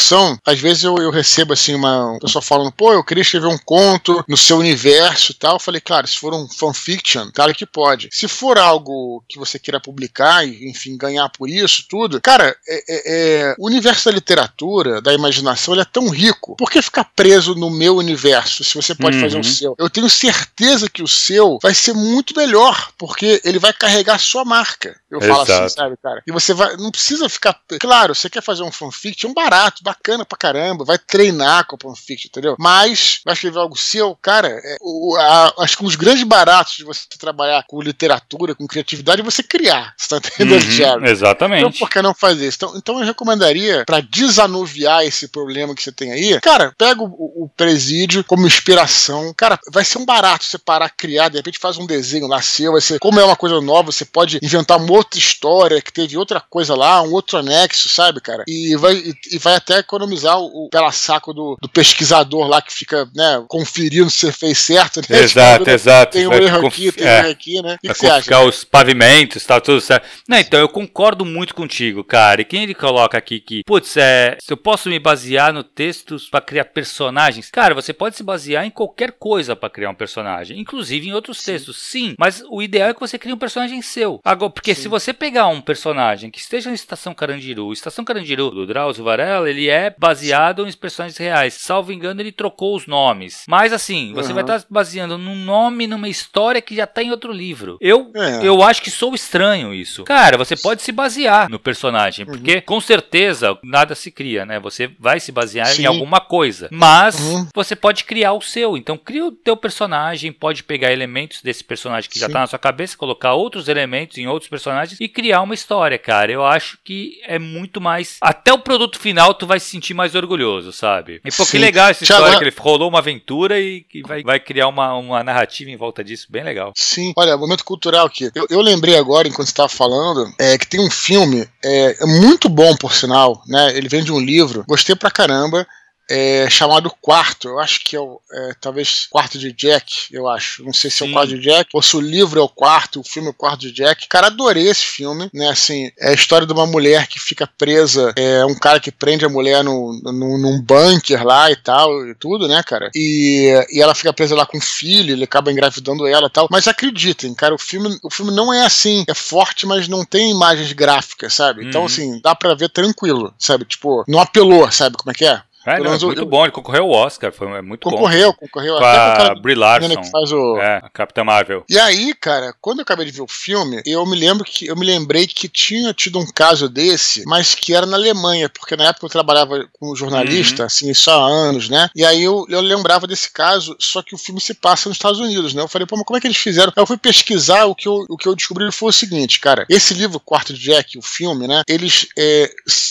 às 0.46 0.60
vezes 0.60 0.84
eu, 0.84 0.98
eu 0.98 1.12
recebo, 1.12 1.54
assim, 1.54 1.76
uma 1.76 2.18
pessoa 2.20 2.42
falando, 2.42 2.72
pô, 2.72 2.94
eu 2.94 3.04
queria 3.04 3.22
escrever 3.22 3.48
um 3.48 3.58
conto 3.58 4.24
no 4.28 4.38
seu 4.38 4.58
universo 4.58 5.32
e 5.32 5.36
tal. 5.36 5.56
Eu 5.56 5.60
falei, 5.60 5.82
claro, 5.82 6.08
se 6.08 6.18
for 6.18 6.34
um 6.34 6.48
fanfiction, 6.48 7.30
claro 7.34 7.54
que 7.54 7.66
pode. 7.66 8.10
Se 8.12 8.28
for 8.28 8.58
algo 8.58 9.24
que 9.28 9.40
você 9.40 9.60
queira 9.60 9.80
publicar 9.80 10.46
e, 10.46 10.70
enfim, 10.70 10.98
ganhar 10.98 11.30
por 11.30 11.50
isso, 11.50 11.86
tudo, 11.90 12.22
cara, 12.22 12.56
é, 12.68 12.84
é, 12.88 13.52
é, 13.52 13.56
o 13.58 13.68
universo 13.68 14.06
da 14.06 14.12
literatura, 14.12 15.02
da 15.02 15.14
imaginação, 15.14 15.74
ele 15.74 15.82
é 15.82 15.86
tão 15.86 16.10
rico. 16.10 16.56
Por 16.56 16.70
que 16.70 16.82
ficar 16.82 17.06
preso 17.16 17.56
no 17.56 17.70
meu 17.70 17.96
universo 17.98 18.64
se 18.64 18.76
você 18.76 18.96
pode 18.96 19.18
uhum. 19.18 19.24
fazer 19.24 19.40
o 19.40 19.44
seu? 19.44 19.76
Eu 19.78 19.90
tenho 19.90 20.10
certeza 20.10 20.90
que 20.90 21.04
o 21.04 21.08
seu 21.08 21.60
vai 21.62 21.74
ser 21.74 21.94
muito 21.94 22.36
melhor, 22.36 22.92
porque 22.98 23.42
ele 23.44 23.60
vai 23.60 23.74
carregar 23.74 24.16
a 24.16 24.20
sua 24.20 24.46
marca. 24.46 24.96
Eu 25.13 25.22
Exato. 25.22 25.46
falo 25.46 25.65
assim, 25.65 25.75
sabe, 25.75 25.96
cara? 26.01 26.24
E 26.25 26.32
você 26.32 26.53
vai. 26.53 26.77
Não 26.77 26.91
precisa 26.91 27.27
ficar. 27.27 27.60
Claro, 27.79 28.15
você 28.15 28.29
quer 28.29 28.41
fazer 28.41 28.63
um 28.63 28.72
fanfiction 28.72 29.24
um 29.29 29.34
barato, 29.34 29.84
bacana 29.84 30.25
pra 30.25 30.38
caramba, 30.38 30.86
vai 30.86 30.98
treinar 30.98 31.65
com 31.65 31.75
o 31.75 31.79
fanfiction, 31.79 32.27
entendeu? 32.27 32.55
Mas 32.60 33.22
vai 33.25 33.34
escrever 33.34 33.60
algo 33.60 33.77
seu, 33.77 34.15
cara, 34.22 34.48
é, 34.48 34.77
o, 34.82 35.15
a, 35.17 35.53
acho 35.60 35.77
que 35.77 35.84
um 35.84 35.88
dos 35.88 35.96
grandes 35.96 36.24
baratos 36.24 36.75
de 36.75 36.84
você 36.84 37.05
trabalhar 37.17 37.63
com 37.67 37.82
literatura, 37.82 38.55
com 38.55 38.67
criatividade, 38.67 39.22
é 39.22 39.24
você 39.24 39.41
criar. 39.41 39.93
Você 39.98 40.08
tá 40.10 40.17
entendendo, 40.17 40.63
uhum, 40.63 40.75
Thiago? 40.75 41.05
Exatamente. 41.05 41.60
Então, 41.60 41.72
por 41.72 41.89
que 41.89 42.01
não 42.01 42.13
fazer 42.13 42.48
isso? 42.48 42.58
Então, 42.58 42.77
então 42.77 43.00
eu 43.00 43.05
recomendaria, 43.05 43.84
para 43.86 44.01
desanuviar 44.01 45.03
esse 45.03 45.27
problema 45.27 45.75
que 45.75 45.84
você 45.84 45.91
tem 45.91 46.12
aí, 46.12 46.39
cara, 46.41 46.74
pega 46.77 47.01
o, 47.01 47.43
o, 47.43 47.50
presídio 47.55 48.24
como 48.24 48.48
inspiração. 48.48 49.34
Cara, 49.36 49.60
vai 49.72 49.84
ser 49.84 49.98
um 49.98 50.05
barato 50.05 50.46
você 50.46 50.58
parar, 50.58 50.89
criar, 50.89 51.29
de 51.29 51.38
repente 51.38 51.60
faz 51.60 51.77
um 51.77 51.86
desenho 51.86 52.27
lá 52.27 52.41
seu, 52.41 52.74
vai 52.74 52.82
ser, 52.82 53.00
como 53.00 53.20
é 53.20 53.24
uma 53.24 53.36
coisa 53.36 53.60
nova, 53.62 53.91
você 53.91 54.05
pode 54.05 54.39
inventar 54.41 54.77
uma 54.77 54.93
outra 55.03 55.19
história 55.19 55.81
que 55.81 55.91
teve 55.91 56.17
outra 56.17 56.39
coisa 56.39 56.75
lá, 56.75 57.01
um 57.01 57.12
outro 57.12 57.38
anexo, 57.38 57.89
sabe, 57.89 58.22
cara? 58.22 58.43
E 58.48 58.75
vai, 58.77 58.93
e, 58.93 59.13
e 59.33 59.38
vai 59.38 59.55
até 59.55 59.79
economizar 59.79 60.39
o, 60.39 60.65
o 60.65 60.69
pela 60.69 60.91
saco 60.91 61.33
do, 61.33 61.57
do, 61.62 61.69
pesquisador 61.69 62.48
lá 62.48 62.62
que 62.62 62.74
fica, 62.74 63.10
né, 63.15 63.43
conferindo 63.48 64.10
se 64.10 64.19
você 64.19 64.31
fez 64.31 64.57
certo, 64.57 65.01
né? 65.01 65.19
Exato, 65.19 65.60
tipo, 65.60 65.69
exato. 65.69 66.12
Tem 66.13 66.27
um 66.27 66.33
erro 66.33 66.67
aqui, 66.67 66.91
tem 66.91 67.05
um 67.05 67.10
é, 67.10 67.19
erro 67.19 67.29
aqui, 67.29 67.62
né? 67.62 67.77
E 67.83 67.88
vai 67.88 68.22
que 68.22 68.33
os 68.33 68.63
pavimentos, 68.63 69.45
tá 69.45 69.60
tudo 69.60 69.81
certo. 69.81 70.07
Não, 70.27 70.38
então 70.38 70.60
eu 70.60 70.69
concordo 70.69 71.25
muito 71.25 71.53
contigo, 71.53 72.03
cara. 72.03 72.41
E 72.41 72.45
quem 72.45 72.63
ele 72.63 72.74
coloca 72.74 73.17
aqui 73.17 73.39
que, 73.39 73.63
putz, 73.63 73.98
é, 73.98 74.38
se 74.39 74.51
eu 74.51 74.57
posso 74.57 74.89
me 74.89 75.00
basear 75.00 75.53
no 75.53 75.63
texto 75.63 76.17
para 76.31 76.41
criar 76.41 76.65
personagens, 76.65 77.50
cara, 77.50 77.75
você 77.75 77.93
pode 77.93 78.15
se 78.15 78.24
basear 78.24 78.65
em 78.65 78.72
qualquer 78.72 79.12
coisa 79.12 79.55
para 79.55 79.69
criar 79.69 79.89
um 79.89 79.95
personagem, 79.95 80.60
inclusive 80.60 81.07
em 81.07 81.13
outros 81.13 81.39
sim. 81.39 81.51
textos, 81.51 81.77
sim. 81.77 82.15
Mas 82.17 82.43
o 82.50 82.62
ideal 82.62 82.89
é 82.89 82.93
que 82.93 83.00
você 83.00 83.19
crie 83.19 83.33
um 83.33 83.38
personagem 83.38 83.81
seu. 83.81 84.20
Agora, 84.24 84.51
porque 84.51 84.74
sim. 84.74 84.83
se 84.83 84.87
você 84.94 85.12
pegar 85.12 85.48
um 85.48 85.60
personagem 85.60 86.29
que 86.29 86.40
esteja 86.40 86.70
em 86.70 86.74
Estação 86.75 87.16
Carandiru, 87.16 87.74
Estação 87.74 88.06
Carandiru 88.06 88.51
do 88.51 88.68
Drauzio 88.68 89.03
Varela, 89.03 89.50
ele 89.50 89.68
é 89.68 89.90
baseado 89.98 90.68
em 90.68 90.72
personagens 90.74 91.18
reais. 91.18 91.56
Salvo 91.56 91.92
engano, 91.92 92.22
ele 92.22 92.32
trocou 92.32 92.75
os 92.75 92.86
nomes. 92.86 93.44
Mas 93.48 93.74
assim, 93.74 94.14
você 94.14 94.29
uhum. 94.29 94.36
vai 94.36 94.44
estar 94.44 94.64
baseando 94.70 95.18
num 95.18 95.36
nome, 95.36 95.88
numa 95.88 96.08
história 96.08 96.62
que 96.62 96.75
já 96.75 96.84
está 96.84 97.01
em 97.01 97.10
outro 97.10 97.34
livro. 97.34 97.79
Eu, 97.82 98.12
é. 98.16 98.48
eu 98.48 98.62
acho 98.62 98.84
que 98.84 98.92
sou 98.92 99.16
estranho 99.16 99.74
isso. 99.74 100.03
Cara, 100.03 100.38
você 100.38 100.56
pode 100.56 100.84
se 100.84 100.92
basear 100.92 101.50
no 101.50 101.58
personagem, 101.58 102.24
porque 102.24 102.58
uhum. 102.58 102.62
com 102.62 102.79
certeza 102.79 103.58
nada 103.64 103.96
se 103.96 104.12
cria, 104.12 104.46
né? 104.46 104.60
Você 104.60 104.92
vai 105.00 105.20
se 105.20 105.32
basear 105.32 105.66
Sim. 105.70 105.84
em 105.84 105.86
alguma 105.88 106.22
coisa. 106.22 106.70
Mas 106.72 107.20
uhum. 107.20 107.48
você 107.56 107.75
pode 107.75 108.03
criar 108.03 108.34
o 108.34 108.42
seu. 108.42 108.77
Então 108.77 108.96
cria 108.96 109.25
o 109.25 109.32
teu 109.32 109.58
personagem, 109.58 110.32
pode 110.32 110.64
pegar 110.64 110.92
elementos 110.92 111.42
desse 111.42 111.64
personagem 111.64 112.08
que 112.08 112.16
Sim. 112.16 112.22
já 112.22 112.27
está 112.27 112.42
na 112.42 112.48
sua 112.48 112.60
cabeça, 112.60 112.96
colocar 112.96 113.34
outros 113.34 113.68
elementos 113.68 114.20
em 114.20 114.27
outros 114.27 114.48
personagens 114.48 114.82
e 115.00 115.07
criar 115.07 115.41
uma 115.41 115.53
história, 115.53 115.98
cara. 115.98 116.31
Eu 116.31 116.46
acho 116.46 116.77
que 116.83 117.19
é 117.25 117.37
muito 117.39 117.79
mais. 117.79 118.17
Até 118.22 118.53
o 118.53 118.59
produto 118.59 119.00
final 119.00 119.33
tu 119.33 119.46
vai 119.46 119.59
se 119.59 119.69
sentir 119.69 119.93
mais 119.93 120.15
orgulhoso, 120.15 120.72
sabe? 120.72 121.22
E 121.24 121.31
pô, 121.31 121.46
que 121.46 121.57
legal 121.57 121.89
essa 121.89 122.03
história, 122.03 122.37
que 122.37 122.43
ele 122.43 122.55
rolou 122.57 122.89
uma 122.89 123.00
aventura 123.00 123.59
e 123.59 123.81
que 123.81 124.01
vai, 124.01 124.24
vai 124.24 124.39
criar 124.39 124.67
uma, 124.67 124.93
uma 124.96 125.24
narrativa 125.24 125.69
em 125.69 125.77
volta 125.77 126.03
disso, 126.03 126.27
bem 126.29 126.43
legal. 126.43 126.74
Sim, 126.75 127.13
olha, 127.15 127.37
momento 127.37 127.65
cultural 127.65 128.05
aqui. 128.05 128.31
Eu, 128.35 128.48
eu 128.50 128.61
lembrei 128.61 128.98
agora, 128.98 129.27
enquanto 129.27 129.48
você 129.48 129.53
estava 129.53 129.69
falando, 129.69 130.31
é, 130.39 130.57
que 130.57 130.67
tem 130.67 130.79
um 130.79 130.89
filme, 130.89 131.48
é, 131.63 132.03
é 132.03 132.05
muito 132.05 132.50
bom, 132.50 132.75
por 132.75 132.93
sinal, 132.93 133.41
né? 133.48 133.75
Ele 133.75 133.89
vem 133.89 134.03
de 134.03 134.11
um 134.11 134.19
livro, 134.19 134.63
gostei 134.67 134.96
pra 134.96 135.11
caramba 135.11 135.65
é, 136.14 136.48
chamado 136.48 136.94
Quarto. 137.02 137.48
Eu 137.48 137.60
acho 137.60 137.84
que 137.84 137.96
é, 137.96 138.00
o, 138.00 138.22
é, 138.32 138.52
talvez 138.62 139.08
Quarto 139.10 139.40
de 139.40 139.52
Jack, 139.52 140.08
eu 140.12 140.30
acho. 140.30 140.64
Não 140.64 140.72
sei 140.72 140.92
se 140.92 140.98
Sim. 140.98 141.06
é 141.06 141.10
o 141.10 141.12
Quarto 141.12 141.30
de 141.30 141.40
Jack 141.40 141.70
ou 141.74 141.82
se 141.82 141.98
o 141.98 142.00
livro 142.00 142.40
é 142.40 142.44
o 142.44 142.48
Quarto, 142.48 143.00
o 143.00 143.04
filme 143.04 143.30
é 143.30 143.32
o 143.32 143.34
Quarto 143.34 143.62
de 143.62 143.72
Jack. 143.72 144.08
Cara, 144.08 144.28
adorei 144.28 144.68
esse 144.68 144.86
filme, 144.86 145.28
né? 145.34 145.50
Assim, 145.50 145.90
é 146.00 146.10
a 146.10 146.14
história 146.14 146.46
de 146.46 146.54
uma 146.54 146.68
mulher 146.68 147.08
que 147.08 147.20
fica 147.20 147.48
presa, 147.58 148.14
é 148.16 148.46
um 148.46 148.54
cara 148.54 148.80
que 148.80 148.92
prende 148.92 149.26
a 149.26 149.30
mulher 149.30 149.64
no, 149.64 150.00
no, 150.04 150.38
num 150.38 150.62
bunker 150.62 151.26
lá 151.26 151.50
e 151.50 151.56
tal, 151.56 152.08
e 152.08 152.14
tudo, 152.14 152.48
né, 152.48 152.62
cara? 152.62 152.92
E, 152.94 153.52
e 153.72 153.82
ela 153.82 153.96
fica 153.96 154.14
presa 154.14 154.36
lá 154.36 154.46
com 154.46 154.60
o 154.60 154.62
filho, 154.62 155.14
ele 155.14 155.24
acaba 155.24 155.52
engravidando 155.52 156.06
ela 156.06 156.28
e 156.28 156.30
tal. 156.32 156.48
Mas 156.52 156.68
acreditem, 156.68 157.34
cara, 157.34 157.56
o 157.56 157.60
filme, 157.60 157.98
o 158.04 158.12
filme 158.12 158.32
não 158.32 158.54
é 158.54 158.66
assim, 158.66 159.04
é 159.08 159.16
forte, 159.16 159.66
mas 159.66 159.88
não 159.88 160.06
tem 160.06 160.30
imagens 160.30 160.72
gráficas, 160.74 161.34
sabe? 161.34 161.66
Então, 161.66 161.82
uhum. 161.82 161.88
assim, 161.88 162.22
dá 162.22 162.36
pra 162.36 162.54
ver 162.54 162.70
tranquilo, 162.70 163.34
sabe? 163.40 163.66
Tipo, 163.66 164.04
não 164.08 164.20
apelou, 164.20 164.72
sabe 164.72 164.96
como 164.96 165.10
é 165.10 165.16
que 165.16 165.26
é? 165.26 165.42
É, 165.66 165.80
não, 165.80 165.94
é 165.94 166.00
muito 166.00 166.22
eu, 166.22 166.26
bom, 166.26 166.44
ele 166.44 166.52
concorreu 166.52 166.84
ao 166.84 166.90
Oscar, 166.90 167.32
foi 167.32 167.48
é 167.48 167.62
muito 167.62 167.90
concorreu, 167.90 168.32
bom. 168.32 168.38
Concorreu, 168.40 168.78
concorreu. 168.78 168.78
Com 168.78 169.32
a 169.32 169.36
Brie 169.36 169.56
Larson, 169.56 169.96
que 169.96 170.12
faz 170.12 170.32
o... 170.32 170.58
É, 170.58 170.78
a 170.84 170.90
Capitã 170.90 171.24
Marvel. 171.24 171.64
E 171.70 171.80
aí, 171.80 172.14
cara, 172.14 172.54
quando 172.60 172.80
eu 172.80 172.84
acabei 172.84 173.06
de 173.06 173.12
ver 173.12 173.22
o 173.22 173.28
filme, 173.28 173.82
eu 173.86 174.06
me 174.06 174.18
lembro 174.18 174.44
que 174.44 174.68
eu 174.68 174.76
me 174.76 174.86
lembrei 174.86 175.28
que 175.28 175.48
tinha 175.48 175.94
tido 175.94 176.20
um 176.20 176.26
caso 176.26 176.68
desse, 176.68 177.24
mas 177.26 177.56
que 177.56 177.74
era 177.74 177.86
na 177.86 177.98
Alemanha, 177.98 178.50
porque 178.50 178.76
na 178.76 178.90
época 178.90 179.06
eu 179.06 179.10
trabalhava 179.10 179.68
como 179.80 179.96
jornalista, 179.96 180.64
uhum. 180.64 180.68
assim, 180.68 180.94
só 180.94 181.22
há 181.22 181.28
anos, 181.28 181.70
né? 181.70 181.90
E 181.96 182.06
aí 182.06 182.24
eu, 182.24 182.46
eu 182.50 182.62
lembrava 182.62 183.08
desse 183.08 183.32
caso, 183.32 183.76
só 183.80 184.02
que 184.02 184.16
o 184.16 184.18
filme 184.18 184.42
se 184.42 184.54
passa 184.54 184.90
nos 184.90 184.98
Estados 184.98 185.20
Unidos, 185.20 185.54
né? 185.54 185.62
Eu 185.62 185.68
falei, 185.68 185.88
pô, 185.88 185.96
mas 185.96 186.06
como 186.06 186.18
é 186.18 186.22
que 186.22 186.28
eles 186.28 186.38
fizeram? 186.38 186.74
Aí 186.76 186.82
eu 186.82 186.88
fui 186.88 186.98
pesquisar, 186.98 187.66
o 187.66 187.76
que 187.76 187.88
eu, 187.88 188.06
o 188.10 188.18
que 188.18 188.28
eu 188.28 188.36
descobri 188.36 188.70
foi 188.72 188.90
o 188.90 188.94
seguinte, 188.94 189.40
cara, 189.40 189.66
esse 189.70 189.94
livro, 189.94 190.20
Quarto 190.20 190.54
de 190.54 190.60
Jack, 190.60 190.98
o 190.98 191.02
filme, 191.02 191.48
né? 191.48 191.62
Eles 191.68 192.08
é, 192.18 192.50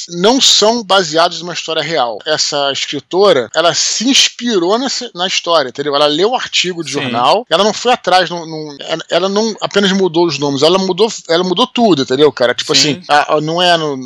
não 0.09 0.41
são 0.41 0.83
baseados 0.83 1.41
numa 1.41 1.53
história 1.53 1.83
real. 1.83 2.19
Essa 2.27 2.62
escritora, 2.70 3.48
ela 3.55 3.75
se 3.75 4.09
inspirou 4.09 4.79
nessa, 4.79 5.11
na 5.14 5.27
história, 5.27 5.70
entendeu? 5.70 5.94
Ela 5.94 6.07
leu 6.07 6.31
o 6.31 6.37
artigo 6.37 6.85
de 6.85 6.92
Sim. 6.92 7.03
jornal, 7.03 7.46
ela 7.48 7.64
não 7.64 7.72
foi 7.72 7.92
atrás, 7.92 8.29
não, 8.29 8.46
não, 8.46 8.77
ela 9.11 9.29
não 9.29 9.55
apenas 9.61 9.90
mudou 9.92 10.27
os 10.27 10.38
nomes, 10.38 10.62
ela 10.62 10.79
mudou, 10.79 11.09
ela 11.29 11.44
mudou 11.44 11.66
tudo, 11.66 12.03
entendeu, 12.03 12.31
cara? 12.31 12.55
Tipo 12.55 12.75
Sim. 12.75 12.92
assim, 12.92 13.03
a, 13.09 13.35
a, 13.35 13.40
não 13.40 13.61
é 13.61 13.77
no, 13.77 13.96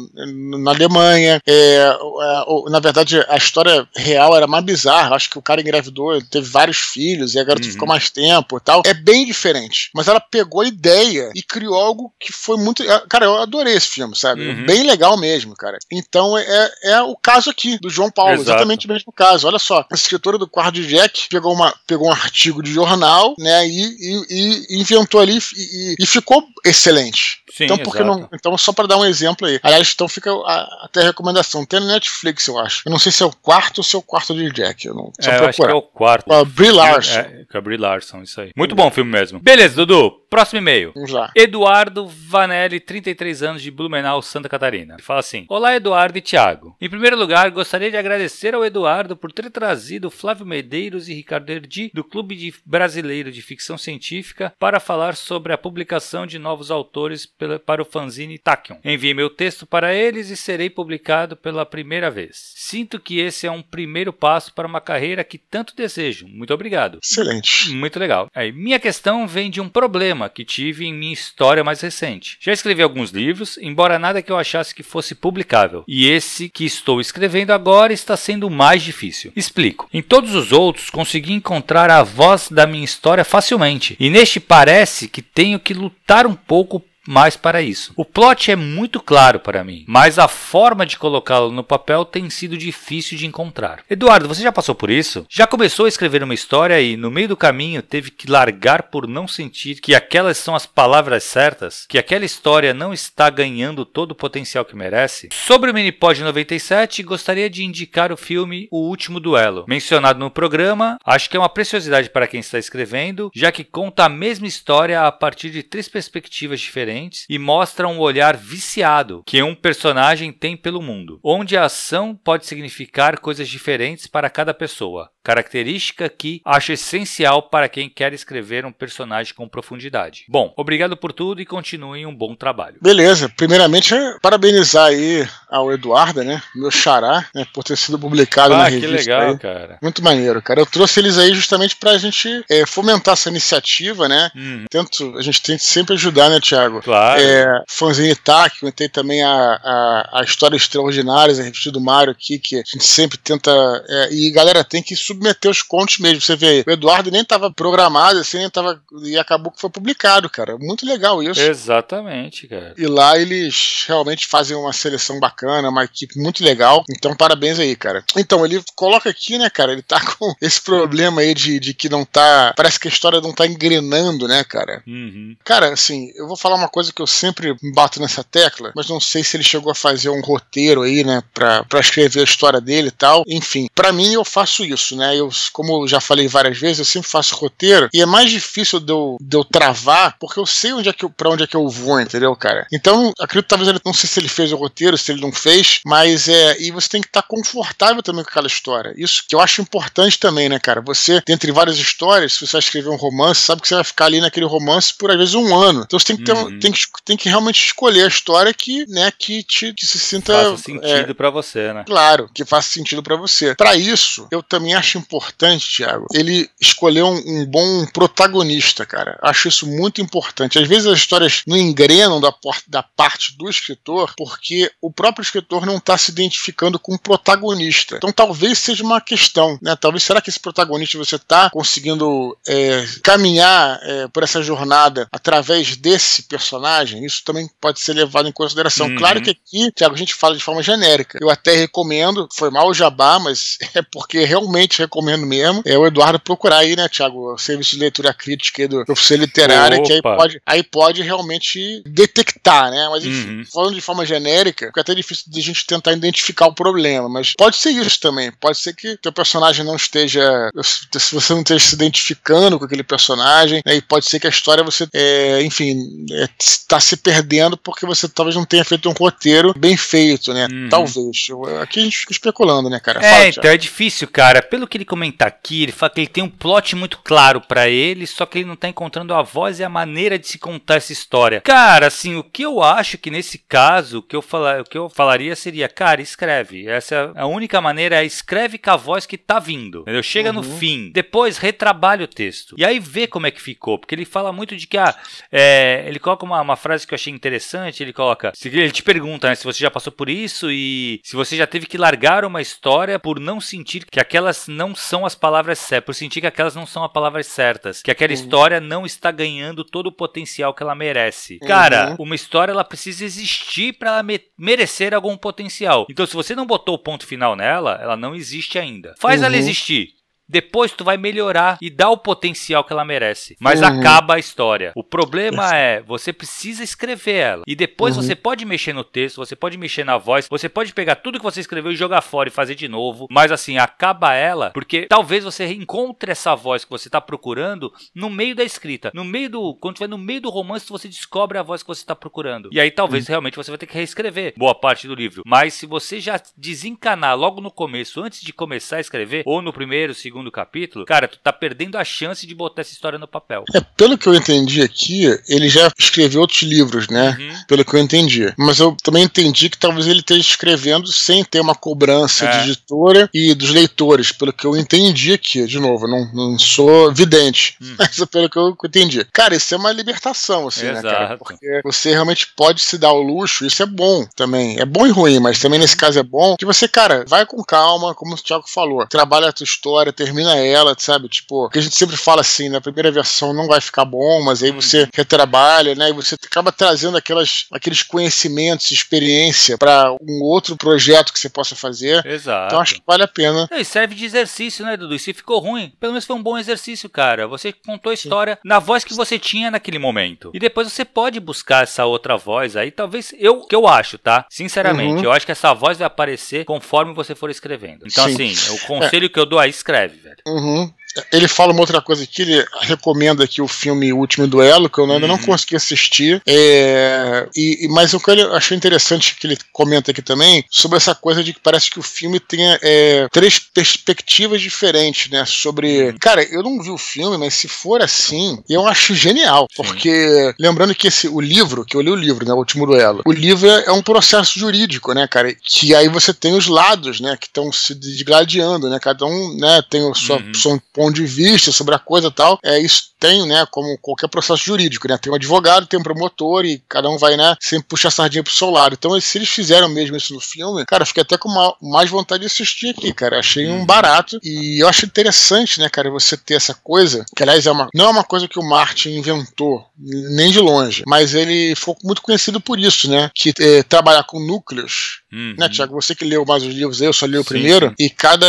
na 0.63 0.71
Alemanha, 0.71 1.41
é, 1.47 1.79
a, 1.87 2.71
na 2.71 2.81
verdade 2.81 3.25
a 3.29 3.37
história 3.37 3.87
real 3.95 4.37
era 4.37 4.47
mais 4.47 4.65
bizarra, 4.65 5.17
acho 5.17 5.31
que 5.31 5.39
o 5.39 5.43
cara 5.43 5.61
engravidou, 5.61 6.21
teve 6.23 6.49
vários 6.49 6.79
filhos 6.79 7.35
e 7.35 7.39
a 7.39 7.45
garota 7.45 7.67
uhum. 7.67 7.73
ficou 7.73 7.89
mais 7.89 8.11
tempo 8.11 8.57
e 8.57 8.61
tal. 8.61 8.83
É 8.87 8.95
bem 8.95 9.27
diferente, 9.27 9.91
mas 9.95 10.09
ela 10.09 10.21
pegou 10.21 10.61
a 10.61 10.67
ideia 10.67 11.31
e 11.35 11.43
criou 11.43 11.75
algo 11.75 12.13
que 12.19 12.33
foi 12.33 12.57
muito. 12.57 12.83
É, 12.83 13.03
cara, 13.09 13.27
eu 13.27 13.37
adorei 13.39 13.75
esse 13.75 13.89
filme, 13.89 14.17
sabe? 14.17 14.47
Uhum. 14.47 14.67
Bem 14.67 14.85
legal 14.85 15.17
mesmo, 15.19 15.55
cara. 15.55 15.79
Então 15.91 16.37
é, 16.37 16.71
é 16.85 17.03
o 17.03 17.17
caso 17.17 17.51
aqui 17.51 17.79
do 17.79 17.91
João 17.91 18.11
Paulo. 18.11 18.45
Exatamente 18.47 18.87
o 18.87 18.93
mesmo 18.93 19.13
caso. 19.13 19.47
Olha 19.47 19.59
só, 19.59 19.85
a 19.91 19.95
escritora 19.95 20.39
do 20.39 20.49
quarto 20.49 20.75
de 20.75 20.87
Jack 20.87 21.29
pegou, 21.29 21.53
uma, 21.53 21.75
pegou 21.87 22.09
um 22.09 22.13
artigo 22.13 22.63
de 22.63 22.73
jornal, 22.73 23.35
né, 23.39 23.67
e, 23.67 23.83
e, 24.31 24.67
e 24.71 24.81
inventou 24.81 25.21
ali 25.21 25.39
e, 25.57 25.97
e, 25.99 26.07
ficou 26.07 26.47
excelente. 26.65 27.43
Sim, 27.53 27.65
então, 27.65 27.79
porque 27.79 28.05
não, 28.05 28.29
então, 28.33 28.57
só 28.59 28.73
para 28.73 28.87
dar 28.87 28.99
um 28.99 29.05
exemplo 29.05 29.47
aí. 29.47 29.59
Aliás, 29.63 29.93
então 29.95 30.09
fica 30.09 30.31
a, 30.31 30.85
até 30.85 31.01
a 31.01 31.05
recomendação. 31.07 31.65
Tem 31.65 31.81
no 31.81 31.87
Netflix, 31.87 32.47
eu 32.47 32.59
acho. 32.59 32.83
Eu 32.85 32.91
não 32.91 32.99
sei 32.99 33.11
se 33.11 33.23
é 33.23 33.27
o 33.27 33.33
quarto 33.33 33.79
ou 33.79 33.85
se 33.85 33.97
é 33.97 33.99
o 33.99 34.03
quarto 34.03 34.35
de 34.35 34.51
Jack. 34.51 34.87
Eu 34.87 34.95
não, 34.95 35.11
é, 35.21 35.39
eu 35.39 35.49
acho 35.49 35.63
que 35.63 35.67
é 35.67 35.75
o 35.75 35.81
quarto. 35.81 36.27
Com 36.27 36.35
a 36.35 36.45
Brie 36.45 36.71
Larson. 36.71 37.19
É, 37.19 37.45
com 37.51 37.57
a 37.57 37.61
Brie 37.61 37.79
Larson, 37.79 38.23
isso 38.23 38.41
aí. 38.41 38.51
Muito 38.55 38.75
bom 38.75 38.91
filme 38.91 39.11
mesmo. 39.11 39.41
Beleza, 39.41 39.75
Dudu. 39.75 40.11
Próximo 40.29 40.59
e-mail. 40.59 40.93
Vamos 40.95 41.11
lá. 41.11 41.31
Eduardo 41.35 42.07
Vanelli, 42.07 42.79
33 42.79 43.43
anos, 43.43 43.63
de 43.63 43.71
Blumenau, 43.71 44.21
Santa 44.21 44.49
Catarina. 44.49 44.95
Ele 44.95 45.03
fala 45.03 45.21
assim: 45.21 45.47
Olá, 45.49 45.75
Eduardo 45.75 46.19
e 46.19 46.21
Thiago. 46.21 46.77
Em 46.81 46.91
primeiro 46.91 47.17
lugar, 47.17 47.51
gostaria 47.51 47.91
de 47.91 47.97
agradecer 47.97 48.36
ao 48.45 48.65
Eduardo 48.65 49.17
por 49.17 49.33
ter 49.33 49.51
trazido 49.51 50.11
Flávio 50.11 50.45
Medeiros 50.45 51.09
e 51.09 51.15
Ricardo 51.15 51.51
Erdi, 51.51 51.91
do 51.95 52.05
Clube 52.05 52.37
de 52.37 52.55
Brasileiro 52.65 53.33
de 53.33 53.41
Ficção 53.41 53.79
Científica, 53.79 54.53
para 54.59 54.79
falar 54.81 55.17
sobre 55.17 55.53
a 55.53 55.59
publicação 55.59 56.27
de 56.27 56.39
novos 56.39 56.71
autores 56.71 57.27
para 57.65 57.83
o 57.83 57.85
fanzine 57.85 58.39
Tachyon. 58.39 58.77
Enviei 58.85 59.15
meu 59.15 59.31
texto 59.31 59.67
para 59.67 59.95
eles 59.95 60.31
e 60.31 60.37
serei 60.37 60.69
publicado 60.69 61.37
pela 61.37 61.65
primeira 61.65 62.11
vez. 62.11 62.53
Sinto 62.57 63.01
que 63.01 63.19
esse 63.19 63.47
é 63.47 63.51
um 63.51 63.63
primeiro 63.63 64.13
passo 64.13 64.53
para 64.53 64.67
uma 64.67 64.81
carreira 64.81 65.25
que 65.25 65.39
tanto 65.39 65.75
desejo. 65.75 66.27
Muito 66.29 66.53
obrigado. 66.53 66.99
Excelente. 67.03 67.71
Muito 67.71 67.99
legal. 67.99 68.29
Aí, 68.35 68.53
minha 68.53 68.79
questão 68.79 69.27
vem 69.27 69.51
de 69.51 69.61
um 69.61 69.69
problema 69.69 70.29
que 70.29 70.45
tive 70.45 70.85
em 70.85 70.93
minha 70.93 71.13
história 71.13 71.65
mais 71.65 71.81
recente. 71.81 72.37
Já 72.41 72.53
escrevi 72.53 72.83
alguns 72.83 73.11
livros, 73.11 73.57
embora 73.59 73.99
nada 73.99 74.23
que 74.23 74.31
eu 74.31 74.37
achasse 74.37 74.75
que 74.75 74.83
fosse 74.83 75.15
publicável. 75.15 75.85
E 75.87 76.09
esse 76.09 76.49
que 76.49 76.65
estou 76.65 77.01
escrevendo 77.01 77.51
agora 77.51 77.93
está 77.93 78.17
sendo 78.27 78.51
mais 78.51 78.83
difícil. 78.83 79.33
Explico. 79.37 79.89
Em 79.95 80.03
todos 80.03 80.35
os 80.35 80.51
outros, 80.51 80.91
consegui 80.91 81.33
encontrar 81.33 81.91
a 81.91 82.03
voz 82.03 82.49
da 82.51 82.67
minha 82.67 82.85
história 82.85 83.25
facilmente. 83.25 83.97
E 84.01 84.11
neste 84.11 84.41
parece 84.41 85.07
que 85.07 85.23
tenho 85.23 85.61
que 85.61 85.73
lutar 85.73 86.27
um 86.27 86.35
pouco 86.35 86.83
mais 87.07 87.37
para 87.37 87.63
isso. 87.63 87.93
O 87.97 88.05
plot 88.05 88.51
é 88.51 88.57
muito 88.57 89.01
claro 89.01 89.41
para 89.41 89.65
mim, 89.65 89.85
mas 89.87 90.19
a 90.19 90.29
forma 90.29 90.85
de 90.85 90.99
colocá-lo 90.99 91.53
no 91.53 91.63
papel 91.63 92.05
tem 92.05 92.29
sido 92.31 92.57
difícil 92.57 93.17
de 93.17 93.27
encontrar. 93.27 93.83
Eduardo, 93.89 94.29
você 94.29 94.43
já 94.43 94.51
passou 94.51 94.75
por 94.75 94.91
isso? 94.91 95.27
Já 95.29 95.47
começou 95.47 95.87
a 95.87 95.89
escrever 95.89 96.23
uma 96.23 96.35
história 96.35 96.81
e, 96.81 96.97
no 96.97 97.11
meio 97.11 97.29
do 97.29 97.37
caminho, 97.37 97.83
teve 97.83 98.11
que 98.11 98.31
largar 98.31 98.85
por 98.85 99.07
não 99.07 99.29
sentir 99.29 99.81
que 99.81 99.95
aquelas 99.95 100.39
são 100.39 100.55
as 100.55 100.67
palavras 100.67 101.25
certas? 101.25 101.87
Que 101.89 101.99
aquela 101.99 102.25
história 102.25 102.75
não 102.75 102.93
está 102.93 103.31
ganhando 103.31 103.85
todo 103.85 104.13
o 104.13 104.17
potencial 104.17 104.65
que 104.65 104.77
merece? 104.77 105.29
Sobre 105.33 105.71
o 105.71 105.75
Minipod 105.75 106.21
97, 106.23 107.03
gostaria 107.03 107.49
de 107.49 107.65
indicar 107.65 108.11
o 108.11 108.17
filme 108.17 108.69
O 108.71 108.89
Último 108.89 109.21
Duelo. 109.21 109.65
Mencionado 109.69 110.19
no 110.19 110.31
programa, 110.31 110.99
acho 111.05 111.31
que 111.31 111.37
é 111.37 111.41
uma 111.41 111.49
preciosidade 111.49 112.11
para 112.11 112.27
quem 112.27 112.41
está 112.41 112.59
escrevendo, 112.59 113.31
já 113.35 113.53
que 113.53 113.65
conta 113.65 114.05
a 114.05 114.09
mesma 114.09 114.47
história 114.47 115.03
a 115.03 115.13
partir 115.13 115.51
de 115.51 115.63
três 115.63 115.89
perspectivas 115.89 116.61
diferentes 116.61 116.96
diferentes 116.97 117.27
e 117.29 117.39
mostra 117.39 117.87
um 117.87 117.99
olhar 117.99 118.37
viciado 118.37 119.23
que 119.27 119.43
um 119.43 119.55
personagem 119.55 120.33
tem 120.33 120.57
pelo 120.57 120.81
mundo, 120.83 121.21
onde 121.23 121.57
a 121.57 121.65
ação 121.65 122.15
pode 122.15 122.47
significar 122.47 123.21
coisas 123.21 123.49
diferentes 123.49 124.07
para 124.07 124.31
cada 124.31 124.55
pessoa 124.55 125.11
característica 125.27 126.09
que 126.09 126.41
acho 126.45 126.71
essencial 126.71 127.43
para 127.43 127.69
quem 127.69 127.91
quer 127.91 128.13
escrever 128.13 128.65
um 128.65 128.71
personagem 128.71 129.35
com 129.35 129.49
profundidade. 129.49 130.25
Bom, 130.29 130.55
obrigado 130.57 130.97
por 130.97 131.13
tudo 131.13 131.43
e 131.43 131.45
continuem 131.45 132.07
um 132.07 132.15
bom 132.15 132.37
trabalho. 132.37 132.77
Beleza, 132.81 133.29
primeiramente 133.29 133.93
parabenizar 134.23 134.87
aí 134.87 135.27
ao 135.51 135.73
Eduardo, 135.73 136.23
né, 136.23 136.41
meu 136.55 136.71
xará, 136.71 137.27
né, 137.35 137.45
por 137.53 137.65
ter 137.65 137.77
sido 137.77 137.99
publicado 137.99 138.55
ah, 138.55 138.59
na 138.59 138.65
revista. 138.69 138.87
que 138.87 138.95
legal, 138.99 139.31
aí. 139.31 139.39
cara. 139.39 139.79
Muito 139.83 140.01
maneiro, 140.01 140.41
cara. 140.41 140.61
Eu 140.61 140.67
trouxe 140.67 141.01
eles 141.01 141.19
aí 141.19 141.35
justamente 141.35 141.75
para 141.75 141.91
a 141.91 141.99
gente 141.99 142.45
é, 142.49 142.65
fomentar 142.65 143.15
essa 143.15 143.29
iniciativa, 143.29 144.09
né, 144.09 144.31
uhum. 144.33 144.65
Tento, 144.71 145.19
a 145.19 145.23
gente 145.23 145.43
tem 145.43 145.57
que 145.57 145.65
sempre 145.65 145.95
ajudar, 145.95 146.31
né, 146.31 146.39
Thiago? 146.39 146.81
Claro. 146.83 147.21
É, 147.21 147.65
Fanzine 147.69 148.15
Tac, 148.15 148.61
comentei 148.61 148.89
também 148.89 149.25
a, 149.25 149.33
a, 149.33 150.21
a 150.21 150.23
História 150.23 150.57
Extraordinária, 150.57 151.35
a 151.35 151.43
revista 151.43 151.73
do 151.73 151.81
Mário 151.81 152.13
aqui, 152.13 152.39
que 152.39 152.55
a 152.55 152.63
gente 152.65 152.85
sempre 152.85 153.19
tenta, 153.19 153.51
é, 153.89 154.13
e 154.13 154.31
galera 154.31 154.63
tem 154.63 154.81
que 154.81 154.95
subir 154.95 155.16
submeter 155.17 155.51
os 155.51 155.63
contos 155.63 155.99
mesmo. 155.99 156.21
Você 156.21 156.37
vê, 156.37 156.65
o 156.67 156.71
Eduardo 156.71 157.11
nem 157.11 157.23
estava 157.23 157.51
programado, 157.51 158.21
assim, 158.21 158.39
nem 158.39 158.51
tava, 158.51 158.81
e 159.03 159.17
acabou 159.19 159.51
que 159.51 159.61
foi 159.61 159.71
publicado, 159.71 160.29
cara. 160.29 160.57
Muito 160.59 160.87
legal 160.87 161.23
isso. 161.23 161.41
Exatamente, 161.41 162.47
cara. 162.47 162.75
E 162.77 162.87
lá 162.87 163.19
eles 163.19 163.85
realmente 163.89 164.27
fazem 164.27 164.57
uma 164.57 164.73
seleção 164.73 165.19
bacana, 165.19 165.71
uma 165.71 165.85
equipe 165.85 166.19
muito 166.19 166.45
legal. 166.45 166.85
Então, 166.91 167.17
parabéns 167.17 167.59
aí, 167.59 167.75
cara. 167.75 168.05
Então, 168.17 168.45
ele 168.45 168.63
coloca 168.75 169.09
aqui, 169.09 169.39
né, 169.39 169.49
cara, 169.49 169.73
ele 169.73 169.83
tá 169.83 170.01
com 170.17 170.35
esse 170.41 170.61
problema 170.61 171.23
aí 171.23 171.35
de, 171.35 171.59
de 171.59 171.75
que 171.75 171.89
não 171.89 172.05
tá. 172.05 172.53
Parece 172.57 172.79
que 172.79 172.89
a 172.89 172.91
história 172.91 173.21
não 173.21 173.33
tá 173.33 173.47
engrenando, 173.47 174.29
né, 174.29 174.45
cara? 174.45 174.83
Uhum. 174.87 175.37
Cara, 175.45 175.73
assim, 175.73 176.13
eu 176.17 176.27
vou 176.27 176.37
falar 176.37 176.57
uma 176.57 176.69
coisa 176.69 176.93
que 176.93 177.03
eu 177.03 177.07
sempre 177.07 177.55
bato 177.75 178.01
nessa 178.01 178.23
tecla, 178.23 178.73
mas 178.75 178.89
não 178.89 179.01
sei 179.01 179.25
se 179.25 179.37
ele 179.37 179.45
chegou 179.45 179.73
a 179.73 179.75
fazer 179.75 180.11
um 180.11 180.21
roteiro 180.21 180.83
aí, 180.83 181.05
né, 181.05 181.23
pra, 181.33 181.65
pra 181.65 181.81
escrever 181.81 182.21
a 182.21 182.25
história 182.25 182.61
dele 182.61 182.89
e 182.89 182.93
tal. 182.93 183.25
Enfim, 183.27 183.69
para 183.75 183.93
mim 183.93 184.13
eu 184.13 184.25
faço 184.25 184.65
isso, 184.65 184.97
né? 184.97 185.06
Né? 185.07 185.17
Eu, 185.17 185.31
como 185.53 185.85
eu 185.85 185.89
já 185.89 186.01
falei 186.01 186.29
várias 186.29 186.59
vezes, 186.59 186.79
eu 186.79 186.85
sempre 186.85 187.09
faço 187.09 187.35
roteiro 187.37 187.89
e 187.93 188.01
é 188.01 188.07
mais 188.07 188.31
difícil 188.31 188.81
de 188.81 188.93
eu, 188.93 189.17
de 189.21 189.37
eu 189.37 189.45
travar 189.45 190.17
porque 190.19 190.39
eu 190.39 190.47
sei 190.47 190.73
onde 190.73 190.89
é 190.89 190.93
que 190.93 191.05
eu, 191.05 191.11
pra 191.11 191.31
onde 191.31 191.45
é 191.45 191.47
que 191.47 191.57
eu 191.57 191.69
vou, 191.69 192.01
entendeu, 192.01 192.35
cara? 192.37 192.67
Então, 192.73 193.13
acredito 193.19 193.49
talvez 193.49 193.69
ele 193.69 193.81
não 193.85 193.93
sei 193.93 194.09
se 194.09 194.21
ele 194.21 194.29
fez 194.29 194.53
o 194.53 194.57
roteiro, 194.57 194.99
se 194.99 195.13
ele 195.13 195.21
não 195.21 195.33
fez, 195.33 195.81
mas 195.85 196.29
é. 196.29 196.61
E 196.61 196.71
você 196.71 196.89
tem 196.89 197.01
que 197.01 197.09
estar 197.09 197.23
tá 197.23 197.29
confortável 197.29 198.03
também 198.03 198.25
com 198.25 198.31
aquela 198.31 198.47
história. 198.47 198.95
Isso 198.97 199.25
que 199.29 199.35
eu 199.35 199.41
acho 199.41 199.61
importante 199.61 200.19
também, 200.19 200.49
né, 200.49 200.59
cara? 200.59 200.81
Você, 200.83 201.23
dentre 201.27 201.53
várias 201.53 201.77
histórias, 201.79 202.35
se 202.35 202.47
você 202.47 202.53
vai 202.53 202.61
escrever 202.61 202.89
um 202.89 202.97
romance, 202.97 203.43
sabe 203.43 203.63
que 203.63 203.69
você 203.69 203.75
vai 203.75 203.85
ficar 203.85 204.07
ali 204.07 204.21
naquele 204.21 204.47
romance 204.47 204.93
por 204.95 205.11
às 205.11 205.17
vezes 205.17 205.35
um 205.35 205.55
ano. 205.55 205.83
Então 205.85 205.99
você 205.99 206.07
tem 206.07 206.17
que, 206.17 206.25
ter, 206.25 206.33
uhum. 206.33 206.59
tem 206.59 206.73
que, 206.73 206.81
tem 207.05 207.17
que 207.17 207.29
realmente 207.29 207.65
escolher 207.65 208.05
a 208.05 208.09
história 208.09 208.53
que, 208.53 208.87
né, 208.89 209.13
que, 209.17 209.43
te, 209.43 209.73
que 209.75 209.87
se 209.87 209.99
sinta. 209.99 210.33
Faça 210.33 210.57
sentido 210.57 211.11
é, 211.11 211.15
para 211.15 211.31
você, 211.31 211.73
né? 211.73 211.85
Claro, 211.87 212.31
que 212.35 212.45
faça 212.45 212.69
sentido 212.69 213.03
para 213.03 213.17
você. 213.17 213.55
Para 213.55 213.77
isso, 213.77 214.27
eu 214.31 214.43
também 214.43 214.75
acho 214.75 214.96
importante, 214.99 215.77
Thiago, 215.77 216.07
ele 216.13 216.49
escolheu 216.61 217.07
um, 217.07 217.41
um, 217.41 217.47
bom 217.47 217.87
protagonista, 217.87 218.85
cara. 218.85 219.19
Acho 219.23 219.49
isso 219.49 219.67
muito 219.67 220.01
importante. 220.01 220.59
Às 220.59 220.69
vezes 220.69 220.87
as 220.87 220.99
histórias 220.99 221.43
não 221.47 221.57
engrenam 221.57 222.21
da, 222.21 222.33
da 222.69 222.83
parte 222.83 223.37
do 223.37 223.49
escritor 223.49 224.15
porque 224.17 224.71
o 224.81 224.91
próprio 224.91 225.23
escritor 225.23 225.67
não 225.67 225.77
está 225.77 225.97
se 225.97 226.11
identificando 226.11 226.79
com 226.79 226.95
o 226.95 226.99
protagonista. 226.99 227.97
Então 227.97 228.13
talvez 228.13 228.59
seja 228.59 228.83
uma 228.83 229.01
questão, 229.01 229.59
né? 229.63 229.77
Talvez 229.77 230.03
será 230.03 230.21
que 230.21 230.31
esse 230.31 230.41
protagonista 230.41 230.99
você 230.99 231.17
está 231.17 231.51
conseguindo 231.51 232.37
é, 232.47 232.87
caminhar 233.03 233.79
é, 233.83 234.09
por 234.09 234.23
essa 234.23 234.43
jornada 234.43 235.09
através 235.13 235.77
desse 235.77 236.23
personagem? 236.25 237.05
Isso 237.05 237.23
também 237.25 237.49
pode 237.61 237.81
ser 237.81 237.93
levado 237.93 238.29
em 238.29 238.33
consideração. 238.33 238.87
Uhum. 238.87 238.97
Claro 238.97 239.23
que 239.23 239.31
aqui, 239.31 239.71
Thiago, 239.73 239.95
a 239.95 239.99
gente 239.99 240.15
fala 240.15 240.37
de 240.37 240.43
forma 240.43 240.63
genérica. 240.63 241.19
Eu 241.21 241.31
até 241.31 241.57
recomendo, 241.57 242.29
foi 242.35 242.51
mal 242.51 242.69
o 242.69 242.75
jabá, 242.75 243.19
mas 243.19 243.59
é 243.75 243.83
porque 243.83 244.25
realmente 244.25 244.76
recomendo 244.79 245.27
mesmo, 245.27 245.63
é 245.65 245.77
o 245.77 245.87
Eduardo 245.87 246.19
procurar 246.21 246.59
aí, 246.59 246.77
né, 246.77 246.89
Thiago, 246.89 247.35
o 247.35 247.39
serviço 247.39 247.73
de 247.73 247.81
leitura 247.81 248.13
crítica 248.13 248.63
aí 248.63 248.69
do 248.69 248.85
literária, 249.11 249.79
Opa. 249.79 249.87
que 249.87 249.93
aí 249.93 250.03
pode, 250.03 250.43
aí 250.47 250.63
pode 250.63 251.03
realmente 251.03 251.83
detectar, 251.87 252.71
né? 252.71 252.89
Mas 252.91 253.05
enfim, 253.05 253.39
uhum. 253.39 253.45
falando 253.53 253.75
de 253.75 253.81
forma 253.81 254.05
genérica, 254.05 254.67
fica 254.67 254.81
até 254.81 254.95
difícil 254.95 255.25
de 255.29 255.41
a 255.41 255.43
gente 255.43 255.67
tentar 255.67 255.93
identificar 255.93 256.47
o 256.47 256.55
problema, 256.55 257.09
mas 257.09 257.35
pode 257.35 257.57
ser 257.57 257.71
isso 257.71 258.01
também. 258.01 258.31
Pode 258.33 258.59
ser 258.59 258.75
que 258.75 258.97
teu 258.99 259.13
personagem 259.13 259.65
não 259.65 259.77
esteja. 259.77 260.51
Se 260.63 261.15
você 261.15 261.33
não 261.33 261.41
esteja 261.41 261.65
se 261.65 261.75
identificando 261.75 262.59
com 262.59 262.65
aquele 262.65 262.83
personagem, 262.83 263.63
né, 263.65 263.77
e 263.77 263.83
pode 263.83 264.07
ser 264.07 264.21
que 264.21 264.27
a 264.27 264.31
história 264.31 264.65
você, 264.65 264.87
é, 264.93 265.43
enfim, 265.43 266.07
está 266.39 266.77
é, 266.77 266.81
se 266.81 266.97
perdendo 266.97 267.57
porque 267.57 267.87
você 267.87 268.09
talvez 268.09 268.37
não 268.37 268.45
tenha 268.45 268.65
feito 268.65 268.89
um 268.89 268.93
roteiro 268.93 269.55
bem 269.57 269.77
feito, 269.77 270.33
né? 270.33 270.49
Uhum. 270.51 270.69
Talvez. 270.69 271.29
Aqui 271.63 271.81
a 271.81 271.83
gente 271.83 271.99
fica 271.99 272.13
especulando, 272.13 272.71
né, 272.71 272.81
cara? 272.81 273.01
É, 273.01 273.11
Fala, 273.11 273.29
então 273.29 273.51
é 273.51 273.57
difícil, 273.57 274.09
cara. 274.09 274.43
Pelo 274.43 274.66
que 274.67 274.77
ele 274.77 274.85
comenta 274.85 275.27
aqui, 275.27 275.63
ele 275.63 275.73
fala 275.73 275.91
que 275.91 276.01
ele 276.01 276.07
tem 276.09 276.25
um 276.25 276.29
plot 276.29 276.75
muito 276.77 276.99
claro 276.99 277.41
para 277.41 277.69
ele, 277.69 278.07
só 278.07 278.27
que 278.27 278.39
ele 278.39 278.49
não 278.49 278.57
tá 278.57 278.69
encontrando 278.69 279.15
a 279.15 279.23
voz 279.23 279.59
e 279.59 279.65
a 279.65 279.69
maneira 279.69 280.19
de 280.19 280.27
se 280.27 280.39
contar 280.39 280.77
essa 280.77 280.93
história. 280.93 281.41
Cara, 281.41 281.87
assim, 281.87 282.17
o 282.17 282.25
que 282.25 282.43
eu 282.43 282.63
acho 282.63 282.99
que 282.99 283.11
nesse 283.11 283.39
caso, 283.39 283.99
o 283.99 284.03
que 284.03 284.17
eu, 284.17 284.23
falar, 284.23 284.61
o 284.61 284.65
que 284.65 284.79
eu 284.79 284.89
falaria 284.89 285.35
seria, 285.37 285.69
cara, 285.69 286.01
escreve. 286.01 286.69
Essa 286.69 287.13
é 287.15 287.21
a 287.21 287.27
única 287.27 287.61
maneira, 287.61 288.03
é 288.03 288.05
escreve 288.05 288.59
com 288.59 288.71
a 288.71 288.77
voz 288.77 289.07
que 289.07 289.19
tá 289.19 289.39
vindo. 289.39 289.81
Entendeu? 289.81 290.03
Chega 290.03 290.31
uhum. 290.31 290.37
no 290.37 290.43
fim, 290.43 290.91
depois 290.93 291.39
retrabalha 291.39 292.05
o 292.05 292.09
texto. 292.09 292.55
E 292.59 292.65
aí 292.65 292.79
vê 292.79 293.07
como 293.07 293.27
é 293.27 293.31
que 293.31 293.41
ficou, 293.41 293.79
porque 293.79 293.95
ele 293.95 294.05
fala 294.05 294.33
muito 294.33 294.57
de 294.57 294.67
que, 294.67 294.79
ah, 294.79 294.95
é, 295.31 295.85
ele 295.87 295.99
coloca 295.99 296.25
uma, 296.25 296.41
uma 296.41 296.57
frase 296.57 296.87
que 296.87 296.95
eu 296.95 296.97
achei 296.97 297.13
interessante, 297.13 297.83
ele 297.83 297.93
coloca, 297.93 298.33
ele 298.45 298.71
te 298.71 298.83
pergunta, 298.83 299.29
né, 299.29 299.35
se 299.35 299.45
você 299.45 299.59
já 299.59 299.71
passou 299.71 299.93
por 299.93 300.09
isso 300.09 300.51
e 300.51 301.01
se 301.03 301.17
você 301.17 301.37
já 301.37 301.47
teve 301.47 301.67
que 301.67 301.79
largar 301.79 302.25
uma 302.25 302.41
história 302.41 302.99
por 302.99 303.21
não 303.21 303.41
sentir 303.41 303.85
que 303.85 304.01
aquelas 304.01 304.49
não 304.57 304.75
são 304.75 305.05
as 305.05 305.15
palavras 305.15 305.59
certas, 305.59 305.87
por 305.87 305.95
sentir 305.95 306.21
que 306.21 306.27
aquelas 306.27 306.55
não 306.55 306.67
são 306.67 306.83
as 306.83 306.93
palavras 306.93 307.27
certas, 307.27 307.83
que 307.83 307.91
aquela 307.91 308.13
uhum. 308.13 308.15
história 308.15 308.61
não 308.61 308.87
está 308.87 309.11
ganhando 309.11 309.63
todo 309.63 309.89
o 309.89 309.93
potencial 309.93 310.55
que 310.55 310.63
ela 310.63 310.75
merece. 310.75 311.39
Uhum. 311.43 311.49
Cara, 311.49 311.95
uma 311.99 312.15
história 312.15 312.53
ela 312.53 312.65
precisa 312.65 313.05
existir 313.05 313.75
para 313.75 313.91
ela 313.91 314.03
me 314.03 314.21
merecer 314.39 314.95
algum 314.95 315.17
potencial. 315.17 315.87
Então, 315.91 316.07
se 316.07 316.15
você 316.15 316.35
não 316.35 316.47
botou 316.47 316.75
o 316.75 316.79
ponto 316.79 317.07
final 317.07 317.37
nela, 317.37 317.79
ela 317.81 317.97
não 317.97 318.15
existe 318.15 318.59
ainda. 318.59 318.95
Faz 318.99 319.21
uhum. 319.21 319.27
ela 319.27 319.37
existir. 319.37 319.96
Depois 320.29 320.73
tu 320.73 320.85
vai 320.85 320.97
melhorar 320.97 321.59
e 321.61 321.71
dar 321.71 321.91
o 321.91 321.97
potencial 321.97 322.65
que 322.65 322.73
ela 322.73 322.85
merece. 322.85 323.37
Mas 323.41 323.61
uhum. 323.61 323.69
acaba 323.69 324.15
a 324.15 324.19
história. 324.19 324.73
O 324.75 324.83
problema 324.83 325.55
é, 325.57 325.81
você 325.83 326.13
precisa 326.13 326.63
escrever 326.63 327.15
ela. 327.15 327.43
E 327.47 327.55
depois 327.55 327.97
uhum. 327.97 328.03
você 328.03 328.15
pode 328.15 328.45
mexer 328.45 328.73
no 328.73 328.85
texto, 328.85 329.17
você 329.17 329.37
pode 329.37 329.57
mexer 329.57 329.85
na 329.85 329.99
voz, 329.99 330.27
você 330.29 330.49
pode 330.49 330.73
pegar 330.75 330.97
tudo 330.97 331.19
que 331.19 331.25
você 331.25 331.41
escreveu 331.41 331.73
e 331.73 331.77
jogar 331.77 332.01
fora 332.01 332.29
e 332.29 332.33
fazer 332.33 332.55
de 332.55 332.69
novo. 332.69 333.07
Mas 333.11 333.31
assim, 333.31 333.59
acaba 333.59 334.15
ela, 334.15 334.51
porque 334.51 334.87
talvez 334.87 335.25
você 335.25 335.47
encontre 335.53 336.11
essa 336.11 336.35
voz 336.35 336.65
que 336.65 336.71
você 336.71 336.89
está 336.89 337.01
procurando 337.01 337.73
no 337.95 338.11
meio 338.11 338.35
da 338.35 338.45
escrita. 338.45 338.91
No 338.95 339.05
meio 339.05 339.31
do. 339.31 339.55
Quando 339.55 339.77
estiver 339.77 339.89
no 339.89 339.99
meio 339.99 340.21
do 340.21 340.31
romance, 340.31 340.69
você 340.69 340.89
descobre 340.89 341.39
a 341.39 341.43
voz 341.43 341.63
que 341.63 341.69
você 341.69 341.83
está 341.83 341.95
procurando. 341.95 342.49
E 342.53 342.61
aí 342.61 342.71
talvez 342.71 343.05
uhum. 343.05 343.11
realmente 343.11 343.37
você 343.37 343.51
vai 343.51 343.59
ter 343.59 343.67
que 343.67 343.75
reescrever 343.75 344.35
boa 344.37 344.55
parte 344.55 344.89
do 344.89 344.95
livro. 344.95 345.23
Mas 345.25 345.55
se 345.55 345.67
você 345.67 346.01
já 346.01 346.21
desencanar 346.37 347.17
logo 347.17 347.41
no 347.41 347.51
começo, 347.51 348.03
antes 348.03 348.21
de 348.21 348.33
começar 348.33 348.77
a 348.77 348.81
escrever, 348.81 349.23
ou 349.25 349.41
no 349.41 349.53
primeiro, 349.53 349.95
segundo 349.95 350.16
segundo 350.17 350.33
capítulo, 350.33 350.87
cara, 350.87 351.07
tu 351.07 351.19
tá 351.19 351.31
perdendo 351.31 351.77
a 351.77 351.85
chance 351.85 352.27
de 352.27 352.35
botar 352.35 352.63
essa 352.63 352.73
história 352.73 352.99
no 352.99 353.07
papel. 353.07 353.45
É, 353.55 353.61
pelo 353.61 353.99
que 353.99 354.07
eu 354.07 354.15
entendi 354.15 354.63
aqui, 354.63 355.05
ele 355.29 355.47
já 355.47 355.71
escreveu 355.79 356.23
outros 356.23 356.41
livros, 356.41 356.89
né? 356.89 357.15
Uhum. 357.21 357.45
Pelo 357.47 357.65
que 357.65 357.75
eu 357.75 357.81
entendi. 357.81 358.33
Mas 358.39 358.59
eu 358.59 358.75
também 358.83 359.05
entendi 359.05 359.51
que 359.51 359.59
talvez 359.59 359.87
ele 359.87 360.01
esteja 360.01 360.21
escrevendo 360.21 360.91
sem 360.91 361.23
ter 361.23 361.41
uma 361.41 361.55
cobrança 361.55 362.25
é. 362.25 362.39
de 362.39 362.51
editora 362.51 363.11
e 363.13 363.35
dos 363.35 363.51
leitores, 363.51 364.11
pelo 364.11 364.33
que 364.33 364.47
eu 364.47 364.57
entendi 364.57 365.13
aqui. 365.13 365.45
De 365.47 365.59
novo, 365.59 365.87
não, 365.87 366.11
não 366.15 366.39
sou 366.39 366.91
vidente, 366.95 367.55
uhum. 367.61 367.75
mas 367.79 368.01
é 368.01 368.07
pelo 368.07 368.31
que 368.31 368.39
eu 368.39 368.57
entendi. 368.65 369.05
Cara, 369.13 369.37
isso 369.37 369.55
é 369.55 369.59
uma 369.59 369.73
libertação, 369.73 370.49
assim, 370.49 370.67
Exato. 370.67 370.87
né, 370.87 370.93
cara? 370.93 371.19
Porque 371.19 371.61
você 371.63 371.91
realmente 371.91 372.29
pode 372.35 372.63
se 372.63 372.79
dar 372.79 372.93
o 372.93 373.03
luxo, 373.03 373.45
isso 373.45 373.63
é 373.63 373.67
bom 373.67 374.07
também. 374.17 374.59
É 374.59 374.65
bom 374.65 374.87
e 374.87 374.91
ruim, 374.91 375.19
mas 375.21 375.39
também 375.39 375.61
nesse 375.61 375.77
caso 375.77 375.99
é 375.99 376.03
bom 376.03 376.37
que 376.39 376.47
você, 376.47 376.67
cara, 376.67 377.05
vai 377.07 377.27
com 377.27 377.45
calma, 377.45 377.95
como 377.95 378.15
o 378.15 378.17
Thiago 378.17 378.49
falou, 378.49 378.87
trabalha 378.87 379.29
a 379.29 379.33
tua 379.33 379.45
história, 379.45 379.93
termina 380.07 380.37
ela, 380.37 380.75
sabe? 380.79 381.09
Tipo, 381.09 381.49
que 381.51 381.59
a 381.59 381.63
gente 381.63 381.75
sempre 381.75 381.97
fala 381.97 382.21
assim, 382.21 382.49
na 382.49 382.61
primeira 382.61 382.91
versão 382.91 383.33
não 383.33 383.47
vai 383.47 383.61
ficar 383.61 383.85
bom, 383.85 384.23
mas 384.23 384.43
aí 384.43 384.51
você 384.51 384.83
uhum. 384.83 384.89
retrabalha, 384.95 385.75
né? 385.75 385.91
E 385.91 385.93
você 385.93 386.15
acaba 386.15 386.53
trazendo 386.53 386.97
aquelas, 386.97 387.47
aqueles 387.51 387.83
conhecimentos, 387.83 388.71
experiência 388.71 389.59
para 389.59 389.93
um 390.01 390.23
outro 390.23 390.57
projeto 390.57 391.13
que 391.13 391.19
você 391.19 391.29
possa 391.29 391.57
fazer. 391.57 392.05
Exato. 392.07 392.47
Então 392.47 392.61
acho 392.61 392.75
que 392.75 392.83
vale 392.87 393.03
a 393.03 393.09
pena. 393.09 393.49
E 393.53 393.65
serve 393.65 393.95
de 393.95 394.05
exercício, 394.05 394.65
né, 394.65 394.77
Dudu? 394.77 394.95
E 394.95 394.99
se 394.99 395.13
ficou 395.13 395.39
ruim, 395.41 395.73
pelo 395.81 395.93
menos 395.93 396.05
foi 396.05 396.17
um 396.17 396.23
bom 396.23 396.39
exercício, 396.39 396.89
cara. 396.89 397.27
Você 397.27 397.53
contou 397.53 397.91
a 397.91 397.95
história 397.95 398.35
Sim. 398.35 398.49
na 398.49 398.59
voz 398.59 398.85
que 398.85 398.95
você 398.95 399.19
tinha 399.19 399.51
naquele 399.51 399.79
momento. 399.79 400.31
E 400.33 400.39
depois 400.39 400.73
você 400.73 400.85
pode 400.85 401.19
buscar 401.19 401.65
essa 401.65 401.85
outra 401.85 402.17
voz 402.17 402.57
aí, 402.57 402.71
talvez 402.71 403.13
eu, 403.19 403.41
que 403.41 403.55
eu 403.55 403.67
acho, 403.67 403.99
tá? 403.99 404.27
Sinceramente, 404.31 404.99
uhum. 404.99 405.05
eu 405.05 405.13
acho 405.13 405.27
que 405.27 405.33
essa 405.33 405.53
voz 405.53 405.79
vai 405.79 405.87
aparecer 405.87 406.45
conforme 406.45 406.95
você 406.95 407.15
for 407.15 407.31
escrevendo. 407.31 407.85
Então, 407.87 408.05
Sim. 408.05 408.31
assim, 408.31 408.55
o 408.55 408.61
conselho 408.67 409.07
é. 409.07 409.09
que 409.09 409.19
eu 409.19 409.27
dou 409.27 409.39
aí, 409.39 409.51
escreve, 409.51 409.96
velho. 410.01 410.23
Uhum. 410.27 410.73
Ele 411.13 411.29
fala 411.29 411.53
uma 411.53 411.61
outra 411.61 411.81
coisa 411.81 412.03
aqui, 412.05 412.23
ele 412.23 412.45
recomenda 412.63 413.25
aqui 413.25 413.41
o 413.43 413.49
filme 413.49 413.93
Último 413.93 414.27
Duelo, 414.27 414.69
que 414.69 414.79
eu 414.79 414.85
ainda 414.85 415.07
uhum. 415.07 415.13
não 415.13 415.19
consegui 415.19 415.57
assistir. 415.57 416.23
É, 416.27 417.29
e, 417.35 417.69
mas 417.71 417.95
o 417.95 418.01
que 418.01 418.11
eu 418.11 418.35
achei 418.35 418.57
interessante 418.57 419.17
que 419.17 419.27
ele 419.27 419.39
comenta 419.53 419.91
aqui 419.91 420.03
também, 420.03 420.45
sobre 420.51 420.77
essa 420.77 420.95
coisa 420.95 421.23
de 421.23 421.33
que 421.33 421.41
parece 421.41 421.71
que 421.71 421.79
o 421.79 421.83
filme 421.83 422.19
tenha 422.19 422.59
é, 422.63 423.09
três 423.13 423.39
perspectivas 423.39 424.41
diferentes, 424.41 425.11
né? 425.11 425.25
Sobre. 425.27 425.91
Uhum. 425.91 425.99
Cara, 425.99 426.23
eu 426.25 426.43
não 426.43 426.61
vi 426.63 426.71
o 426.71 426.79
filme, 426.79 427.17
mas 427.19 427.35
se 427.35 427.49
for 427.49 427.83
assim, 427.83 428.39
eu 428.49 428.67
acho 428.67 428.95
genial. 428.95 429.47
Sim. 429.51 429.63
Porque, 429.63 430.35
lembrando 430.39 430.75
que 430.75 430.89
esse, 430.89 431.09
o 431.09 431.21
livro, 431.21 431.65
que 431.65 431.77
eu 431.77 431.81
li 431.81 431.91
o 431.91 431.97
livro, 431.97 432.27
né? 432.27 432.33
O 432.33 432.39
Último 432.39 432.67
Duelo, 432.67 433.03
o 433.05 433.13
livro 433.13 433.49
é, 433.49 433.67
é 433.67 433.73
um 433.73 433.83
processo 433.83 434.39
jurídico, 434.39 434.93
né, 434.93 435.07
cara? 435.07 435.35
Que 435.35 435.75
aí 435.75 435.89
você 435.89 436.13
tem 436.13 436.35
os 436.35 436.47
lados, 436.47 437.01
né? 437.01 437.17
Que 437.17 437.27
estão 437.27 437.53
se 437.53 437.75
desgladiando, 437.75 438.69
né? 438.69 438.79
Cada 438.81 439.05
um 439.05 439.37
né, 439.37 439.63
tem 439.69 439.83
o 439.83 439.95
seu, 439.95 440.17
uhum. 440.17 440.35
seu 440.35 440.63
ponto 440.73 440.86
de 440.91 441.05
vista 441.07 441.53
sobre 441.53 441.75
a 441.75 441.79
coisa 441.79 442.09
e 442.09 442.13
tal. 442.13 442.39
É, 442.43 442.59
isso 442.59 442.97
tem, 442.99 443.27
né, 443.27 443.47
como 443.51 443.77
qualquer 443.79 444.09
processo 444.09 444.45
jurídico, 444.45 444.89
né? 444.89 444.99
Tem 444.99 445.13
um 445.13 445.17
advogado, 445.17 445.67
tem 445.67 445.79
um 445.79 445.83
promotor 445.83 446.45
e 446.45 446.63
cada 446.69 446.89
um 446.89 446.97
vai, 446.97 447.17
né, 447.17 447.37
sempre 447.41 447.69
puxar 447.69 447.89
a 447.89 447.91
sardinha 447.91 448.23
pro 448.23 448.33
seu 448.33 448.51
lado. 448.51 448.75
Então, 448.75 448.99
se 449.01 449.19
eles 449.19 449.29
fizeram 449.29 449.69
mesmo 449.69 449.97
isso 449.97 450.15
no 450.15 450.21
filme, 450.21 450.65
cara, 450.67 450.87
fiquei 450.87 451.03
até 451.03 451.19
com 451.19 451.29
uma, 451.29 451.55
mais 451.61 451.91
vontade 451.91 452.21
de 452.21 452.27
assistir 452.27 452.71
aqui, 452.71 452.93
cara. 452.93 453.19
Achei 453.19 453.49
um 453.49 453.65
barato 453.65 454.19
e 454.23 454.63
eu 454.63 454.69
acho 454.69 454.87
interessante, 454.87 455.61
né, 455.61 455.69
cara, 455.69 455.91
você 455.91 456.17
ter 456.17 456.35
essa 456.35 456.55
coisa, 456.55 457.05
que 457.15 457.23
aliás 457.23 457.47
é 457.47 457.51
uma, 457.51 457.69
não 457.75 457.87
é 457.87 457.89
uma 457.89 458.05
coisa 458.05 458.29
que 458.29 458.39
o 458.39 458.49
Martin 458.49 458.91
inventou, 458.91 459.65
nem 459.79 460.31
de 460.31 460.41
longe, 460.41 460.83
mas 460.87 461.15
ele 461.15 461.55
foi 461.55 461.75
muito 461.85 462.03
conhecido 462.03 462.41
por 462.41 462.59
isso, 462.59 462.91
né, 462.91 463.11
que 463.15 463.33
é, 463.39 463.63
trabalhar 463.63 464.05
com 464.05 464.19
núcleos 464.19 465.01
Uhum. 465.17 465.35
Né, 465.39 465.49
Tiago, 465.49 465.75
você 465.75 465.95
que 465.95 466.05
leu 466.05 466.27
mais 466.27 466.43
os 466.43 466.55
livros, 466.55 466.83
eu 466.83 466.93
só 466.93 467.07
li 467.07 467.17
o 467.17 467.23
sim, 467.23 467.29
primeiro, 467.29 467.69
sim. 467.69 467.75
e 467.87 467.89
cada, 467.89 468.27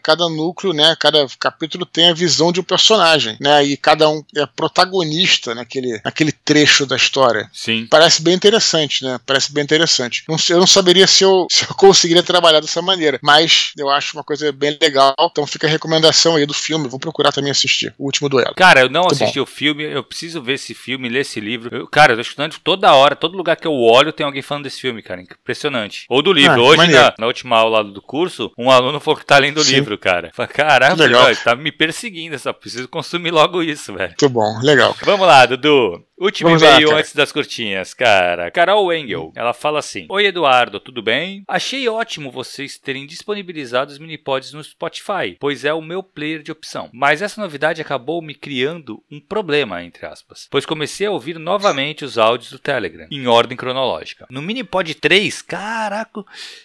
cada 0.00 0.28
núcleo, 0.28 0.72
né, 0.72 0.96
cada 1.00 1.26
capítulo 1.36 1.84
tem 1.84 2.10
a 2.10 2.14
visão 2.14 2.52
de 2.52 2.60
um 2.60 2.62
personagem, 2.62 3.36
né, 3.40 3.64
e 3.64 3.76
cada 3.76 4.08
um 4.08 4.22
é 4.36 4.46
protagonista 4.46 5.52
naquele, 5.52 6.00
naquele 6.04 6.30
trecho 6.30 6.86
da 6.86 6.94
história. 6.94 7.50
Sim. 7.52 7.88
Parece 7.90 8.22
bem 8.22 8.34
interessante, 8.34 9.02
né, 9.02 9.18
parece 9.26 9.52
bem 9.52 9.64
interessante. 9.64 10.22
Não, 10.28 10.36
eu 10.50 10.60
não 10.60 10.66
saberia 10.66 11.08
se 11.08 11.24
eu, 11.24 11.46
se 11.50 11.64
eu 11.64 11.74
conseguiria 11.74 12.22
trabalhar 12.22 12.60
dessa 12.60 12.80
maneira, 12.80 13.18
mas 13.20 13.72
eu 13.76 13.90
acho 13.90 14.16
uma 14.16 14.22
coisa 14.22 14.52
bem 14.52 14.78
legal, 14.80 15.14
então 15.18 15.44
fica 15.44 15.66
a 15.66 15.70
recomendação 15.70 16.36
aí 16.36 16.46
do 16.46 16.54
filme, 16.54 16.88
vou 16.88 17.00
procurar 17.00 17.32
também 17.32 17.50
assistir, 17.50 17.92
O 17.98 18.04
Último 18.04 18.28
Duelo. 18.28 18.54
Cara, 18.54 18.82
eu 18.82 18.88
não 18.88 19.02
Muito 19.02 19.14
assisti 19.14 19.38
bom. 19.38 19.42
o 19.42 19.46
filme, 19.46 19.82
eu 19.82 20.04
preciso 20.04 20.40
ver 20.40 20.54
esse 20.54 20.72
filme, 20.72 21.08
ler 21.08 21.20
esse 21.20 21.40
livro. 21.40 21.76
Eu, 21.76 21.86
cara, 21.88 22.12
eu 22.12 22.16
tô 22.16 22.22
estudando 22.22 22.56
toda 22.62 22.94
hora, 22.94 23.16
todo 23.16 23.36
lugar 23.36 23.56
que 23.56 23.66
eu 23.66 23.74
olho 23.74 24.12
tem 24.12 24.24
alguém 24.24 24.42
falando 24.42 24.64
desse 24.64 24.80
filme, 24.80 25.02
cara, 25.02 25.20
impressionante. 25.20 26.04
Ou 26.08 26.22
do 26.22 26.27
livro. 26.32 26.60
Ah, 26.60 26.68
Hoje, 26.68 26.92
na, 26.92 27.14
na, 27.18 27.26
última 27.26 27.56
aula 27.56 27.84
do 27.84 28.02
curso, 28.02 28.52
um 28.58 28.70
aluno 28.70 29.00
falou 29.00 29.18
que 29.18 29.26
tá 29.26 29.38
lendo 29.38 29.60
o 29.60 29.64
livro, 29.64 29.96
cara. 29.96 30.30
Falei, 30.34 30.52
caramba, 30.52 31.04
legal. 31.04 31.34
tá 31.36 31.54
me 31.54 31.72
perseguindo, 31.72 32.38
só 32.38 32.52
preciso 32.52 32.88
consumir 32.88 33.30
logo 33.30 33.62
isso, 33.62 33.94
velho. 33.94 34.08
Muito 34.08 34.28
bom, 34.28 34.58
legal. 34.62 34.94
Vamos 35.04 35.26
lá, 35.26 35.46
Dudu. 35.46 36.04
Último 36.20 36.50
e-mail 36.50 36.96
antes 36.96 37.14
das 37.14 37.30
curtinhas, 37.30 37.94
cara. 37.94 38.50
Carol 38.50 38.92
Engel, 38.92 39.32
ela 39.36 39.54
fala 39.54 39.78
assim: 39.78 40.04
Oi, 40.08 40.26
Eduardo, 40.26 40.80
tudo 40.80 41.00
bem? 41.00 41.44
Achei 41.46 41.88
ótimo 41.88 42.32
vocês 42.32 42.76
terem 42.76 43.06
disponibilizado 43.06 43.92
os 43.92 43.98
minipods 43.98 44.52
no 44.52 44.62
Spotify, 44.62 45.36
pois 45.38 45.64
é 45.64 45.72
o 45.72 45.80
meu 45.80 46.02
player 46.02 46.42
de 46.42 46.50
opção. 46.50 46.90
Mas 46.92 47.22
essa 47.22 47.40
novidade 47.40 47.80
acabou 47.80 48.20
me 48.20 48.34
criando 48.34 49.00
um 49.10 49.20
problema, 49.20 49.82
entre 49.84 50.06
aspas, 50.06 50.48
pois 50.50 50.66
comecei 50.66 51.06
a 51.06 51.10
ouvir 51.12 51.38
novamente 51.38 52.04
os 52.04 52.18
áudios 52.18 52.50
do 52.50 52.58
Telegram, 52.58 53.06
em 53.10 53.28
ordem 53.28 53.56
cronológica. 53.56 54.26
No 54.28 54.42
minipod 54.42 54.92
3, 54.96 55.40
caraca, 55.42 56.07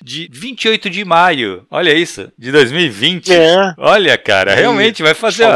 de 0.01 0.29
28 0.31 0.89
de 0.89 1.05
maio, 1.05 1.65
olha 1.69 1.93
isso, 1.93 2.31
de 2.37 2.51
2020. 2.51 3.33
É. 3.33 3.73
Olha, 3.77 4.17
cara, 4.17 4.53
realmente 4.55 5.03
vai 5.03 5.13
fazer. 5.13 5.47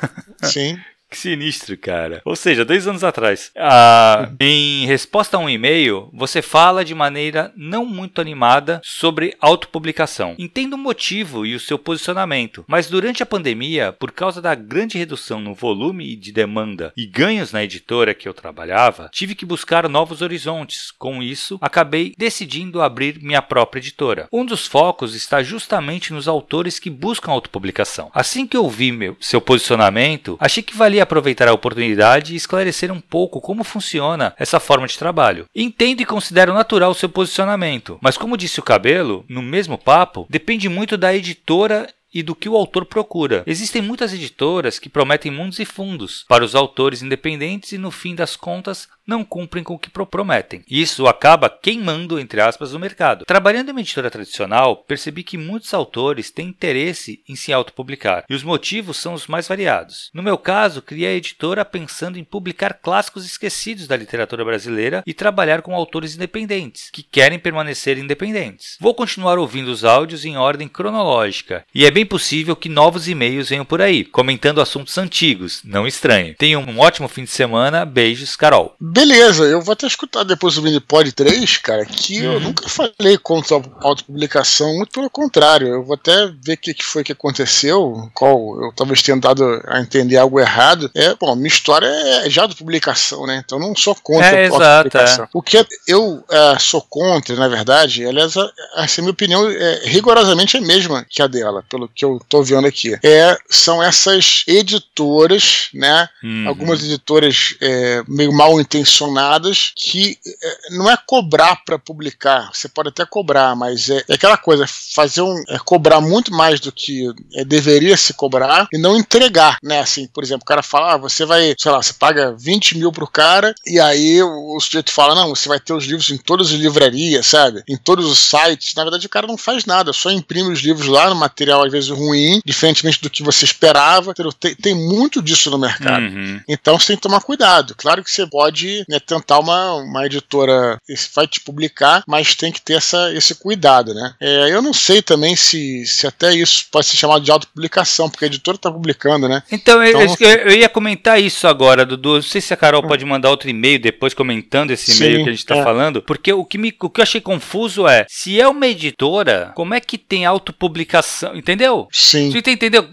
Sim. 0.42 0.78
Que 1.10 1.18
sinistro, 1.18 1.76
cara. 1.76 2.22
Ou 2.24 2.36
seja, 2.36 2.64
dois 2.64 2.86
anos 2.86 3.02
atrás. 3.02 3.50
Ah, 3.56 4.30
em 4.38 4.86
resposta 4.86 5.36
a 5.36 5.40
um 5.40 5.50
e-mail, 5.50 6.08
você 6.12 6.40
fala 6.40 6.84
de 6.84 6.94
maneira 6.94 7.52
não 7.56 7.84
muito 7.84 8.20
animada 8.20 8.80
sobre 8.84 9.36
autopublicação. 9.40 10.36
Entendo 10.38 10.74
o 10.74 10.78
motivo 10.78 11.44
e 11.44 11.54
o 11.54 11.60
seu 11.60 11.78
posicionamento, 11.78 12.64
mas 12.68 12.88
durante 12.88 13.22
a 13.22 13.26
pandemia, 13.26 13.92
por 13.92 14.12
causa 14.12 14.40
da 14.40 14.54
grande 14.54 14.96
redução 14.96 15.40
no 15.40 15.52
volume 15.52 16.14
de 16.14 16.30
demanda 16.30 16.92
e 16.96 17.06
ganhos 17.06 17.52
na 17.52 17.64
editora 17.64 18.14
que 18.14 18.28
eu 18.28 18.34
trabalhava, 18.34 19.10
tive 19.12 19.34
que 19.34 19.44
buscar 19.44 19.88
novos 19.88 20.22
horizontes. 20.22 20.92
Com 20.92 21.20
isso, 21.22 21.58
acabei 21.60 22.14
decidindo 22.16 22.80
abrir 22.80 23.18
minha 23.20 23.42
própria 23.42 23.80
editora. 23.80 24.28
Um 24.32 24.44
dos 24.44 24.66
focos 24.66 25.14
está 25.16 25.42
justamente 25.42 26.12
nos 26.12 26.28
autores 26.28 26.78
que 26.78 26.88
buscam 26.88 27.32
autopublicação. 27.32 28.10
Assim 28.14 28.46
que 28.46 28.56
eu 28.56 28.68
vi 28.70 28.92
meu, 28.92 29.16
seu 29.20 29.40
posicionamento, 29.40 30.36
achei 30.40 30.62
que 30.62 30.76
valia 30.76 30.99
aproveitar 31.00 31.48
a 31.48 31.52
oportunidade 31.52 32.32
e 32.32 32.36
esclarecer 32.36 32.92
um 32.92 33.00
pouco 33.00 33.40
como 33.40 33.64
funciona 33.64 34.34
essa 34.38 34.60
forma 34.60 34.86
de 34.86 34.98
trabalho. 34.98 35.46
Entendo 35.54 36.00
e 36.00 36.06
considero 36.06 36.54
natural 36.54 36.90
o 36.90 36.94
seu 36.94 37.08
posicionamento, 37.08 37.98
mas 38.00 38.16
como 38.16 38.36
disse 38.36 38.60
o 38.60 38.62
Cabelo, 38.62 39.24
no 39.28 39.42
mesmo 39.42 39.76
papo, 39.76 40.26
depende 40.28 40.68
muito 40.68 40.96
da 40.96 41.14
editora 41.14 41.88
e 42.12 42.22
do 42.22 42.34
que 42.34 42.48
o 42.48 42.56
autor 42.56 42.84
procura. 42.84 43.42
Existem 43.46 43.80
muitas 43.82 44.12
editoras 44.12 44.78
que 44.78 44.88
prometem 44.88 45.30
mundos 45.30 45.58
e 45.58 45.64
fundos 45.64 46.24
para 46.28 46.44
os 46.44 46.54
autores 46.54 47.02
independentes 47.02 47.72
e, 47.72 47.78
no 47.78 47.90
fim 47.90 48.14
das 48.14 48.36
contas, 48.36 48.88
não 49.10 49.24
cumprem 49.24 49.64
com 49.64 49.74
o 49.74 49.78
que 49.78 49.90
prometem. 49.90 50.62
Isso 50.70 51.08
acaba 51.08 51.50
queimando, 51.50 52.18
entre 52.18 52.40
aspas, 52.40 52.72
o 52.72 52.78
mercado. 52.78 53.24
Trabalhando 53.24 53.68
em 53.68 53.72
uma 53.72 53.80
editora 53.80 54.08
tradicional, 54.08 54.76
percebi 54.76 55.24
que 55.24 55.36
muitos 55.36 55.74
autores 55.74 56.30
têm 56.30 56.46
interesse 56.46 57.20
em 57.28 57.34
se 57.34 57.52
autopublicar, 57.52 58.24
e 58.30 58.34
os 58.34 58.44
motivos 58.44 58.98
são 58.98 59.14
os 59.14 59.26
mais 59.26 59.48
variados. 59.48 60.10
No 60.14 60.22
meu 60.22 60.38
caso, 60.38 60.80
criei 60.80 61.14
a 61.14 61.16
editora 61.16 61.64
pensando 61.64 62.18
em 62.18 62.24
publicar 62.24 62.74
clássicos 62.74 63.26
esquecidos 63.26 63.88
da 63.88 63.96
literatura 63.96 64.44
brasileira 64.44 65.02
e 65.04 65.12
trabalhar 65.12 65.60
com 65.60 65.74
autores 65.74 66.14
independentes, 66.14 66.88
que 66.92 67.02
querem 67.02 67.38
permanecer 67.38 67.98
independentes. 67.98 68.76
Vou 68.80 68.94
continuar 68.94 69.38
ouvindo 69.38 69.68
os 69.68 69.84
áudios 69.84 70.24
em 70.24 70.36
ordem 70.36 70.68
cronológica, 70.68 71.64
e 71.74 71.84
é 71.84 71.90
bem 71.90 71.99
bem 72.00 72.06
possível 72.06 72.56
que 72.56 72.68
novos 72.68 73.08
e-mails 73.08 73.50
venham 73.50 73.64
por 73.64 73.82
aí, 73.82 74.04
comentando 74.04 74.60
assuntos 74.60 74.96
antigos. 74.96 75.60
Não 75.62 75.86
estranho. 75.86 76.34
Tenham 76.34 76.62
um 76.62 76.78
ótimo 76.78 77.08
fim 77.08 77.24
de 77.24 77.30
semana. 77.30 77.84
Beijos, 77.84 78.36
Carol. 78.36 78.74
Beleza, 78.80 79.44
eu 79.44 79.60
vou 79.60 79.74
até 79.74 79.86
escutar 79.86 80.24
depois 80.24 80.54
do 80.54 80.62
Minipod 80.62 81.12
3, 81.12 81.58
cara, 81.58 81.84
que 81.84 82.20
uhum. 82.20 82.32
eu 82.32 82.40
nunca 82.40 82.66
falei 82.68 83.18
contra 83.18 83.58
a 83.58 83.60
autopublicação, 83.80 84.76
muito 84.76 84.92
pelo 84.92 85.10
contrário. 85.10 85.68
Eu 85.68 85.84
vou 85.84 85.94
até 85.94 86.32
ver 86.42 86.54
o 86.54 86.56
que, 86.56 86.72
que 86.72 86.84
foi 86.84 87.04
que 87.04 87.12
aconteceu, 87.12 88.10
qual 88.14 88.38
eu 88.62 88.72
talvez 88.74 89.02
tenha 89.02 89.18
dado 89.18 89.44
a 89.66 89.80
entender 89.80 90.16
algo 90.16 90.40
errado. 90.40 90.90
É, 90.94 91.14
bom, 91.14 91.36
minha 91.36 91.48
história 91.48 91.86
é 91.86 92.30
já 92.30 92.46
de 92.46 92.56
publicação, 92.56 93.26
né? 93.26 93.42
Então 93.44 93.58
não 93.58 93.76
sou 93.76 93.94
contra 93.94 94.26
é, 94.26 94.46
a 94.46 94.50
autopublicação. 94.50 95.24
É. 95.26 95.28
O 95.34 95.42
que 95.42 95.66
eu 95.86 96.24
é, 96.30 96.58
sou 96.58 96.80
contra, 96.80 97.36
na 97.36 97.48
verdade, 97.48 98.06
aliás, 98.06 98.32
essa 98.76 99.02
minha 99.02 99.12
opinião 99.12 99.46
é 99.50 99.82
rigorosamente 99.84 100.56
a 100.56 100.60
mesma 100.62 101.04
que 101.06 101.20
a 101.20 101.26
dela, 101.26 101.62
pelo 101.68 101.89
que 101.94 102.04
eu 102.04 102.20
tô 102.28 102.42
vendo 102.42 102.66
aqui. 102.66 102.98
É, 103.02 103.36
são 103.48 103.82
essas 103.82 104.44
editoras, 104.46 105.68
né? 105.74 106.08
Uhum. 106.22 106.48
Algumas 106.48 106.82
editoras 106.82 107.54
é, 107.60 108.02
meio 108.06 108.32
mal 108.32 108.60
intencionadas 108.60 109.72
que 109.76 110.18
é, 110.42 110.56
não 110.70 110.90
é 110.90 110.96
cobrar 110.96 111.56
para 111.64 111.78
publicar. 111.78 112.50
Você 112.52 112.68
pode 112.68 112.88
até 112.88 113.04
cobrar, 113.04 113.54
mas 113.56 113.90
é, 113.90 114.04
é 114.08 114.14
aquela 114.14 114.36
coisa, 114.36 114.66
fazer 114.66 115.22
um. 115.22 115.42
É 115.48 115.58
cobrar 115.58 116.00
muito 116.00 116.32
mais 116.32 116.60
do 116.60 116.72
que 116.72 117.08
é, 117.34 117.44
deveria 117.44 117.96
se 117.96 118.14
cobrar 118.14 118.68
e 118.72 118.78
não 118.78 118.96
entregar, 118.96 119.58
né? 119.62 119.80
Assim, 119.80 120.06
por 120.06 120.22
exemplo, 120.22 120.42
o 120.42 120.46
cara 120.46 120.62
fala, 120.62 120.94
ah, 120.94 120.96
você 120.96 121.24
vai, 121.24 121.54
sei 121.58 121.70
lá, 121.70 121.82
você 121.82 121.92
paga 121.92 122.34
20 122.38 122.78
mil 122.78 122.92
pro 122.92 123.06
cara 123.06 123.54
e 123.66 123.80
aí 123.80 124.22
o, 124.22 124.56
o 124.56 124.60
sujeito 124.60 124.92
fala, 124.92 125.14
não, 125.14 125.34
você 125.34 125.48
vai 125.48 125.58
ter 125.58 125.72
os 125.72 125.84
livros 125.84 126.10
em 126.10 126.18
todas 126.18 126.48
as 126.48 126.54
livrarias, 126.54 127.26
sabe? 127.26 127.62
Em 127.68 127.76
todos 127.76 128.06
os 128.06 128.18
sites. 128.18 128.74
Na 128.74 128.82
verdade, 128.82 129.06
o 129.06 129.10
cara 129.10 129.26
não 129.26 129.36
faz 129.36 129.64
nada, 129.64 129.92
só 129.92 130.10
imprime 130.10 130.52
os 130.52 130.60
livros 130.60 130.86
lá 130.86 131.08
no 131.08 131.16
material, 131.16 131.64
às 131.64 131.72
vezes 131.72 131.79
ruim, 131.88 132.40
diferentemente 132.44 133.00
do 133.00 133.10
que 133.10 133.22
você 133.22 133.44
esperava. 133.44 134.12
Tem, 134.38 134.54
tem 134.54 134.74
muito 134.74 135.22
disso 135.22 135.50
no 135.50 135.58
mercado. 135.58 136.02
Uhum. 136.02 136.40
Então 136.48 136.78
você 136.78 136.88
tem 136.88 136.96
que 136.96 137.02
tomar 137.02 137.20
cuidado. 137.20 137.74
Claro 137.76 138.02
que 138.02 138.10
você 138.10 138.26
pode 138.26 138.84
né, 138.88 138.98
tentar 139.00 139.38
uma, 139.38 139.74
uma 139.74 140.06
editora 140.06 140.78
vai 141.14 141.26
te 141.26 141.40
publicar, 141.40 142.02
mas 142.06 142.34
tem 142.34 142.52
que 142.52 142.60
ter 142.60 142.74
essa, 142.74 143.12
esse 143.14 143.34
cuidado, 143.34 143.94
né? 143.94 144.14
É, 144.20 144.50
eu 144.50 144.62
não 144.62 144.72
sei 144.72 145.02
também 145.02 145.36
se, 145.36 145.86
se 145.86 146.06
até 146.06 146.34
isso 146.34 146.66
pode 146.70 146.86
ser 146.86 146.96
chamado 146.96 147.22
de 147.22 147.30
autopublicação, 147.30 148.08
porque 148.08 148.24
a 148.24 148.28
editora 148.28 148.56
está 148.56 148.70
publicando, 148.70 149.28
né? 149.28 149.42
Então, 149.50 149.82
então 149.84 150.00
eu, 150.02 150.38
eu, 150.38 150.52
ia 150.52 150.68
comentar 150.68 151.20
isso 151.20 151.46
agora, 151.46 151.86
Dudu. 151.86 152.14
Não 152.14 152.22
sei 152.22 152.40
se 152.40 152.52
a 152.52 152.56
Carol 152.56 152.82
pode 152.82 153.04
mandar 153.04 153.30
outro 153.30 153.48
e-mail 153.48 153.78
depois 153.78 154.14
comentando 154.14 154.70
esse 154.70 154.92
e-mail 154.96 155.24
que 155.24 155.28
a 155.28 155.32
gente 155.32 155.38
está 155.38 155.56
é. 155.56 155.62
falando, 155.62 156.02
porque 156.02 156.32
o 156.32 156.44
que, 156.44 156.58
me, 156.58 156.74
o 156.80 156.90
que 156.90 157.00
eu 157.00 157.02
achei 157.02 157.20
confuso 157.20 157.86
é, 157.86 158.06
se 158.08 158.40
é 158.40 158.48
uma 158.48 158.66
editora, 158.66 159.52
como 159.54 159.74
é 159.74 159.80
que 159.80 159.98
tem 159.98 160.26
autopublicação? 160.26 161.36
Entendeu? 161.36 161.69
Sim. 161.92 162.30
Você 162.30 162.50
entendeu? 162.50 162.88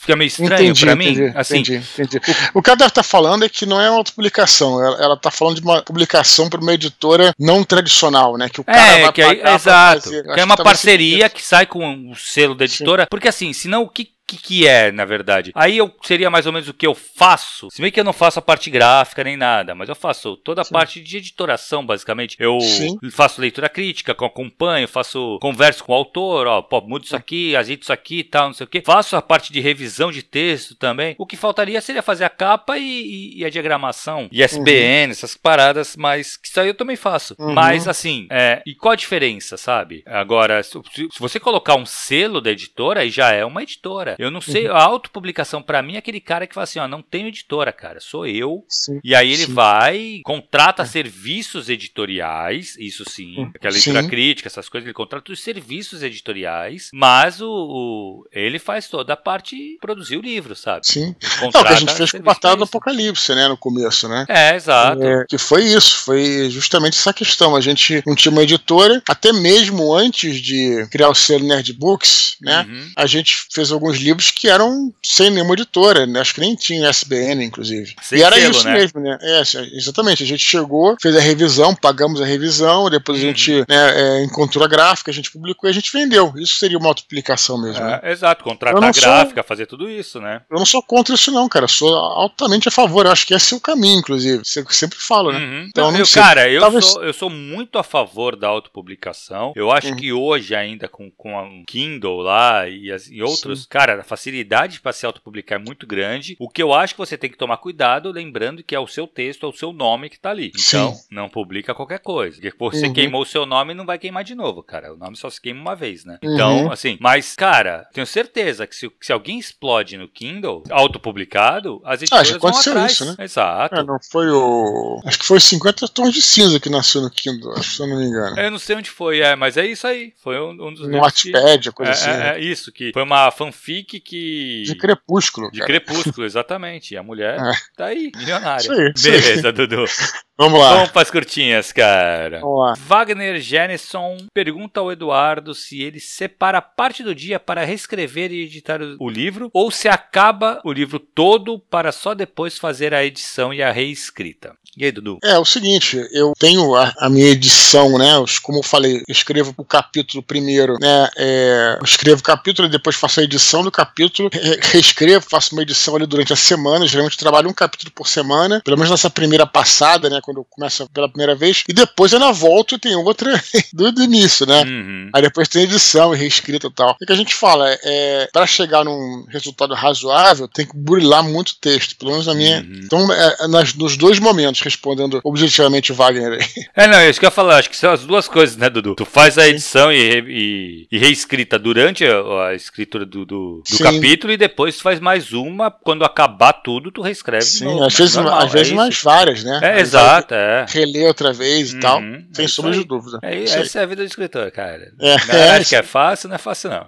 Fica 0.00 0.16
meio 0.16 0.28
estranho 0.28 0.74
para 0.74 0.96
mim? 0.96 1.10
Entendi, 1.10 1.32
assim, 1.36 1.58
entendi, 1.58 1.82
entendi. 1.98 2.20
O, 2.54 2.58
o 2.58 2.62
que 2.62 2.70
ela 2.70 2.76
deve 2.76 2.88
estar 2.88 3.02
tá 3.02 3.08
falando 3.08 3.44
é 3.44 3.48
que 3.48 3.66
não 3.66 3.80
é 3.80 3.90
uma 3.90 3.98
autopublicação, 3.98 4.82
ela, 4.84 5.14
está 5.14 5.30
falando 5.30 5.56
de 5.56 5.62
uma 5.62 5.82
publicação 5.82 6.48
para 6.48 6.60
uma 6.60 6.74
editora 6.74 7.34
não 7.38 7.64
tradicional, 7.64 8.36
né? 8.36 8.48
Que 8.48 8.60
o 8.60 8.64
cara 8.64 8.78
é, 8.78 9.02
vai 9.02 9.12
que 9.12 9.22
é, 9.22 9.54
exato. 9.54 10.02
Fazer. 10.04 10.22
Que 10.22 10.40
é 10.40 10.44
uma 10.44 10.56
parceria 10.56 11.28
que 11.28 11.44
sai 11.44 11.66
com 11.66 12.10
o 12.10 12.16
selo 12.16 12.54
da 12.54 12.64
editora, 12.64 13.02
Sim. 13.02 13.08
porque 13.10 13.28
assim, 13.28 13.52
senão 13.52 13.82
o 13.82 13.88
que 13.88 14.11
que, 14.36 14.42
que 14.42 14.66
é, 14.66 14.90
na 14.90 15.04
verdade. 15.04 15.52
Aí 15.54 15.78
eu 15.78 15.92
seria 16.02 16.30
mais 16.30 16.46
ou 16.46 16.52
menos 16.52 16.68
o 16.68 16.74
que 16.74 16.86
eu 16.86 16.94
faço. 16.94 17.68
Se 17.70 17.80
bem 17.80 17.90
que 17.90 18.00
eu 18.00 18.04
não 18.04 18.12
faço 18.12 18.38
a 18.38 18.42
parte 18.42 18.70
gráfica 18.70 19.24
nem 19.24 19.36
nada, 19.36 19.74
mas 19.74 19.88
eu 19.88 19.94
faço 19.94 20.36
toda 20.36 20.62
a 20.62 20.64
Sim. 20.64 20.72
parte 20.72 21.00
de 21.00 21.16
editoração, 21.16 21.84
basicamente. 21.84 22.36
Eu 22.38 22.58
Sim. 22.60 22.98
faço 23.10 23.40
leitura 23.40 23.68
crítica, 23.68 24.12
acompanho, 24.12 24.88
faço 24.88 25.38
converso 25.40 25.84
com 25.84 25.92
o 25.92 25.94
autor, 25.94 26.46
ó, 26.46 26.62
pô, 26.62 26.80
muda 26.80 27.04
isso 27.04 27.16
aqui, 27.16 27.54
ajeita 27.56 27.82
isso 27.82 27.92
aqui 27.92 28.20
e 28.20 28.24
tal, 28.24 28.46
não 28.46 28.54
sei 28.54 28.64
o 28.64 28.68
quê. 28.68 28.82
Faço 28.84 29.16
a 29.16 29.22
parte 29.22 29.52
de 29.52 29.60
revisão 29.60 30.10
de 30.10 30.22
texto 30.22 30.74
também. 30.74 31.14
O 31.18 31.26
que 31.26 31.36
faltaria 31.36 31.80
seria 31.80 32.02
fazer 32.02 32.24
a 32.24 32.30
capa 32.30 32.78
e, 32.78 32.82
e, 32.82 33.38
e 33.40 33.44
a 33.44 33.50
diagramação, 33.50 34.28
ISBN, 34.32 35.06
uhum. 35.06 35.10
essas 35.10 35.36
paradas, 35.36 35.96
mas 35.96 36.36
que 36.36 36.48
isso 36.48 36.60
aí 36.60 36.68
eu 36.68 36.74
também 36.74 36.96
faço. 36.96 37.34
Uhum. 37.38 37.52
Mas 37.52 37.86
assim, 37.86 38.26
é, 38.30 38.62
e 38.66 38.74
qual 38.74 38.92
a 38.92 38.96
diferença, 38.96 39.56
sabe? 39.56 40.02
Agora, 40.06 40.62
se, 40.62 40.70
se 40.92 41.18
você 41.18 41.38
colocar 41.38 41.76
um 41.76 41.86
selo 41.86 42.40
da 42.40 42.50
editora, 42.50 43.00
aí 43.00 43.10
já 43.10 43.32
é 43.32 43.44
uma 43.44 43.62
editora. 43.62 44.16
Eu 44.22 44.30
não 44.30 44.40
sei, 44.40 44.68
uhum. 44.68 44.76
a 44.76 44.82
autopublicação 44.82 45.60
para 45.60 45.82
mim 45.82 45.94
é 45.94 45.98
aquele 45.98 46.20
cara 46.20 46.46
que 46.46 46.54
fala 46.54 46.62
assim, 46.64 46.78
ó, 46.78 46.86
não 46.86 47.02
tenho 47.02 47.26
editora, 47.26 47.72
cara, 47.72 47.98
sou 48.00 48.24
eu. 48.24 48.64
Sim, 48.68 49.00
e 49.02 49.14
aí 49.14 49.32
ele 49.32 49.46
sim. 49.46 49.52
vai, 49.52 50.20
contrata 50.24 50.82
é. 50.82 50.86
serviços 50.86 51.68
editoriais, 51.68 52.76
isso 52.78 53.04
sim, 53.08 53.38
uhum. 53.38 53.50
aquela 53.54 53.72
leitura 53.72 54.06
crítica, 54.06 54.48
essas 54.48 54.68
coisas, 54.68 54.86
ele 54.86 54.94
contrata 54.94 55.32
os 55.32 55.42
serviços 55.42 56.04
editoriais, 56.04 56.90
mas 56.92 57.40
o, 57.40 57.50
o, 57.50 58.24
ele 58.30 58.60
faz 58.60 58.86
toda 58.88 59.14
a 59.14 59.16
parte 59.16 59.76
produzir 59.80 60.16
o 60.16 60.22
livro, 60.22 60.54
sabe? 60.54 60.86
Sim. 60.86 61.16
Não, 61.40 61.48
o 61.48 61.52
que 61.52 61.58
a 61.58 61.74
gente 61.74 61.94
fez 61.94 62.12
com 62.12 62.18
o 62.18 62.22
Batalha 62.22 62.56
do 62.56 62.64
Apocalipse, 62.64 63.34
né, 63.34 63.48
no 63.48 63.56
começo, 63.56 64.08
né? 64.08 64.24
É, 64.28 64.54
exato. 64.54 65.02
É, 65.02 65.24
que 65.28 65.36
foi 65.36 65.64
isso, 65.64 65.96
foi 66.04 66.48
justamente 66.48 66.96
essa 66.96 67.12
questão. 67.12 67.56
A 67.56 67.60
gente 67.60 68.02
não 68.06 68.14
tinha 68.14 68.30
uma 68.30 68.42
editora, 68.42 69.02
até 69.08 69.32
mesmo 69.32 69.92
antes 69.92 70.40
de 70.40 70.86
criar 70.90 71.08
o 71.08 71.14
selo 71.14 71.44
Nerd 71.44 71.72
Books, 71.72 72.36
né? 72.40 72.66
Uhum. 72.68 72.90
A 72.96 73.06
gente 73.06 73.46
fez 73.50 73.72
alguns 73.72 73.98
livros 74.02 74.30
que 74.30 74.48
eram 74.48 74.92
sem 75.02 75.30
nenhuma 75.30 75.54
editora, 75.54 76.06
né? 76.06 76.20
acho 76.20 76.34
que 76.34 76.40
nem 76.40 76.54
tinha 76.54 76.88
SBN, 76.88 77.44
inclusive. 77.44 77.94
Sem 78.02 78.18
e 78.18 78.22
era 78.22 78.36
selo, 78.36 78.50
isso 78.50 78.64
né? 78.64 78.74
mesmo, 78.74 79.00
né? 79.00 79.18
É, 79.20 79.42
exatamente. 79.76 80.22
A 80.22 80.26
gente 80.26 80.44
chegou, 80.44 80.96
fez 81.00 81.16
a 81.16 81.20
revisão, 81.20 81.74
pagamos 81.74 82.20
a 82.20 82.24
revisão, 82.24 82.90
depois 82.90 83.18
uhum. 83.18 83.24
a 83.24 83.28
gente 83.28 83.52
né, 83.68 84.20
é, 84.20 84.24
encontrou 84.24 84.64
a 84.64 84.68
gráfica, 84.68 85.10
a 85.10 85.14
gente 85.14 85.30
publicou 85.30 85.68
e 85.68 85.70
a 85.70 85.74
gente 85.74 85.92
vendeu. 85.92 86.32
Isso 86.36 86.56
seria 86.56 86.78
uma 86.78 86.88
autopublicação 86.88 87.60
mesmo. 87.60 87.82
É, 87.82 88.02
né? 88.02 88.12
Exato, 88.12 88.44
contratar 88.44 88.82
a 88.82 88.92
gráfica, 88.92 89.42
sou, 89.42 89.48
fazer 89.48 89.66
tudo 89.66 89.88
isso, 89.88 90.20
né? 90.20 90.42
Eu 90.50 90.58
não 90.58 90.66
sou 90.66 90.82
contra 90.82 91.14
isso, 91.14 91.30
não, 91.30 91.48
cara. 91.48 91.64
Eu 91.64 91.68
sou 91.68 91.94
altamente 91.94 92.68
a 92.68 92.70
favor. 92.70 93.06
Eu 93.06 93.12
acho 93.12 93.26
que 93.26 93.34
esse 93.34 93.54
é 93.54 93.56
o 93.56 93.60
caminho, 93.60 93.98
inclusive. 93.98 94.42
Você 94.44 94.64
sempre 94.70 94.98
fala, 94.98 95.32
né? 95.32 95.38
Uhum. 95.38 95.66
Então, 95.68 95.90
não, 95.90 95.98
eu, 95.98 96.06
cara, 96.12 96.48
eu, 96.48 96.60
Talvez... 96.60 96.84
sou, 96.86 97.04
eu 97.04 97.12
sou 97.12 97.30
muito 97.30 97.78
a 97.78 97.82
favor 97.82 98.36
da 98.36 98.48
autopublicação. 98.48 99.52
Eu 99.54 99.70
acho 99.70 99.88
uhum. 99.88 99.96
que 99.96 100.12
hoje, 100.12 100.54
ainda 100.54 100.88
com, 100.88 101.10
com 101.10 101.38
a 101.38 101.46
Kindle 101.66 102.20
lá 102.20 102.68
e, 102.68 102.90
as, 102.90 103.06
e 103.08 103.22
outros, 103.22 103.62
Sim. 103.62 103.66
cara, 103.68 103.91
a 104.00 104.04
facilidade 104.04 104.80
para 104.80 104.92
se 104.92 105.06
autopublicar 105.06 105.60
é 105.60 105.62
muito 105.62 105.86
grande. 105.86 106.36
O 106.38 106.48
que 106.48 106.62
eu 106.62 106.72
acho 106.72 106.94
que 106.94 106.98
você 106.98 107.16
tem 107.16 107.30
que 107.30 107.36
tomar 107.36 107.56
cuidado, 107.58 108.10
lembrando 108.10 108.62
que 108.62 108.74
é 108.74 108.80
o 108.80 108.86
seu 108.86 109.06
texto, 109.06 109.46
é 109.46 109.48
o 109.48 109.52
seu 109.52 109.72
nome 109.72 110.08
que 110.08 110.18
tá 110.18 110.30
ali. 110.30 110.52
Então, 110.56 110.94
Sim. 110.94 111.06
não 111.10 111.28
publica 111.28 111.74
qualquer 111.74 111.98
coisa. 112.00 112.40
Porque 112.40 112.56
você 112.58 112.86
uhum. 112.86 112.92
queimou 112.92 113.22
o 113.22 113.26
seu 113.26 113.46
nome 113.46 113.74
não 113.74 113.86
vai 113.86 113.98
queimar 113.98 114.24
de 114.24 114.34
novo, 114.34 114.62
cara. 114.62 114.92
O 114.92 114.96
nome 114.96 115.16
só 115.16 115.28
se 115.30 115.40
queima 115.40 115.60
uma 115.60 115.76
vez, 115.76 116.04
né? 116.04 116.18
Uhum. 116.22 116.34
Então, 116.34 116.72
assim, 116.72 116.96
mas, 117.00 117.34
cara, 117.34 117.88
tenho 117.92 118.06
certeza 118.06 118.66
que 118.66 118.74
se, 118.74 118.90
se 119.00 119.12
alguém 119.12 119.38
explode 119.38 119.96
no 119.96 120.08
Kindle, 120.08 120.62
autopublicado, 120.70 121.80
as 121.84 122.02
editoras 122.02 122.28
ah, 122.28 122.32
já 122.32 122.38
vão 122.38 122.50
atrás. 122.50 122.92
Isso, 122.92 123.04
né? 123.04 123.16
Exato. 123.18 123.74
É, 123.74 123.82
não 123.82 123.98
foi 124.10 124.30
o. 124.30 125.00
Acho 125.04 125.18
que 125.18 125.24
foi 125.26 125.40
50 125.40 125.88
tons 125.88 126.12
de 126.12 126.22
cinza 126.22 126.60
que 126.60 126.68
nasceu 126.68 127.00
no 127.00 127.10
Kindle, 127.10 127.62
se 127.62 127.80
eu 127.80 127.86
não 127.86 127.98
me 127.98 128.06
engano. 128.06 128.38
Eu 128.38 128.50
não 128.50 128.58
sei 128.58 128.76
onde 128.76 128.90
foi, 128.90 129.20
é, 129.20 129.36
mas 129.36 129.56
é 129.56 129.66
isso 129.66 129.86
aí. 129.86 130.12
Foi 130.22 130.38
um, 130.38 130.50
um 130.50 130.74
dos. 130.74 130.88
No 130.88 130.98
Wattpad, 130.98 131.68
que... 131.68 131.74
coisa 131.74 131.92
é, 131.92 131.94
assim. 131.94 132.10
É, 132.10 132.16
né? 132.16 132.38
é, 132.38 132.40
isso, 132.40 132.72
que 132.72 132.92
foi 132.92 133.02
uma 133.02 133.30
fanfic 133.30 133.81
que. 133.84 134.62
De 134.64 134.74
Crepúsculo. 134.76 135.50
De 135.50 135.60
cara. 135.60 135.66
Crepúsculo, 135.66 136.26
exatamente. 136.26 136.94
E 136.94 136.96
a 136.96 137.02
mulher 137.02 137.38
é. 137.38 137.52
tá 137.76 137.86
aí, 137.86 138.10
milionária. 138.16 138.60
Isso 138.60 138.72
aí, 138.72 138.92
Beleza, 139.02 139.48
aí. 139.48 139.52
Dudu. 139.52 139.84
Vamos 140.38 140.58
lá. 140.58 140.74
Vamos 140.74 140.90
para 140.90 141.02
as 141.02 141.10
curtinhas, 141.10 141.72
cara. 141.72 142.40
Vamos 142.40 142.60
lá. 142.60 142.74
Wagner 142.74 143.38
Jenison 143.38 144.16
pergunta 144.34 144.80
ao 144.80 144.90
Eduardo 144.90 145.54
se 145.54 145.80
ele 145.80 146.00
separa 146.00 146.60
parte 146.60 147.02
do 147.04 147.14
dia 147.14 147.38
para 147.38 147.64
reescrever 147.64 148.32
e 148.32 148.42
editar 148.42 148.80
o 148.98 149.08
livro 149.08 149.50
ou 149.52 149.70
se 149.70 149.88
acaba 149.88 150.60
o 150.64 150.72
livro 150.72 150.98
todo 150.98 151.60
para 151.60 151.92
só 151.92 152.14
depois 152.14 152.58
fazer 152.58 152.92
a 152.92 153.04
edição 153.04 153.54
e 153.54 153.62
a 153.62 153.70
reescrita. 153.70 154.56
E 154.76 154.86
aí, 154.86 154.92
Dudu? 154.92 155.18
É, 155.22 155.38
o 155.38 155.44
seguinte, 155.44 156.02
eu 156.12 156.32
tenho 156.38 156.74
a, 156.74 156.92
a 156.98 157.10
minha 157.10 157.28
edição, 157.28 157.98
né? 157.98 158.12
Como 158.42 158.58
eu 158.58 158.62
falei, 158.62 158.96
eu 158.96 159.02
escrevo 159.08 159.52
o 159.56 159.64
capítulo 159.64 160.22
primeiro, 160.22 160.78
né? 160.80 161.08
É, 161.16 161.76
eu 161.78 161.84
escrevo 161.84 162.20
o 162.20 162.24
capítulo 162.24 162.68
e 162.68 162.70
depois 162.70 162.96
faço 162.96 163.20
a 163.20 163.22
edição 163.22 163.62
do 163.62 163.70
capítulo, 163.70 164.30
re 164.32 164.58
reescrevo, 164.72 165.26
faço 165.28 165.54
uma 165.54 165.62
edição 165.62 165.94
ali 165.94 166.06
durante 166.06 166.32
a 166.32 166.36
semana. 166.36 166.86
Geralmente 166.86 167.18
trabalho 167.18 167.50
um 167.50 167.52
capítulo 167.52 167.92
por 167.94 168.08
semana, 168.08 168.62
pelo 168.64 168.78
menos 168.78 168.90
nessa 168.90 169.10
primeira 169.10 169.46
passada, 169.46 170.08
né? 170.08 170.20
quando 170.22 170.44
começa 170.48 170.86
pela 170.92 171.08
primeira 171.08 171.34
vez, 171.34 171.64
e 171.68 171.72
depois 171.72 172.14
ela 172.14 172.32
volta 172.32 172.74
e 172.74 172.78
tem 172.78 172.96
outra 172.96 173.30
do, 173.74 173.92
do 173.92 174.02
início, 174.02 174.46
né? 174.46 174.62
Uhum. 174.62 175.10
Aí 175.14 175.22
depois 175.22 175.48
tem 175.48 175.64
edição 175.64 176.14
e 176.14 176.18
reescrita 176.18 176.68
e 176.68 176.72
tal. 176.72 176.96
O 177.00 177.06
que 177.06 177.12
a 177.12 177.16
gente 177.16 177.34
fala 177.34 177.68
é, 177.84 178.28
para 178.32 178.46
chegar 178.46 178.84
num 178.84 179.26
resultado 179.28 179.74
razoável, 179.74 180.48
tem 180.48 180.66
que 180.66 180.76
burilar 180.76 181.22
muito 181.22 181.56
texto, 181.60 181.96
pelo 181.96 182.12
menos 182.12 182.26
na 182.26 182.34
minha. 182.34 182.60
Uhum. 182.60 182.80
Então, 182.84 183.12
é, 183.12 183.36
é, 183.40 183.48
nas, 183.48 183.74
nos 183.74 183.96
dois 183.98 184.18
momentos, 184.18 184.61
respondendo 184.62 185.20
objetivamente 185.24 185.92
o 185.92 185.94
Wagner 185.94 186.32
aí. 186.32 186.42
É, 186.74 186.86
não, 186.86 186.96
é 186.96 187.10
isso 187.10 187.20
que 187.20 187.26
eu 187.26 187.28
ia 187.28 187.32
falar, 187.32 187.58
acho 187.58 187.68
que 187.68 187.76
são 187.76 187.92
as 187.92 188.04
duas 188.04 188.26
coisas, 188.26 188.56
né, 188.56 188.70
Dudu? 188.70 188.94
Tu 188.94 189.04
faz 189.04 189.36
a 189.36 189.46
edição 189.46 189.92
e, 189.92 190.24
e, 190.26 190.88
e, 190.90 190.98
reescrita 190.98 191.58
durante 191.58 192.04
a, 192.04 192.48
a 192.48 192.54
escritura 192.54 193.04
do, 193.04 193.26
do, 193.26 193.62
do 193.68 193.78
capítulo 193.78 194.32
e 194.32 194.36
depois 194.36 194.76
tu 194.76 194.82
faz 194.82 194.98
mais 194.98 195.32
uma, 195.32 195.70
quando 195.70 196.04
acabar 196.04 196.52
tudo, 196.54 196.90
tu 196.90 197.02
reescreve. 197.02 197.44
Sim, 197.44 197.64
novo, 197.64 197.84
às 197.84 197.96
vezes, 197.96 198.14
normal, 198.14 198.38
às 198.38 198.52
vezes 198.52 198.72
é 198.72 198.76
mais 198.76 199.02
várias, 199.02 199.44
né? 199.44 199.60
É, 199.62 199.80
exato. 199.80 200.34
É. 200.34 200.64
reler 200.68 201.06
outra 201.06 201.32
vez 201.32 201.72
e 201.72 201.74
uhum, 201.74 201.80
tal. 201.80 202.00
Sem 202.32 202.44
é 202.44 202.48
sombra 202.48 202.72
de 202.72 202.84
dúvida. 202.84 203.18
É, 203.22 203.42
essa 203.42 203.80
é 203.80 203.82
a 203.82 203.86
vida 203.86 204.02
do 204.02 204.06
escritor, 204.06 204.50
cara. 204.50 204.92
É, 205.00 205.50
acho 205.56 205.68
que 205.70 205.76
é 205.76 205.82
fácil, 205.82 206.28
não 206.28 206.36
é 206.36 206.38
fácil, 206.38 206.70
não. 206.70 206.86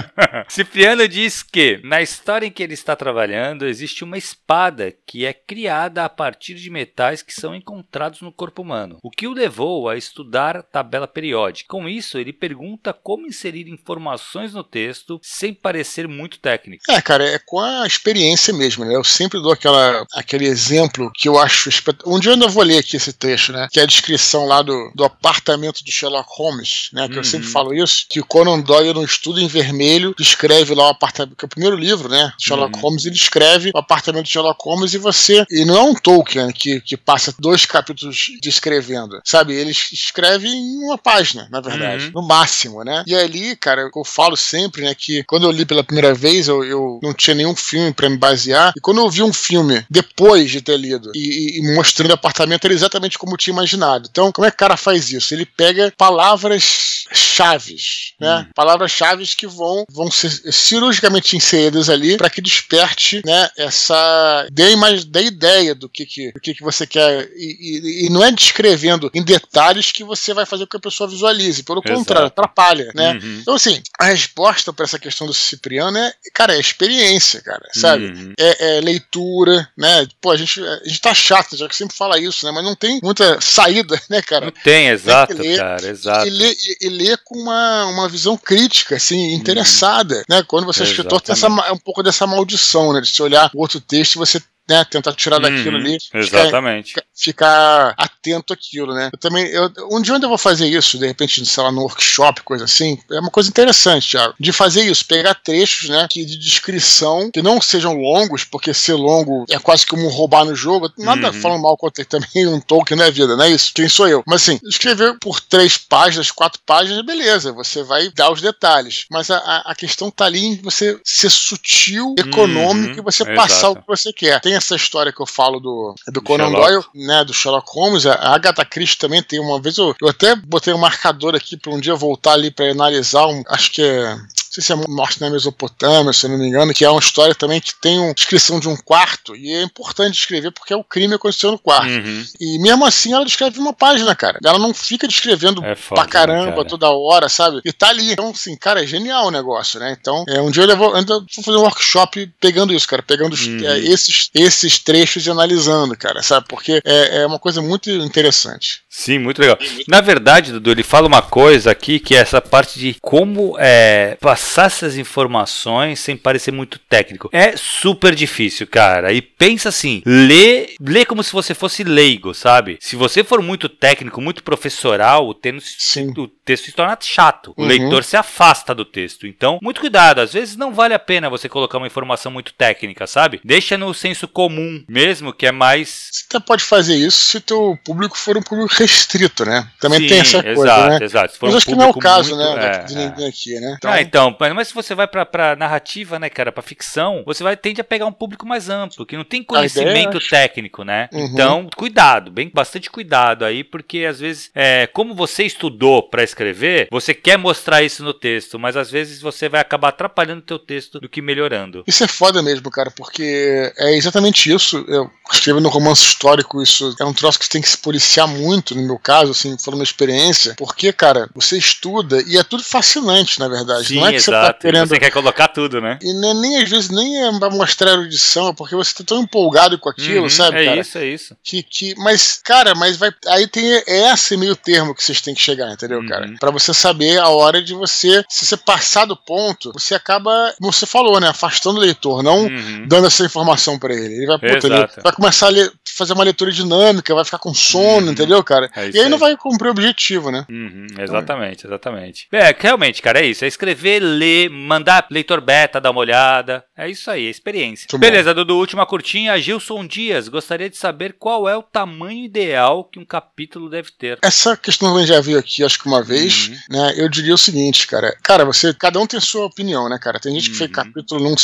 Cipriano 0.48 1.06
diz 1.08 1.42
que, 1.42 1.80
na 1.84 2.02
história 2.02 2.46
em 2.46 2.50
que 2.50 2.62
ele 2.62 2.74
está 2.74 2.94
trabalhando, 2.94 3.66
existe 3.66 4.04
uma 4.04 4.18
espada 4.18 4.92
que 5.06 5.24
é 5.24 5.32
criada 5.32 6.04
a 6.04 6.08
partir 6.08 6.54
de 6.54 6.70
metais 6.70 7.11
que 7.20 7.34
são 7.34 7.54
encontrados 7.54 8.20
no 8.22 8.32
corpo 8.32 8.62
humano, 8.62 8.98
o 9.02 9.10
que 9.10 9.26
o 9.26 9.32
levou 9.32 9.88
a 9.88 9.96
estudar 9.96 10.62
tabela 10.62 11.08
periódica. 11.08 11.68
Com 11.68 11.88
isso, 11.88 12.16
ele 12.16 12.32
pergunta 12.32 12.92
como 12.92 13.26
inserir 13.26 13.68
informações 13.68 14.54
no 14.54 14.62
texto 14.62 15.20
sem 15.22 15.52
parecer 15.52 16.06
muito 16.06 16.38
técnico. 16.38 16.84
É, 16.88 17.00
cara, 17.02 17.24
é 17.24 17.38
com 17.38 17.60
a 17.60 17.86
experiência 17.86 18.54
mesmo, 18.54 18.84
né? 18.84 18.94
Eu 18.94 19.04
sempre 19.04 19.40
dou 19.40 19.52
aquela, 19.52 20.06
aquele 20.14 20.46
exemplo 20.46 21.10
que 21.14 21.28
eu 21.28 21.38
acho. 21.38 21.70
Um 22.06 22.20
dia 22.20 22.30
eu 22.30 22.34
ainda 22.34 22.48
vou 22.48 22.62
ler 22.62 22.78
aqui 22.78 22.96
esse 22.96 23.12
trecho, 23.12 23.52
né? 23.52 23.68
Que 23.70 23.80
é 23.80 23.82
a 23.82 23.86
descrição 23.86 24.46
lá 24.46 24.62
do, 24.62 24.92
do 24.94 25.04
apartamento 25.04 25.82
do 25.82 25.90
Sherlock 25.90 26.28
Holmes, 26.36 26.88
né? 26.92 27.08
Que 27.08 27.14
uhum. 27.14 27.20
eu 27.20 27.24
sempre 27.24 27.46
uhum. 27.46 27.52
falo 27.52 27.74
isso, 27.74 28.06
que 28.08 28.20
o 28.20 28.26
Conan 28.26 28.60
Doyle, 28.60 28.94
no 28.94 29.04
Estudo 29.04 29.40
em 29.40 29.48
Vermelho, 29.48 30.14
descreve 30.16 30.74
lá 30.74 30.86
o 30.86 30.90
apartamento, 30.90 31.36
que 31.36 31.44
é 31.44 31.46
o 31.46 31.50
primeiro 31.50 31.76
livro, 31.76 32.08
né? 32.08 32.32
Sherlock 32.38 32.76
uhum. 32.76 32.82
Holmes, 32.82 33.04
ele 33.04 33.16
escreve 33.16 33.70
o 33.74 33.78
apartamento 33.78 34.24
de 34.24 34.30
Sherlock 34.30 34.62
Holmes 34.64 34.94
e 34.94 34.98
você. 34.98 35.44
E 35.50 35.64
não 35.64 35.76
é 35.76 35.82
um 35.82 35.94
Tolkien 35.94 36.52
que, 36.52 36.80
que 36.80 36.96
passa 37.04 37.34
dois 37.38 37.64
capítulos 37.64 38.32
descrevendo, 38.40 39.20
sabe? 39.24 39.54
Ele 39.54 39.70
escreve 39.70 40.48
em 40.48 40.84
uma 40.84 40.98
página, 40.98 41.48
na 41.50 41.60
verdade, 41.60 42.06
uhum. 42.06 42.12
no 42.14 42.26
máximo, 42.26 42.84
né? 42.84 43.04
E 43.06 43.14
ali, 43.14 43.56
cara, 43.56 43.90
eu 43.94 44.04
falo 44.04 44.36
sempre, 44.36 44.82
né, 44.82 44.94
que 44.94 45.22
quando 45.24 45.44
eu 45.44 45.50
li 45.50 45.64
pela 45.64 45.84
primeira 45.84 46.14
vez, 46.14 46.48
eu, 46.48 46.64
eu 46.64 47.00
não 47.02 47.12
tinha 47.12 47.34
nenhum 47.34 47.54
filme 47.54 47.92
para 47.92 48.08
me 48.08 48.16
basear, 48.16 48.72
e 48.76 48.80
quando 48.80 48.98
eu 48.98 49.10
vi 49.10 49.22
um 49.22 49.32
filme 49.32 49.84
depois 49.90 50.50
de 50.50 50.60
ter 50.60 50.76
lido 50.76 51.12
e, 51.14 51.58
e, 51.58 51.74
mostrando 51.74 52.10
o 52.10 52.14
apartamento, 52.14 52.64
era 52.64 52.74
exatamente 52.74 53.18
como 53.18 53.34
eu 53.34 53.38
tinha 53.38 53.52
imaginado. 53.52 54.08
Então, 54.10 54.32
como 54.32 54.46
é 54.46 54.50
que 54.50 54.56
o 54.56 54.58
cara 54.58 54.76
faz 54.76 55.10
isso? 55.10 55.34
Ele 55.34 55.46
pega 55.46 55.92
palavras 55.96 57.04
chaves, 57.12 58.12
né? 58.20 58.38
Uhum. 58.38 58.46
Palavras 58.54 58.90
chaves 58.90 59.34
que 59.34 59.46
vão, 59.46 59.84
vão 59.90 60.10
ser 60.10 60.30
cirurgicamente 60.52 61.36
inseridas 61.36 61.88
ali 61.88 62.16
para 62.16 62.30
que 62.30 62.40
desperte, 62.40 63.22
né, 63.24 63.48
essa 63.56 64.46
dê, 64.50 64.76
mais, 64.76 65.04
dê 65.04 65.24
ideia 65.24 65.74
do 65.74 65.88
que, 65.88 66.06
que, 66.06 66.32
do 66.32 66.40
que, 66.40 66.54
que 66.54 66.62
você 66.62 66.86
quer 66.92 67.30
e, 67.34 68.04
e, 68.04 68.06
e 68.06 68.10
não 68.10 68.22
é 68.22 68.30
descrevendo 68.30 69.10
em 69.14 69.22
detalhes 69.22 69.90
que 69.90 70.04
você 70.04 70.34
vai 70.34 70.44
fazer 70.44 70.66
com 70.66 70.72
que 70.72 70.76
a 70.76 70.90
pessoa 70.90 71.08
visualize. 71.08 71.62
Pelo 71.62 71.80
Exato. 71.80 71.98
contrário, 71.98 72.26
atrapalha, 72.26 72.90
né? 72.94 73.12
Uhum. 73.12 73.38
Então, 73.40 73.54
assim, 73.54 73.82
a 73.98 74.06
resposta 74.06 74.72
para 74.72 74.84
essa 74.84 74.98
questão 74.98 75.26
do 75.26 75.32
Cipriano 75.32 75.96
é, 75.96 76.12
cara, 76.34 76.54
é 76.54 76.60
experiência, 76.60 77.40
cara, 77.40 77.66
sabe? 77.72 78.06
Uhum. 78.06 78.34
É, 78.38 78.76
é, 78.76 78.80
leitura, 78.80 79.66
né? 79.76 80.06
Pô, 80.20 80.30
a 80.30 80.36
gente, 80.36 80.62
a 80.62 80.84
gente 80.84 81.00
tá 81.00 81.14
chato, 81.14 81.56
já 81.56 81.66
que 81.66 81.74
sempre 81.74 81.96
fala 81.96 82.18
isso, 82.18 82.44
né? 82.44 82.52
Mas 82.52 82.64
não 82.64 82.76
tem 82.76 83.00
muita 83.02 83.40
saída, 83.40 84.00
né, 84.10 84.20
cara? 84.20 84.46
Não 84.46 84.52
tem, 84.52 84.88
exato, 84.88 85.34
tem 85.34 85.50
ler, 85.50 85.58
cara, 85.58 85.88
exato. 85.88 86.26
E 86.26 86.30
ler, 86.30 86.54
e 86.80 86.88
ler 86.88 87.18
com 87.24 87.38
uma, 87.38 87.86
uma 87.86 88.08
visão 88.08 88.36
crítica, 88.36 88.96
assim, 88.96 89.32
interessada, 89.32 90.16
uhum. 90.16 90.24
né? 90.28 90.42
Quando 90.46 90.66
você 90.66 90.82
é 90.82 90.86
escritor, 90.86 91.20
tem 91.20 91.32
essa, 91.32 91.48
um 91.48 91.78
pouco 91.78 92.02
dessa 92.02 92.26
maldição, 92.26 92.92
né? 92.92 93.00
De 93.00 93.08
se 93.08 93.22
olhar 93.22 93.50
o 93.54 93.60
outro 93.60 93.80
texto 93.80 94.16
e 94.16 94.18
você 94.18 94.42
né, 94.68 94.84
tentar 94.84 95.12
tirar 95.14 95.38
daquilo 95.38 95.76
uhum, 95.76 95.84
ali. 95.84 95.98
Exatamente. 96.14 96.88
Ficar, 96.88 97.04
ficar, 97.14 97.94
atento 97.96 98.52
àquilo, 98.52 98.94
né? 98.94 99.10
Eu 99.12 99.18
também, 99.18 99.46
eu, 99.46 99.70
um 99.90 100.00
dia 100.00 100.14
onde 100.14 100.24
eu 100.24 100.28
vou 100.28 100.38
fazer 100.38 100.66
isso, 100.66 100.98
de 100.98 101.06
repente, 101.06 101.44
sei 101.44 101.62
lá, 101.62 101.72
no 101.72 101.82
workshop, 101.82 102.42
coisa 102.42 102.64
assim, 102.64 102.98
é 103.10 103.20
uma 103.20 103.30
coisa 103.30 103.48
interessante, 103.48 104.10
Thiago, 104.10 104.34
de 104.38 104.52
fazer 104.52 104.84
isso, 104.84 105.04
pegar 105.04 105.34
trechos, 105.34 105.88
né, 105.88 106.06
que 106.10 106.24
de 106.24 106.38
descrição, 106.38 107.30
que 107.30 107.42
não 107.42 107.60
sejam 107.60 107.94
longos, 107.94 108.44
porque 108.44 108.72
ser 108.72 108.94
longo 108.94 109.44
é 109.50 109.58
quase 109.58 109.86
como 109.86 110.08
roubar 110.08 110.44
no 110.44 110.54
jogo, 110.54 110.90
nada 110.98 111.28
uhum. 111.28 111.32
falando 111.32 111.62
mal 111.62 111.76
contra 111.76 112.04
também 112.04 112.46
um 112.46 112.60
Tolkien 112.60 112.98
não 112.98 113.04
é 113.04 113.10
vida, 113.10 113.36
não 113.36 113.44
é 113.44 113.50
isso? 113.50 113.72
Quem 113.74 113.88
sou 113.88 114.08
eu? 114.08 114.22
Mas 114.26 114.42
assim, 114.42 114.58
escrever 114.64 115.18
por 115.20 115.40
três 115.40 115.76
páginas, 115.76 116.30
quatro 116.30 116.60
páginas, 116.64 117.04
beleza, 117.04 117.52
você 117.52 117.82
vai 117.82 118.10
dar 118.10 118.32
os 118.32 118.40
detalhes, 118.40 119.06
mas 119.10 119.30
a, 119.30 119.62
a 119.66 119.74
questão 119.74 120.10
tá 120.10 120.26
ali 120.26 120.44
em 120.44 120.56
você 120.56 120.98
ser 121.04 121.30
sutil, 121.30 122.14
econômico 122.18 122.94
uhum. 122.94 122.98
e 122.98 123.02
você 123.02 123.24
passar 123.24 123.68
Exato. 123.68 123.72
o 123.72 123.76
que 123.76 123.86
você 123.86 124.12
quer. 124.12 124.40
Tem 124.40 124.51
essa 124.54 124.74
história 124.74 125.12
que 125.12 125.20
eu 125.20 125.26
falo 125.26 125.60
do, 125.60 125.94
do 126.08 126.22
Conan. 126.22 126.50
Doyle, 126.50 126.84
né, 126.94 127.24
do 127.24 127.32
Sherlock 127.32 127.68
Holmes, 127.72 128.06
a 128.06 128.14
Agatha 128.34 128.64
Christie 128.64 128.98
também 128.98 129.22
tem 129.22 129.40
uma 129.40 129.60
vez, 129.60 129.78
eu, 129.78 129.94
eu 130.00 130.08
até 130.08 130.34
botei 130.34 130.72
um 130.72 130.78
marcador 130.78 131.34
aqui 131.34 131.56
para 131.56 131.72
um 131.72 131.80
dia 131.80 131.94
voltar 131.94 132.32
ali 132.32 132.50
para 132.50 132.70
analisar, 132.70 133.26
um, 133.26 133.42
acho 133.48 133.72
que 133.72 133.82
é 133.82 134.16
sei 134.52 134.62
se 134.62 134.72
é 134.72 134.76
Morte 134.76 135.18
na 135.18 135.30
Mesopotâmia, 135.30 136.12
se 136.12 136.26
eu 136.26 136.30
não 136.30 136.38
me 136.38 136.46
engano, 136.46 136.74
que 136.74 136.84
é 136.84 136.90
uma 136.90 137.00
história 137.00 137.34
também 137.34 137.58
que 137.58 137.74
tem 137.80 137.98
uma 137.98 138.12
descrição 138.12 138.60
de 138.60 138.68
um 138.68 138.76
quarto, 138.76 139.34
e 139.34 139.50
é 139.50 139.62
importante 139.62 140.14
descrever 140.14 140.50
porque 140.50 140.74
é 140.74 140.76
o 140.76 140.84
crime 140.84 141.14
aconteceu 141.14 141.50
no 141.50 141.58
quarto. 141.58 141.88
Uhum. 141.88 142.24
E 142.38 142.58
mesmo 142.58 142.84
assim 142.84 143.14
ela 143.14 143.24
descreve 143.24 143.58
uma 143.58 143.72
página, 143.72 144.14
cara. 144.14 144.38
Ela 144.44 144.58
não 144.58 144.74
fica 144.74 145.08
descrevendo 145.08 145.64
é 145.64 145.74
foda, 145.74 146.02
pra 146.02 146.10
caramba 146.10 146.52
cara. 146.52 146.64
toda 146.66 146.90
hora, 146.90 147.30
sabe? 147.30 147.62
E 147.64 147.72
tá 147.72 147.88
ali. 147.88 148.12
Então, 148.12 148.28
assim, 148.28 148.54
cara, 148.54 148.82
é 148.82 148.86
genial 148.86 149.28
o 149.28 149.30
negócio, 149.30 149.80
né? 149.80 149.96
Então, 149.98 150.22
é, 150.28 150.40
um 150.42 150.50
dia 150.50 150.64
eu 150.64 150.76
vou, 150.76 150.94
ainda 150.94 151.14
vou 151.14 151.44
fazer 151.44 151.56
um 151.56 151.62
workshop 151.62 152.30
pegando 152.38 152.74
isso, 152.74 152.86
cara, 152.86 153.02
pegando 153.02 153.34
uhum. 153.34 153.66
é, 153.66 153.78
esses, 153.78 154.28
esses 154.34 154.78
trechos 154.78 155.26
e 155.26 155.30
analisando, 155.30 155.96
cara, 155.96 156.22
sabe? 156.22 156.46
Porque 156.46 156.82
é, 156.84 157.22
é 157.22 157.26
uma 157.26 157.38
coisa 157.38 157.62
muito 157.62 157.88
interessante. 157.90 158.81
Sim, 158.94 159.18
muito 159.18 159.40
legal. 159.40 159.56
Na 159.88 160.02
verdade, 160.02 160.52
Dudu, 160.52 160.70
ele 160.70 160.82
fala 160.82 161.08
uma 161.08 161.22
coisa 161.22 161.70
aqui 161.70 161.98
que 161.98 162.14
é 162.14 162.18
essa 162.18 162.42
parte 162.42 162.78
de 162.78 162.94
como 163.00 163.56
é, 163.58 164.18
passar 164.20 164.66
essas 164.66 164.98
informações 164.98 165.98
sem 165.98 166.14
parecer 166.14 166.52
muito 166.52 166.78
técnico. 166.78 167.30
É 167.32 167.56
super 167.56 168.14
difícil, 168.14 168.66
cara. 168.66 169.10
E 169.10 169.22
pensa 169.22 169.70
assim, 169.70 170.02
lê, 170.04 170.74
lê 170.78 171.06
como 171.06 171.22
se 171.22 171.32
você 171.32 171.54
fosse 171.54 171.82
leigo, 171.82 172.34
sabe? 172.34 172.76
Se 172.82 172.94
você 172.94 173.24
for 173.24 173.40
muito 173.40 173.66
técnico, 173.66 174.20
muito 174.20 174.42
professoral, 174.42 175.26
o 175.26 175.32
texto, 175.32 175.98
o 176.18 176.28
texto 176.28 176.66
se 176.66 176.72
torna 176.72 176.98
chato. 177.00 177.54
O 177.56 177.62
uhum. 177.62 177.68
leitor 177.68 178.04
se 178.04 178.18
afasta 178.18 178.74
do 178.74 178.84
texto. 178.84 179.26
Então, 179.26 179.58
muito 179.62 179.80
cuidado. 179.80 180.20
Às 180.20 180.34
vezes 180.34 180.54
não 180.54 180.74
vale 180.74 180.92
a 180.92 180.98
pena 180.98 181.30
você 181.30 181.48
colocar 181.48 181.78
uma 181.78 181.86
informação 181.86 182.30
muito 182.30 182.52
técnica, 182.52 183.06
sabe? 183.06 183.40
Deixa 183.42 183.78
no 183.78 183.94
senso 183.94 184.28
comum 184.28 184.84
mesmo, 184.86 185.32
que 185.32 185.46
é 185.46 185.52
mais... 185.52 186.10
Você 186.12 186.40
pode 186.40 186.62
fazer 186.62 186.96
isso 186.96 187.24
se 187.24 187.40
teu 187.40 187.78
público 187.82 188.18
for 188.18 188.36
um 188.36 188.42
público 188.42 188.81
restrito, 188.86 189.44
né? 189.44 189.66
Também 189.80 190.00
Sim, 190.00 190.08
tem 190.08 190.20
essa 190.20 190.38
exato, 190.38 190.54
coisa, 190.54 190.88
né? 190.88 191.04
Exato. 191.04 191.34
Mas 191.40 191.54
acho 191.54 191.66
que 191.66 191.74
não 191.74 191.84
é 191.84 191.88
o 191.88 191.94
caso, 191.94 192.36
muito, 192.36 192.54
né? 192.56 192.66
É, 192.66 192.78
de 192.84 192.94
ninguém 192.94 193.24
é. 193.24 193.28
aqui, 193.28 193.60
né? 193.60 193.74
Então... 193.78 193.90
Ah, 193.90 194.00
então, 194.00 194.36
mas 194.54 194.68
se 194.68 194.74
você 194.74 194.94
vai 194.94 195.06
pra, 195.06 195.24
pra 195.24 195.56
narrativa, 195.56 196.18
né, 196.18 196.28
cara, 196.28 196.52
pra 196.52 196.62
ficção, 196.62 197.22
você 197.24 197.42
vai 197.42 197.56
tende 197.56 197.80
a 197.80 197.84
pegar 197.84 198.06
um 198.06 198.12
público 198.12 198.46
mais 198.46 198.68
amplo, 198.68 199.06
que 199.06 199.16
não 199.16 199.24
tem 199.24 199.42
conhecimento 199.42 200.16
ideia, 200.16 200.30
técnico, 200.30 200.84
né? 200.84 201.08
Uhum. 201.12 201.24
Então, 201.24 201.68
cuidado, 201.76 202.30
bem, 202.30 202.50
bastante 202.52 202.90
cuidado 202.90 203.44
aí, 203.44 203.62
porque 203.62 204.04
às 204.04 204.20
vezes, 204.20 204.50
é, 204.54 204.86
como 204.86 205.14
você 205.14 205.44
estudou 205.44 206.02
para 206.02 206.22
escrever, 206.22 206.88
você 206.90 207.14
quer 207.14 207.38
mostrar 207.38 207.82
isso 207.82 208.02
no 208.02 208.12
texto, 208.12 208.58
mas 208.58 208.76
às 208.76 208.90
vezes 208.90 209.20
você 209.20 209.48
vai 209.48 209.60
acabar 209.60 209.88
atrapalhando 209.88 210.40
o 210.40 210.46
teu 210.46 210.58
texto 210.58 211.00
do 211.00 211.08
que 211.08 211.22
melhorando. 211.22 211.84
Isso 211.86 212.04
é 212.04 212.08
foda 212.08 212.42
mesmo, 212.42 212.70
cara, 212.70 212.90
porque 212.90 213.72
é 213.76 213.96
exatamente 213.96 214.52
isso. 214.52 214.84
Eu 214.88 215.10
escrevo 215.32 215.60
no 215.60 215.68
romance 215.68 216.02
histórico, 216.02 216.62
isso 216.62 216.94
é 217.00 217.04
um 217.04 217.12
troço 217.12 217.38
que 217.38 217.48
tem 217.48 217.62
que 217.62 217.68
se 217.68 217.78
policiar 217.78 218.26
muito, 218.26 218.71
no 218.74 218.82
meu 218.82 218.98
caso, 218.98 219.32
assim, 219.32 219.56
falando 219.58 219.80
uma 219.80 219.84
experiência, 219.84 220.54
porque, 220.56 220.92
cara, 220.92 221.28
você 221.34 221.56
estuda 221.56 222.22
e 222.26 222.36
é 222.36 222.42
tudo 222.42 222.62
fascinante, 222.62 223.38
na 223.38 223.48
verdade. 223.48 223.88
Sim, 223.88 223.96
não 223.96 224.06
é 224.06 224.10
que 224.10 224.16
exato. 224.16 224.46
você 224.46 224.52
tá 224.52 224.58
querendo. 224.58 224.88
Você 224.88 224.98
quer 224.98 225.10
colocar 225.10 225.48
tudo, 225.48 225.80
né? 225.80 225.98
E 226.02 226.12
nem, 226.12 226.40
nem 226.40 226.62
às 226.62 226.68
vezes 226.68 226.90
nem 226.90 227.26
é 227.26 227.38
pra 227.38 227.50
mostrar 227.50 227.92
erudição, 227.92 228.48
é 228.48 228.54
porque 228.54 228.74
você 228.74 228.94
tá 228.94 229.04
tão 229.04 229.22
empolgado 229.22 229.78
com 229.78 229.88
aquilo, 229.88 230.22
uhum, 230.22 230.30
sabe? 230.30 230.62
É 230.62 230.64
cara? 230.66 230.80
isso, 230.80 230.98
é 230.98 231.06
isso. 231.06 231.36
Que, 231.42 231.62
que, 231.62 231.94
mas, 231.98 232.40
cara, 232.42 232.74
mas 232.74 232.96
vai. 232.96 233.10
Aí 233.28 233.46
tem 233.46 233.82
esse 233.86 234.36
meio 234.36 234.56
termo 234.56 234.94
que 234.94 235.02
vocês 235.02 235.20
têm 235.20 235.34
que 235.34 235.40
chegar, 235.40 235.72
entendeu, 235.72 236.00
uhum. 236.00 236.08
cara? 236.08 236.34
Pra 236.38 236.50
você 236.50 236.72
saber 236.72 237.18
a 237.18 237.28
hora 237.28 237.62
de 237.62 237.74
você. 237.74 238.24
Se 238.28 238.46
você 238.46 238.56
passar 238.56 239.04
do 239.04 239.16
ponto, 239.16 239.72
você 239.72 239.94
acaba, 239.94 240.54
como 240.58 240.72
você 240.72 240.86
falou, 240.86 241.20
né? 241.20 241.28
Afastando 241.28 241.78
o 241.78 241.80
leitor, 241.82 242.22
não 242.22 242.44
uhum. 242.44 242.86
dando 242.86 243.06
essa 243.06 243.24
informação 243.24 243.78
para 243.78 243.94
ele. 243.94 244.14
Ele 244.14 244.26
vai, 244.26 244.38
puta, 244.38 244.66
ele 244.66 244.88
vai 245.02 245.12
começar 245.12 245.46
a 245.46 245.50
ler, 245.50 245.72
fazer 245.96 246.12
uma 246.12 246.24
leitura 246.24 246.50
dinâmica, 246.50 247.14
vai 247.14 247.24
ficar 247.24 247.38
com 247.38 247.54
sono, 247.54 248.06
uhum. 248.06 248.12
entendeu, 248.12 248.42
cara? 248.42 248.61
É 248.74 248.90
e 248.90 248.98
aí, 248.98 249.00
aí, 249.00 249.08
não 249.08 249.18
vai 249.18 249.36
cumprir 249.36 249.68
o 249.68 249.70
objetivo, 249.72 250.30
né? 250.30 250.46
Uhum, 250.48 250.86
exatamente, 250.98 251.60
então, 251.60 251.70
exatamente. 251.70 252.28
É, 252.32 252.54
realmente, 252.58 253.02
cara, 253.02 253.20
é 253.20 253.26
isso. 253.26 253.44
É 253.44 253.48
escrever, 253.48 254.00
ler, 254.00 254.50
mandar 254.50 255.06
leitor 255.10 255.40
beta 255.40 255.80
dar 255.80 255.90
uma 255.90 256.00
olhada. 256.00 256.64
É 256.76 256.88
isso 256.88 257.10
aí, 257.10 257.26
é 257.26 257.30
experiência. 257.30 257.86
Muito 257.90 258.00
Beleza, 258.00 258.32
bom. 258.32 258.40
Dudu, 258.40 258.56
última 258.56 258.86
curtinha. 258.86 259.38
Gilson 259.40 259.86
Dias, 259.86 260.28
gostaria 260.28 260.70
de 260.70 260.76
saber 260.76 261.14
qual 261.18 261.48
é 261.48 261.56
o 261.56 261.62
tamanho 261.62 262.24
ideal 262.24 262.84
que 262.84 262.98
um 262.98 263.04
capítulo 263.04 263.68
deve 263.68 263.90
ter. 263.92 264.18
Essa 264.22 264.56
questão 264.56 264.94
a 264.96 265.00
gente 265.00 265.08
já 265.08 265.20
viu 265.20 265.38
aqui, 265.38 265.64
acho 265.64 265.78
que 265.78 265.86
uma 265.86 266.02
vez, 266.02 266.48
uhum. 266.48 266.56
né? 266.70 266.94
Eu 266.96 267.08
diria 267.08 267.34
o 267.34 267.38
seguinte, 267.38 267.86
cara. 267.86 268.16
Cara, 268.22 268.44
você, 268.44 268.72
cada 268.74 268.98
um 269.00 269.06
tem 269.06 269.20
sua 269.20 269.46
opinião, 269.46 269.88
né, 269.88 269.98
cara? 269.98 270.20
Tem 270.20 270.34
gente 270.34 270.50
que 270.50 270.56
fez 270.56 270.70
uhum. 270.70 270.74
capítulo, 270.74 271.24
não 271.24 271.34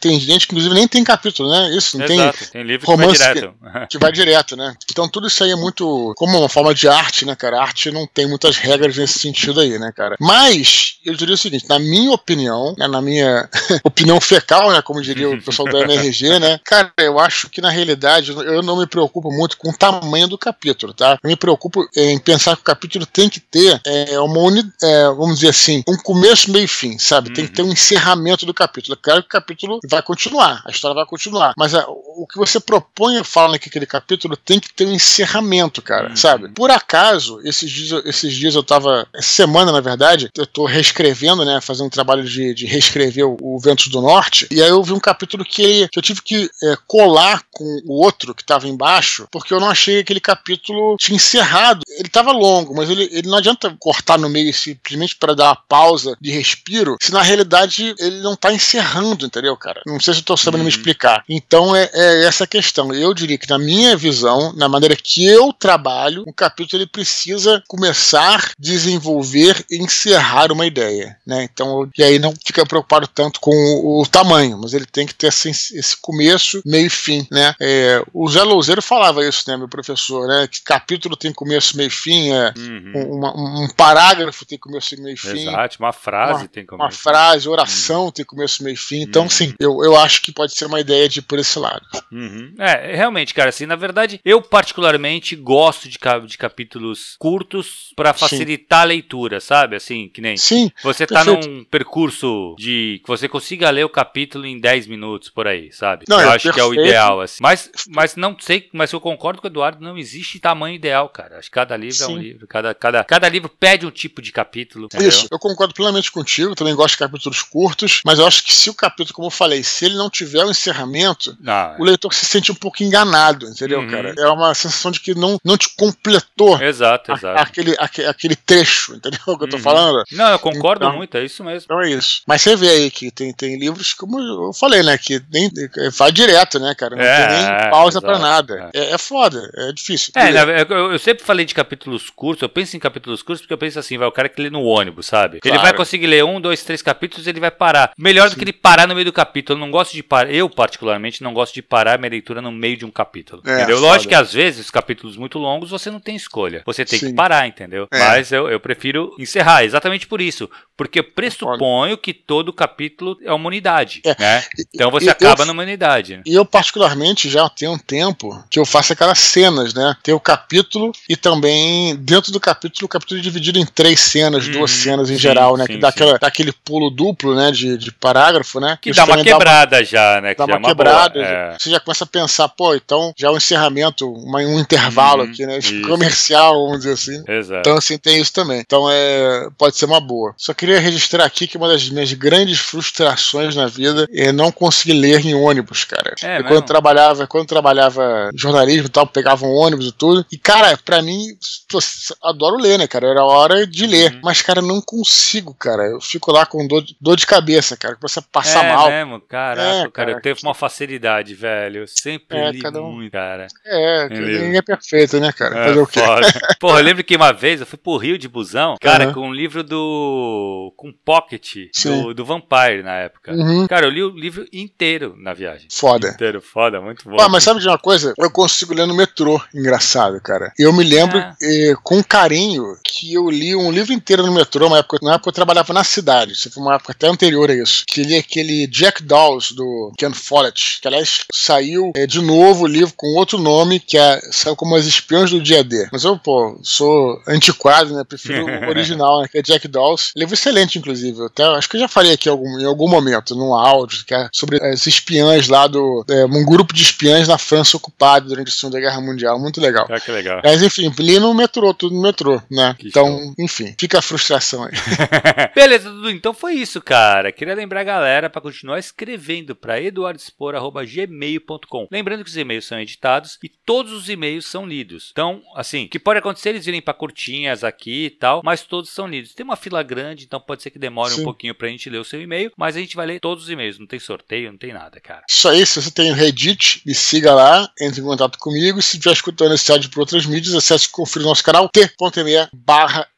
tem 0.00 0.18
gente 0.20 0.46
que 0.46 0.54
inclusive 0.54 0.74
nem 0.74 0.88
tem 0.88 1.04
capítulo, 1.04 1.50
né? 1.50 1.76
Isso, 1.76 1.98
não 1.98 2.04
Exato, 2.06 2.38
tem, 2.38 2.48
tem 2.48 2.62
livro 2.62 2.86
romance 2.86 3.18
que 3.18 3.24
vai 3.24 3.34
direto. 3.34 3.54
Que, 3.58 3.86
que 3.88 3.98
vai 3.98 4.12
direto, 4.12 4.56
né? 4.56 4.74
Então 4.90 5.08
tudo 5.08 5.26
isso 5.26 5.42
aí 5.44 5.50
é 5.50 5.56
muito, 5.56 6.12
como 6.16 6.48
forma 6.58 6.74
de 6.74 6.88
arte, 6.88 7.24
né, 7.24 7.36
cara? 7.36 7.58
A 7.58 7.62
arte 7.62 7.90
não 7.90 8.06
tem 8.06 8.26
muitas 8.26 8.56
regras 8.56 8.96
nesse 8.96 9.18
sentido 9.18 9.60
aí, 9.60 9.78
né, 9.78 9.92
cara? 9.94 10.16
Mas, 10.20 10.98
eu 11.04 11.14
diria 11.14 11.34
o 11.34 11.38
seguinte, 11.38 11.68
na 11.68 11.78
minha 11.78 12.10
opinião, 12.12 12.74
né, 12.76 12.88
na 12.88 13.00
minha 13.00 13.48
opinião 13.84 14.20
fecal, 14.20 14.72
né, 14.72 14.82
como 14.82 15.00
diria 15.00 15.30
o 15.30 15.40
pessoal 15.40 15.68
da 15.68 15.80
MRG, 15.80 16.38
né, 16.38 16.60
cara, 16.64 16.92
eu 16.98 17.18
acho 17.18 17.48
que 17.48 17.60
na 17.60 17.70
realidade 17.70 18.32
eu 18.32 18.62
não 18.62 18.76
me 18.76 18.86
preocupo 18.86 19.30
muito 19.30 19.56
com 19.56 19.70
o 19.70 19.76
tamanho 19.76 20.26
do 20.26 20.36
capítulo, 20.36 20.92
tá? 20.92 21.18
Eu 21.22 21.28
me 21.28 21.36
preocupo 21.36 21.86
em 21.96 22.18
pensar 22.18 22.56
que 22.56 22.62
o 22.62 22.64
capítulo 22.64 23.06
tem 23.06 23.28
que 23.28 23.40
ter 23.40 23.80
é, 23.86 24.18
uma 24.18 24.40
unidade, 24.40 24.74
é, 24.82 25.04
vamos 25.06 25.36
dizer 25.36 25.50
assim, 25.50 25.82
um 25.86 25.96
começo, 25.96 26.50
meio 26.50 26.64
e 26.64 26.68
fim, 26.68 26.98
sabe? 26.98 27.32
Tem 27.32 27.46
que 27.46 27.52
ter 27.52 27.62
um 27.62 27.72
encerramento 27.72 28.44
do 28.44 28.52
capítulo. 28.52 28.98
Claro 29.00 29.22
que 29.22 29.28
o 29.28 29.30
capítulo 29.30 29.80
vai 29.88 30.02
continuar, 30.02 30.62
a 30.66 30.70
história 30.70 30.94
vai 30.94 31.06
continuar, 31.06 31.52
mas 31.56 31.74
a, 31.74 31.84
o 31.88 32.26
que 32.26 32.36
você 32.36 32.58
propõe 32.58 33.22
falando 33.22 33.58
que 33.58 33.68
aquele 33.68 33.86
capítulo 33.86 34.36
tem 34.36 34.58
que 34.58 34.72
ter 34.72 34.86
um 34.86 34.92
encerramento, 34.92 35.80
cara, 35.80 36.10
uhum. 36.10 36.16
Sabe? 36.48 36.54
Por 36.54 36.70
acaso, 36.70 37.40
esses 37.44 37.70
dias, 37.70 38.02
esses 38.04 38.34
dias 38.34 38.54
eu 38.54 38.62
tava, 38.62 39.06
essa 39.14 39.28
semana 39.28 39.72
na 39.72 39.80
verdade, 39.80 40.30
eu 40.36 40.46
tô 40.46 40.64
reescrevendo, 40.64 41.44
né, 41.44 41.60
fazendo 41.60 41.86
um 41.86 41.90
trabalho 41.90 42.24
de, 42.24 42.54
de 42.54 42.66
reescrever 42.66 43.26
o, 43.26 43.36
o 43.40 43.58
Ventos 43.58 43.88
do 43.88 44.00
Norte, 44.00 44.46
e 44.50 44.62
aí 44.62 44.68
eu 44.68 44.82
vi 44.82 44.92
um 44.92 45.00
capítulo 45.00 45.44
que, 45.44 45.62
ele, 45.62 45.88
que 45.88 45.98
eu 45.98 46.02
tive 46.02 46.22
que 46.22 46.50
é, 46.62 46.76
colar 46.86 47.42
com 47.52 47.64
o 47.86 48.02
outro 48.02 48.34
que 48.34 48.44
tava 48.44 48.68
embaixo, 48.68 49.26
porque 49.30 49.52
eu 49.52 49.60
não 49.60 49.70
achei 49.70 49.96
que 49.96 50.00
aquele 50.00 50.20
capítulo 50.20 50.96
tinha 50.98 51.16
encerrado. 51.16 51.82
Ele 51.98 52.08
tava 52.08 52.32
longo, 52.32 52.74
mas 52.74 52.88
ele, 52.88 53.08
ele 53.12 53.28
não 53.28 53.38
adianta 53.38 53.74
cortar 53.78 54.18
no 54.18 54.28
meio 54.28 54.52
simplesmente 54.54 55.16
para 55.16 55.34
dar 55.34 55.48
uma 55.48 55.56
pausa 55.56 56.16
de 56.20 56.30
respiro, 56.30 56.96
se 57.00 57.12
na 57.12 57.22
realidade 57.22 57.94
ele 57.98 58.20
não 58.20 58.36
tá 58.36 58.52
encerrando, 58.52 59.26
entendeu, 59.26 59.56
cara? 59.56 59.82
Não 59.86 60.00
sei 60.00 60.14
se 60.14 60.20
eu 60.20 60.24
tô 60.24 60.36
sabendo 60.36 60.60
uhum. 60.60 60.64
me 60.64 60.70
explicar. 60.70 61.24
Então 61.28 61.74
é, 61.74 61.90
é 61.92 62.24
essa 62.24 62.46
questão. 62.46 62.92
Eu 62.94 63.12
diria 63.12 63.38
que 63.38 63.48
na 63.50 63.58
minha 63.58 63.96
visão, 63.96 64.52
na 64.54 64.68
maneira 64.68 64.96
que 64.96 65.26
eu 65.26 65.52
trabalho, 65.52 66.24
capítulo 66.38 66.82
ele 66.82 66.90
precisa 66.90 67.62
começar, 67.66 68.52
desenvolver 68.58 69.64
e 69.70 69.76
encerrar 69.76 70.52
uma 70.52 70.66
ideia, 70.66 71.16
né? 71.26 71.42
Então, 71.42 71.88
e 71.96 72.02
aí 72.02 72.18
não 72.18 72.32
fica 72.44 72.64
preocupado 72.64 73.06
tanto 73.08 73.40
com 73.40 73.50
o, 73.50 74.02
o 74.02 74.06
tamanho, 74.06 74.58
mas 74.58 74.72
ele 74.72 74.86
tem 74.86 75.06
que 75.06 75.14
ter 75.14 75.28
esse, 75.28 75.50
esse 75.50 75.96
começo, 76.00 76.62
meio 76.64 76.86
e 76.86 76.90
fim, 76.90 77.26
né? 77.30 77.54
É, 77.60 78.02
o 78.12 78.28
Zé 78.28 78.42
Louzeiro 78.42 78.80
falava 78.80 79.26
isso, 79.26 79.44
né, 79.48 79.56
meu 79.56 79.68
professor, 79.68 80.28
né? 80.28 80.48
Que 80.48 80.62
capítulo 80.62 81.16
tem 81.16 81.32
começo, 81.32 81.76
meio 81.76 81.88
e 81.88 81.90
fim, 81.90 82.32
é, 82.32 82.52
uhum. 82.56 83.18
uma, 83.18 83.36
um 83.36 83.68
parágrafo 83.76 84.44
tem 84.44 84.58
começo, 84.58 85.00
meio 85.02 85.14
e 85.14 85.16
fim. 85.16 85.48
Exato, 85.48 85.76
uma 85.80 85.92
frase 85.92 86.42
uma, 86.42 86.48
tem 86.48 86.64
começo. 86.64 86.84
Uma 86.84 86.90
frase, 86.90 87.48
oração 87.48 88.04
uhum. 88.06 88.10
tem 88.10 88.24
começo, 88.24 88.62
meio 88.62 88.74
e 88.74 88.76
fim. 88.76 89.02
Então, 89.02 89.24
uhum. 89.24 89.30
sim, 89.30 89.54
eu, 89.58 89.82
eu 89.84 89.96
acho 89.96 90.22
que 90.22 90.32
pode 90.32 90.54
ser 90.54 90.66
uma 90.66 90.80
ideia 90.80 91.08
de 91.08 91.18
ir 91.18 91.22
por 91.22 91.38
esse 91.38 91.58
lado. 91.58 91.84
Uhum. 92.12 92.54
É, 92.58 92.96
realmente, 92.96 93.34
cara, 93.34 93.50
assim, 93.50 93.66
na 93.66 93.76
verdade, 93.76 94.20
eu 94.24 94.40
particularmente 94.40 95.34
gosto 95.36 95.88
de, 95.88 95.98
de 96.26 96.38
capítulos 96.38 97.16
curtos 97.18 97.92
para 97.96 98.12
facilitar 98.12 98.80
Sim. 98.80 98.82
a 98.82 98.86
leitura, 98.86 99.40
sabe? 99.40 99.76
Assim, 99.76 100.08
que 100.08 100.20
nem. 100.20 100.36
Sim. 100.36 100.70
Você 100.82 101.06
tá 101.06 101.24
perfeito. 101.24 101.48
num 101.48 101.64
percurso 101.64 102.54
de 102.58 103.00
que 103.02 103.08
você 103.08 103.28
consiga 103.28 103.70
ler 103.70 103.84
o 103.84 103.88
capítulo 103.88 104.46
em 104.46 104.58
10 104.58 104.86
minutos 104.86 105.30
por 105.30 105.46
aí, 105.46 105.72
sabe? 105.72 106.04
Não, 106.08 106.20
eu 106.20 106.30
é 106.30 106.34
acho 106.34 106.44
perfeito. 106.44 106.54
que 106.54 106.60
é 106.60 106.64
o 106.64 106.86
ideal, 106.86 107.20
assim. 107.20 107.38
Mas, 107.40 107.70
mas 107.88 108.16
não 108.16 108.36
sei, 108.38 108.68
mas 108.72 108.92
eu 108.92 109.00
concordo 109.00 109.40
com 109.40 109.46
o 109.46 109.50
Eduardo, 109.50 109.84
não 109.84 109.98
existe 109.98 110.38
tamanho 110.38 110.74
ideal, 110.74 111.08
cara. 111.08 111.38
Acho 111.38 111.48
que 111.48 111.54
cada 111.54 111.76
livro 111.76 111.96
Sim. 111.96 112.04
é 112.04 112.08
um 112.08 112.18
livro, 112.18 112.46
cada, 112.46 112.74
cada, 112.74 113.04
cada 113.04 113.28
livro 113.28 113.48
pede 113.48 113.86
um 113.86 113.90
tipo 113.90 114.22
de 114.22 114.32
capítulo. 114.32 114.86
Entendeu? 114.86 115.08
Isso, 115.08 115.26
eu 115.30 115.38
concordo 115.38 115.74
plenamente 115.74 116.10
contigo, 116.10 116.54
também 116.54 116.74
gosto 116.74 116.94
de 116.94 116.98
capítulos 116.98 117.42
curtos, 117.42 118.00
mas 118.04 118.18
eu 118.18 118.26
acho 118.26 118.44
que 118.44 118.52
se 118.52 118.70
o 118.70 118.74
capítulo, 118.74 119.14
como 119.14 119.26
eu 119.26 119.32
falei, 119.32 119.62
se 119.62 119.84
ele 119.84 119.96
não 119.96 120.10
tiver 120.10 120.44
um 120.44 120.50
encerramento, 120.50 121.36
não, 121.40 121.76
o 121.78 121.84
leitor 121.84 122.12
se 122.14 122.24
sente 122.24 122.52
um 122.52 122.54
pouco 122.54 122.82
enganado, 122.82 123.46
entendeu, 123.46 123.80
uhum. 123.80 123.90
cara? 123.90 124.14
É 124.16 124.28
uma 124.28 124.54
sensação 124.54 124.90
de 124.90 125.00
que 125.00 125.14
não, 125.14 125.38
não 125.44 125.56
te 125.56 125.68
completou 126.14 126.62
exato, 126.62 127.12
exato. 127.12 127.38
A, 127.38 127.42
aquele, 127.42 127.74
aquele, 127.78 128.08
aquele 128.08 128.36
trecho, 128.36 128.94
entendeu 128.94 129.20
o 129.26 129.38
que 129.38 129.44
eu 129.44 129.50
tô 129.50 129.56
uhum. 129.56 129.62
falando? 129.62 130.02
Não, 130.12 130.30
eu 130.30 130.38
concordo 130.38 130.84
então, 130.84 130.96
muito, 130.96 131.16
é 131.16 131.24
isso 131.24 131.44
mesmo. 131.44 131.64
Então 131.64 131.80
é 131.80 131.90
isso. 131.90 132.22
Mas 132.26 132.42
você 132.42 132.56
vê 132.56 132.68
aí 132.68 132.90
que 132.90 133.10
tem, 133.10 133.32
tem 133.32 133.58
livros, 133.58 133.92
como 133.94 134.18
eu 134.18 134.52
falei, 134.52 134.82
né, 134.82 134.96
que 134.98 135.20
nem, 135.32 135.50
vai 135.96 136.12
direto, 136.12 136.58
né, 136.58 136.74
cara? 136.74 136.96
Não 136.96 137.02
é, 137.02 137.26
tem 137.26 137.36
nem 137.36 137.70
pausa 137.70 138.00
para 138.00 138.18
nada. 138.18 138.70
É. 138.74 138.78
é. 138.78 138.88
É, 138.92 138.98
foda, 138.98 139.50
é 139.54 139.72
difícil. 139.72 140.12
É, 140.16 140.30
eu, 140.70 140.92
eu, 140.92 140.98
sempre 140.98 141.24
falei 141.24 141.44
de 141.44 141.54
capítulos 141.54 142.10
curtos, 142.10 142.42
eu 142.42 142.48
penso 142.48 142.76
em 142.76 142.80
capítulos 142.80 143.22
curtos 143.22 143.42
porque 143.42 143.52
eu 143.52 143.58
penso 143.58 143.78
assim, 143.78 143.98
vai 143.98 144.08
o 144.08 144.12
cara 144.12 144.28
que 144.28 144.40
lê 144.40 144.50
no 144.50 144.64
ônibus, 144.64 145.06
sabe? 145.06 145.40
Claro. 145.40 145.56
Ele 145.56 145.62
vai 145.62 145.74
conseguir 145.74 146.06
ler 146.06 146.24
um, 146.24 146.40
dois, 146.40 146.62
três 146.62 146.82
capítulos 146.82 147.26
ele 147.26 147.40
vai 147.40 147.50
parar. 147.50 147.92
Melhor 147.98 148.28
Sim. 148.28 148.34
do 148.34 148.38
que 148.38 148.44
ele 148.44 148.52
parar 148.52 148.86
no 148.86 148.94
meio 148.94 149.04
do 149.04 149.12
capítulo. 149.12 149.58
Eu 149.58 149.60
não 149.60 149.70
gosto 149.70 149.92
de 149.92 150.02
parar, 150.02 150.30
eu 150.30 150.48
particularmente 150.48 151.22
não 151.22 151.32
gosto 151.34 151.54
de 151.54 151.62
parar 151.62 151.98
minha 151.98 152.10
leitura 152.10 152.40
no 152.40 152.50
meio 152.50 152.76
de 152.76 152.84
um 152.84 152.90
capítulo. 152.90 153.42
É, 153.46 153.54
entendeu? 153.54 153.76
Foda. 153.76 153.88
Lógico 153.88 154.08
que 154.08 154.14
às 154.14 154.32
vezes, 154.32 154.70
capítulos 154.70 155.16
muito 155.16 155.38
longos, 155.38 155.70
você 155.70 155.90
não 155.90 155.97
tem 156.00 156.16
escolha. 156.16 156.62
Você 156.66 156.84
tem 156.84 156.98
Sim. 156.98 157.08
que 157.08 157.12
parar, 157.14 157.46
entendeu? 157.46 157.86
É. 157.90 157.98
Mas 157.98 158.32
eu, 158.32 158.48
eu 158.48 158.60
prefiro 158.60 159.14
encerrar, 159.18 159.64
exatamente 159.64 160.06
por 160.06 160.20
isso. 160.20 160.48
Porque 160.76 161.02
pressuponho 161.02 161.98
que 161.98 162.14
todo 162.14 162.52
capítulo 162.52 163.18
é 163.24 163.32
uma 163.32 163.48
unidade. 163.48 164.00
É. 164.04 164.14
Né? 164.16 164.44
Então 164.72 164.92
você 164.92 165.10
acaba 165.10 165.42
eu, 165.42 165.46
numa 165.46 165.64
unidade. 165.64 166.20
E 166.24 166.34
eu, 166.34 166.44
particularmente, 166.44 167.28
já 167.28 167.48
tenho 167.48 167.72
um 167.72 167.78
tempo 167.78 168.44
que 168.48 168.60
eu 168.60 168.64
faço 168.64 168.92
aquelas 168.92 169.18
cenas, 169.18 169.74
né? 169.74 169.96
Tem 170.04 170.14
o 170.14 170.20
capítulo 170.20 170.92
e 171.08 171.16
também 171.16 171.96
dentro 171.96 172.30
do 172.30 172.38
capítulo, 172.38 172.86
o 172.86 172.88
capítulo 172.88 173.18
é 173.18 173.22
dividido 173.22 173.58
em 173.58 173.66
três 173.66 173.98
cenas, 173.98 174.46
hum, 174.46 174.52
duas 174.52 174.70
cenas 174.70 175.10
em 175.10 175.14
sim, 175.14 175.20
geral, 175.20 175.56
né? 175.56 175.66
Sim, 175.66 175.72
que 175.72 175.78
dá, 175.78 175.88
aquela, 175.88 176.16
dá 176.16 176.28
aquele 176.28 176.52
pulo 176.52 176.90
duplo, 176.90 177.34
né? 177.34 177.50
De, 177.50 177.76
de 177.76 177.90
parágrafo, 177.90 178.60
né? 178.60 178.78
Que 178.80 178.90
Isso 178.90 179.00
dá 179.00 179.04
uma 179.04 179.22
quebrada 179.22 179.70
dá 179.70 179.78
uma, 179.78 179.84
já, 179.84 180.20
né? 180.20 180.34
Que 180.34 180.38
dá 180.38 180.44
uma, 180.44 180.58
uma 180.58 180.68
quebrada. 180.68 181.14
Boa, 181.14 181.26
é. 181.26 181.56
Você 181.58 181.70
já 181.70 181.80
começa 181.80 182.04
a 182.04 182.06
pensar, 182.06 182.48
pô, 182.50 182.74
então 182.76 183.12
já 183.16 183.26
é 183.26 183.30
um 183.32 183.36
encerramento, 183.36 184.08
uma, 184.12 184.38
um 184.38 184.60
intervalo 184.60 185.24
hum, 185.24 185.26
aqui, 185.26 185.44
né? 185.44 185.58
Comercial, 185.88 186.54
vamos 186.66 186.78
dizer 186.78 186.92
assim. 186.92 187.24
Exato. 187.26 187.60
Então, 187.60 187.76
assim, 187.76 187.98
tem 187.98 188.20
isso 188.20 188.32
também. 188.32 188.60
Então, 188.60 188.88
é, 188.90 189.48
pode 189.56 189.76
ser 189.76 189.86
uma 189.86 190.00
boa. 190.00 190.34
Só 190.36 190.54
queria 190.54 190.80
registrar 190.80 191.24
aqui 191.24 191.46
que 191.46 191.56
uma 191.56 191.68
das 191.68 191.88
minhas 191.88 192.12
grandes 192.12 192.58
frustrações 192.58 193.54
na 193.54 193.66
vida 193.66 194.06
é 194.12 194.32
não 194.32 194.50
conseguir 194.52 194.94
ler 194.94 195.24
em 195.24 195.34
ônibus, 195.34 195.84
cara. 195.84 196.14
É, 196.22 196.42
quando 196.42 196.54
eu 196.54 196.62
trabalhava, 196.62 197.26
quando 197.26 197.46
trabalhava 197.46 198.30
jornalismo 198.34 198.86
e 198.86 198.90
tal, 198.90 199.06
pegava 199.06 199.46
um 199.46 199.54
ônibus 199.54 199.88
e 199.88 199.92
tudo. 199.92 200.24
E, 200.30 200.38
cara, 200.38 200.78
pra 200.84 201.02
mim, 201.02 201.20
pô, 201.68 201.78
adoro 202.22 202.56
ler, 202.56 202.78
né, 202.78 202.86
cara? 202.86 203.08
Era 203.08 203.24
hora 203.24 203.66
de 203.66 203.86
ler. 203.86 204.14
Uhum. 204.14 204.20
Mas, 204.22 204.42
cara, 204.42 204.60
não 204.62 204.80
consigo, 204.80 205.54
cara. 205.54 205.82
Eu 205.84 206.00
fico 206.00 206.30
lá 206.32 206.46
com 206.46 206.66
dor, 206.66 206.84
dor 207.00 207.16
de 207.16 207.26
cabeça, 207.26 207.76
cara. 207.76 207.96
Começa 207.96 208.20
a 208.20 208.22
passar 208.22 208.64
é 208.64 208.72
mal. 208.72 208.90
Mesmo? 208.90 209.20
Caraca, 209.20 209.62
é, 209.62 209.78
cara, 209.80 209.90
cara, 209.90 210.10
eu 210.12 210.20
tenho 210.20 210.36
uma 210.42 210.54
facilidade, 210.54 211.34
velho. 211.34 211.80
Eu 211.82 211.86
sempre 211.86 212.38
é, 212.38 212.50
li 212.50 212.62
um... 212.66 212.92
muito, 212.92 213.12
cara. 213.12 213.46
É, 213.64 214.08
ninguém 214.08 214.56
é 214.56 214.62
perfeito, 214.62 215.18
né, 215.20 215.32
cara? 215.32 215.70
É, 215.70 215.77
Fazer 215.78 215.82
o 215.82 215.86
quê? 215.86 216.00
Porra, 216.58 216.78
eu 216.78 216.84
lembro 216.84 217.04
que 217.04 217.16
uma 217.16 217.32
vez 217.32 217.60
eu 217.60 217.66
fui 217.66 217.78
pro 217.78 217.96
Rio 217.96 218.18
de 218.18 218.28
busão, 218.28 218.76
cara, 218.80 219.08
uhum. 219.08 219.14
com 219.14 219.28
um 219.28 219.34
livro 219.34 219.62
do. 219.62 220.72
com 220.76 220.92
Pocket 220.92 221.56
do, 221.84 222.14
do, 222.14 222.24
Vampire 222.24 222.82
na 222.82 222.94
época. 222.94 223.32
Uhum. 223.32 223.66
Cara, 223.66 223.86
eu 223.86 223.90
li 223.90 224.02
o 224.02 224.10
livro 224.10 224.46
inteiro 224.52 225.14
na 225.16 225.32
viagem. 225.32 225.68
Foda. 225.70 226.08
Inteiro, 226.08 226.40
foda, 226.40 226.80
muito 226.80 227.08
bom. 227.08 227.16
Ah, 227.20 227.28
mas 227.28 227.44
sabe 227.44 227.60
de 227.60 227.68
uma 227.68 227.78
coisa? 227.78 228.14
Eu 228.18 228.30
consigo 228.30 228.74
ler 228.74 228.86
no 228.86 228.94
metrô. 228.94 229.40
Engraçado, 229.54 230.20
cara. 230.20 230.52
Eu 230.58 230.72
me 230.72 230.84
lembro 230.84 231.18
é. 231.18 231.34
eh, 231.42 231.74
com 231.82 232.02
carinho 232.02 232.76
que 232.84 233.14
eu 233.14 233.30
li 233.30 233.54
um 233.54 233.70
livro 233.70 233.92
inteiro 233.92 234.26
no 234.26 234.32
metrô, 234.32 234.66
uma 234.66 234.78
época, 234.78 234.98
na 235.02 235.14
época 235.14 235.28
eu 235.28 235.34
trabalhava 235.34 235.72
na 235.72 235.84
cidade. 235.84 236.32
Isso 236.32 236.50
foi 236.50 236.62
uma 236.62 236.74
época 236.74 236.92
até 236.92 237.08
anterior 237.08 237.50
a 237.50 237.54
isso. 237.54 237.84
Que 237.86 238.02
li 238.02 238.16
aquele 238.16 238.66
Jack 238.66 239.02
Dawes 239.02 239.52
do 239.52 239.92
Ken 239.96 240.12
Follett, 240.12 240.78
que 240.80 240.88
aliás 240.88 241.24
saiu 241.32 241.92
eh, 241.96 242.06
de 242.06 242.20
novo 242.20 242.64
o 242.64 242.68
livro 242.68 242.94
com 242.96 243.14
outro 243.14 243.38
nome, 243.38 243.80
que 243.80 243.96
é, 243.96 244.20
saiu 244.30 244.56
como 244.56 244.76
As 244.76 244.86
Espiões 244.86 245.30
do 245.30 245.40
Dia 245.40 245.62
Mas 245.92 246.04
eu, 246.04 246.18
pô, 246.18 246.58
sou 246.62 247.20
antiquado, 247.26 247.94
né? 247.94 248.04
Prefiro 248.04 248.46
o 248.66 248.68
original, 248.68 249.22
né? 249.22 249.28
Que 249.28 249.38
é 249.38 249.42
Jack 249.42 249.68
Dawes. 249.68 250.12
Livro 250.16 250.34
excelente, 250.34 250.78
inclusive. 250.78 251.18
Eu 251.18 251.26
até, 251.26 251.44
acho 251.44 251.68
que 251.68 251.76
eu 251.76 251.80
já 251.80 251.88
falei 251.88 252.12
aqui 252.12 252.28
algum, 252.28 252.58
em 252.58 252.64
algum 252.64 252.88
momento, 252.88 253.34
num 253.34 253.54
áudio, 253.54 254.04
que 254.04 254.14
é 254.14 254.28
sobre 254.32 254.62
as 254.64 254.86
espiãs 254.86 255.48
lá 255.48 255.66
do. 255.66 256.04
É, 256.08 256.24
um 256.24 256.44
grupo 256.44 256.74
de 256.74 256.82
espiãs 256.82 257.28
na 257.28 257.38
França 257.38 257.76
ocupada 257.76 258.28
durante 258.28 258.48
a 258.48 258.52
Segunda 258.52 258.80
Guerra 258.80 259.00
Mundial. 259.00 259.38
Muito 259.38 259.60
legal. 259.60 259.86
Ah, 259.90 260.00
que 260.00 260.10
legal. 260.10 260.40
Mas 260.44 260.62
enfim, 260.62 260.92
li 260.98 261.18
no 261.18 261.34
metrô, 261.34 261.74
tudo 261.74 261.94
no 261.94 262.02
metrô, 262.02 262.40
né? 262.50 262.74
Que 262.78 262.88
então, 262.88 263.06
show. 263.06 263.34
enfim, 263.38 263.74
fica 263.78 263.98
a 263.98 264.02
frustração 264.02 264.64
aí. 264.64 264.72
Beleza, 265.54 265.90
Dudu. 265.90 266.10
Então 266.10 266.34
foi 266.34 266.54
isso, 266.54 266.80
cara. 266.80 267.30
Queria 267.32 267.54
lembrar 267.54 267.80
a 267.80 267.84
galera 267.84 268.30
para 268.30 268.40
continuar 268.40 268.78
escrevendo 268.78 269.54
para 269.54 269.80
eduardespor.gmail.com. 269.80 271.88
Lembrando 271.90 272.24
que 272.24 272.30
os 272.30 272.36
e-mails 272.36 272.66
são 272.66 272.80
editados 272.80 273.38
e 273.42 273.48
todos 273.48 273.92
os 273.92 274.08
e-mails 274.08 274.46
são 274.46 274.66
lidos. 274.66 275.10
Então, 275.12 275.42
assim, 275.58 275.88
que 275.88 275.98
pode 275.98 276.20
acontecer 276.20 276.50
eles 276.50 276.64
virem 276.64 276.80
para 276.80 276.94
curtinhas 276.94 277.64
aqui 277.64 278.06
e 278.06 278.10
tal, 278.10 278.42
mas 278.44 278.62
todos 278.62 278.90
são 278.90 279.08
lidos. 279.08 279.34
Tem 279.34 279.44
uma 279.44 279.56
fila 279.56 279.82
grande, 279.82 280.24
então 280.24 280.40
pode 280.40 280.62
ser 280.62 280.70
que 280.70 280.78
demore 280.78 281.12
Sim. 281.12 281.22
um 281.22 281.24
pouquinho 281.24 281.54
pra 281.54 281.66
gente 281.66 281.90
ler 281.90 281.98
o 281.98 282.04
seu 282.04 282.22
e-mail, 282.22 282.52
mas 282.56 282.76
a 282.76 282.80
gente 282.80 282.94
vai 282.94 283.06
ler 283.06 283.18
todos 283.18 283.44
os 283.44 283.50
e-mails. 283.50 283.76
Não 283.76 283.86
tem 283.86 283.98
sorteio, 283.98 284.52
não 284.52 284.58
tem 284.58 284.72
nada, 284.72 285.00
cara. 285.00 285.24
Isso 285.28 285.48
aí, 285.48 285.66
se 285.66 285.82
você 285.82 285.90
tem 285.90 286.12
o 286.12 286.14
Reddit, 286.14 286.82
me 286.86 286.94
siga 286.94 287.34
lá, 287.34 287.68
entre 287.80 288.00
em 288.00 288.04
contato 288.04 288.38
comigo. 288.38 288.80
Se 288.80 288.96
estiver 288.96 289.12
escutando 289.12 289.54
esse 289.54 289.70
áudio 289.72 289.90
por 289.90 290.00
outras 290.00 290.24
mídias, 290.26 290.54
acesse 290.54 290.86
e 290.86 290.90
confira 290.90 291.24
o 291.24 291.28
nosso 291.28 291.42
canal 291.42 291.68
t.me 291.68 292.48
barra 292.52 293.08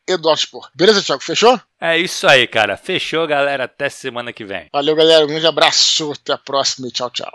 Beleza, 0.75 1.03
Thiago? 1.03 1.23
Fechou? 1.23 1.61
É 1.81 1.97
isso 1.97 2.27
aí, 2.27 2.45
cara. 2.49 2.77
Fechou, 2.77 3.27
galera. 3.29 3.65
Até 3.65 3.89
semana 3.89 4.33
que 4.33 4.45
vem. 4.45 4.67
Valeu, 4.73 4.97
galera. 4.97 5.25
Um 5.25 5.29
grande 5.29 5.47
abraço. 5.47 6.11
Até 6.11 6.33
a 6.33 6.39
próxima 6.39 6.89
e 6.89 6.91
tchau, 6.91 7.11
tchau. 7.11 7.31